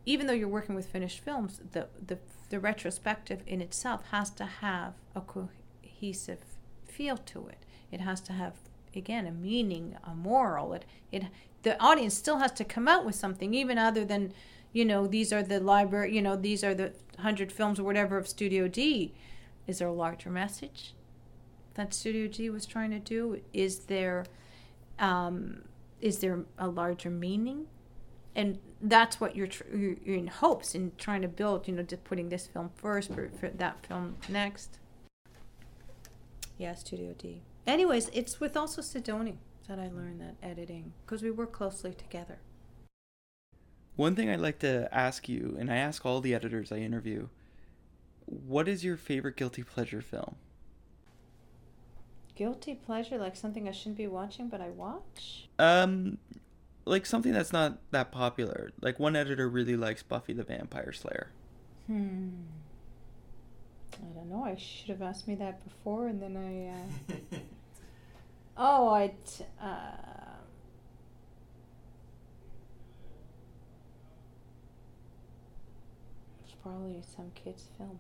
even 0.06 0.28
though 0.28 0.34
you're 0.34 0.48
working 0.48 0.76
with 0.76 0.88
finished 0.88 1.20
films, 1.20 1.62
the, 1.72 1.88
the 2.06 2.18
the 2.50 2.60
retrospective 2.60 3.42
in 3.48 3.62
itself 3.62 4.04
has 4.12 4.30
to 4.30 4.46
have 4.46 4.94
a 5.16 5.22
cohesive 5.22 6.38
feel 6.86 7.18
to 7.18 7.48
it. 7.48 7.66
It 7.92 8.00
has 8.00 8.22
to 8.22 8.34
have 8.34 8.54
again 8.96 9.26
a 9.26 9.32
meaning, 9.32 9.98
a 10.04 10.14
moral. 10.14 10.74
It 10.74 10.86
it 11.12 11.24
the 11.64 11.82
audience 11.82 12.14
still 12.14 12.38
has 12.38 12.52
to 12.54 12.64
come 12.64 12.88
out 12.88 13.06
with 13.06 13.16
something, 13.16 13.54
even 13.54 13.78
other 13.78 14.06
than 14.06 14.34
you 14.72 14.86
know 14.86 15.08
these 15.08 15.34
are 15.34 15.42
the 15.42 15.60
library, 15.60 16.16
you 16.16 16.22
know 16.22 16.36
these 16.36 16.64
are 16.64 16.76
the 16.76 16.94
hundred 17.20 17.52
films 17.52 17.80
or 17.80 17.84
whatever 17.84 18.18
of 18.18 18.28
Studio 18.28 18.68
D. 18.68 19.14
Is 19.66 19.80
there 19.80 19.88
a 19.88 19.94
larger 19.94 20.30
message? 20.30 20.94
That 21.76 21.94
Studio 21.94 22.28
D 22.28 22.50
was 22.50 22.66
trying 22.66 22.92
to 22.92 23.00
do? 23.00 23.42
Is 23.52 23.80
there 23.80 24.26
um, 25.00 25.64
is 26.02 26.20
there 26.20 26.44
a 26.58 26.68
larger 26.68 27.10
meaning? 27.10 27.68
And 28.36 28.60
that's 28.82 29.22
what 29.22 29.36
you're, 29.36 29.48
tr- 29.48 29.74
you're 29.74 30.18
in 30.18 30.28
hopes 30.28 30.74
in 30.74 30.92
trying 30.98 31.22
to 31.22 31.28
build. 31.28 31.68
You 31.68 31.76
know, 31.76 31.84
just 31.84 32.04
putting 32.04 32.30
this 32.30 32.48
film 32.48 32.72
first, 32.76 33.14
for, 33.14 33.30
for 33.30 33.50
that 33.50 33.86
film 33.86 34.18
next. 34.28 34.80
Yeah, 36.58 36.74
Studio 36.74 37.14
D. 37.18 37.44
Anyways, 37.66 38.10
it's 38.12 38.40
with 38.40 38.58
also 38.58 38.82
Sidonie 38.82 39.38
that 39.68 39.80
I 39.80 39.88
learned 39.88 40.20
that 40.20 40.36
editing 40.42 40.94
because 41.06 41.22
we 41.22 41.32
work 41.32 41.52
closely 41.52 41.94
together. 41.94 42.40
One 43.96 44.16
thing 44.16 44.30
I'd 44.30 44.40
like 44.40 44.60
to 44.60 44.90
ask 44.92 45.30
you, 45.30 45.56
and 45.60 45.72
I 45.72 45.76
ask 45.76 46.06
all 46.06 46.20
the 46.20 46.34
editors 46.34 46.72
I 46.72 46.78
interview, 46.78 47.30
what 48.26 48.68
is 48.68 48.84
your 48.84 48.98
favorite 48.98 49.38
guilty 49.38 49.64
pleasure 49.64 50.02
film? 50.02 50.36
Guilty 52.36 52.76
pleasure, 52.76 53.18
like 53.18 53.36
something 53.36 53.68
I 53.68 53.72
shouldn't 53.72 53.98
be 53.98 54.08
watching, 54.08 54.50
but 54.50 54.60
I 54.60 54.70
watch. 54.70 55.48
Um, 55.60 56.18
like 56.86 57.06
something 57.06 57.32
that's 57.32 57.54
not 57.54 57.78
that 57.92 58.12
popular. 58.12 58.72
Like 58.82 59.00
one 59.00 59.16
editor 59.16 59.48
really 59.48 59.76
likes 59.76 60.02
Buffy 60.02 60.34
the 60.34 60.44
Vampire 60.44 60.92
Slayer. 60.92 61.32
Hmm. 61.88 62.30
I 63.94 64.16
don't 64.16 64.30
know. 64.30 64.44
I 64.44 64.56
should 64.56 64.90
have 64.90 65.02
asked 65.02 65.28
me 65.28 65.36
that 65.36 65.64
before, 65.64 66.08
and 66.08 66.22
then 66.22 66.36
I. 66.38 67.36
Uh... 67.36 67.38
oh, 68.58 68.90
I. 68.90 69.14
T- 69.26 69.46
uh... 69.62 69.78
It's 76.44 76.56
probably 76.62 77.02
some 77.16 77.32
kids' 77.36 77.68
film. 77.78 78.00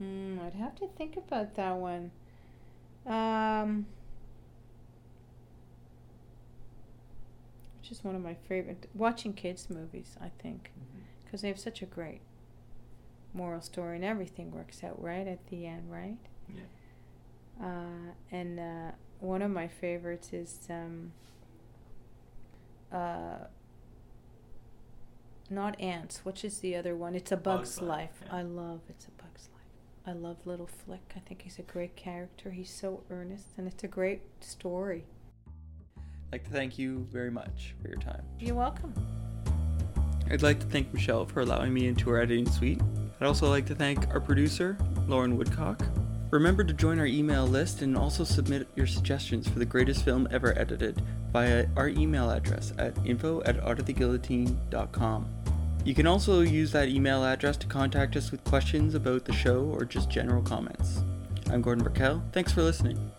Hmm, 0.00 0.38
I'd 0.44 0.54
have 0.54 0.74
to 0.76 0.86
think 0.86 1.16
about 1.16 1.54
that 1.56 1.76
one. 1.76 2.10
Um, 3.06 3.86
which 7.80 7.92
is 7.92 8.02
one 8.02 8.14
of 8.14 8.22
my 8.22 8.34
favorite. 8.34 8.88
Watching 8.94 9.32
kids' 9.34 9.68
movies, 9.68 10.16
I 10.20 10.30
think, 10.42 10.70
because 11.24 11.40
mm-hmm. 11.40 11.42
they 11.42 11.48
have 11.48 11.58
such 11.58 11.82
a 11.82 11.86
great 11.86 12.20
moral 13.32 13.60
story 13.60 13.96
and 13.96 14.04
everything 14.04 14.50
works 14.50 14.82
out 14.82 15.00
right 15.02 15.26
at 15.26 15.46
the 15.48 15.66
end, 15.66 15.90
right? 15.90 16.18
Yeah. 16.48 17.66
Uh, 17.66 18.12
and 18.32 18.58
uh, 18.58 18.92
one 19.20 19.42
of 19.42 19.50
my 19.50 19.68
favorites 19.68 20.32
is 20.32 20.66
um, 20.70 21.12
uh, 22.92 23.44
not 25.50 25.78
ants. 25.80 26.20
Which 26.24 26.44
is 26.44 26.58
the 26.60 26.76
other 26.76 26.96
one? 26.96 27.14
It's 27.14 27.32
a 27.32 27.36
Bug's, 27.36 27.76
Bug's 27.76 27.82
Life. 27.82 27.88
Life. 27.88 28.22
Yeah. 28.26 28.36
I 28.36 28.42
love 28.42 28.80
It's 28.88 29.06
a 29.06 29.10
Bug's 29.22 29.48
Life. 29.52 29.59
I 30.10 30.12
love 30.14 30.38
Little 30.44 30.66
Flik. 30.66 30.98
I 31.14 31.20
think 31.20 31.42
he's 31.42 31.60
a 31.60 31.62
great 31.62 31.94
character. 31.94 32.50
He's 32.50 32.68
so 32.68 33.04
earnest, 33.10 33.46
and 33.56 33.68
it's 33.68 33.84
a 33.84 33.88
great 33.88 34.22
story. 34.40 35.04
I'd 35.96 36.32
like 36.32 36.44
to 36.46 36.50
thank 36.50 36.80
you 36.80 37.06
very 37.12 37.30
much 37.30 37.76
for 37.80 37.86
your 37.86 37.98
time. 37.98 38.24
You're 38.40 38.56
welcome. 38.56 38.92
I'd 40.28 40.42
like 40.42 40.58
to 40.58 40.66
thank 40.66 40.92
Michèle 40.92 41.30
for 41.30 41.42
allowing 41.42 41.72
me 41.72 41.86
into 41.86 42.10
her 42.10 42.20
editing 42.20 42.50
suite. 42.50 42.80
I'd 43.20 43.26
also 43.26 43.48
like 43.48 43.66
to 43.66 43.74
thank 43.76 44.08
our 44.08 44.18
producer, 44.18 44.76
Lauren 45.06 45.36
Woodcock. 45.36 45.80
Remember 46.32 46.64
to 46.64 46.72
join 46.72 46.98
our 46.98 47.06
email 47.06 47.46
list 47.46 47.82
and 47.82 47.96
also 47.96 48.24
submit 48.24 48.66
your 48.74 48.88
suggestions 48.88 49.48
for 49.48 49.60
the 49.60 49.64
greatest 49.64 50.04
film 50.04 50.26
ever 50.32 50.58
edited 50.58 51.00
via 51.32 51.68
our 51.76 51.88
email 51.88 52.30
address 52.30 52.72
at 52.78 52.96
info 53.06 53.44
at 53.44 53.60
artoftheguillotine.com. 53.60 55.49
You 55.84 55.94
can 55.94 56.06
also 56.06 56.40
use 56.40 56.72
that 56.72 56.88
email 56.88 57.24
address 57.24 57.56
to 57.58 57.66
contact 57.66 58.14
us 58.14 58.30
with 58.30 58.44
questions 58.44 58.94
about 58.94 59.24
the 59.24 59.32
show 59.32 59.64
or 59.64 59.84
just 59.84 60.10
general 60.10 60.42
comments. 60.42 61.02
I'm 61.50 61.62
Gordon 61.62 61.82
Burkell. 61.82 62.22
Thanks 62.32 62.52
for 62.52 62.62
listening. 62.62 63.10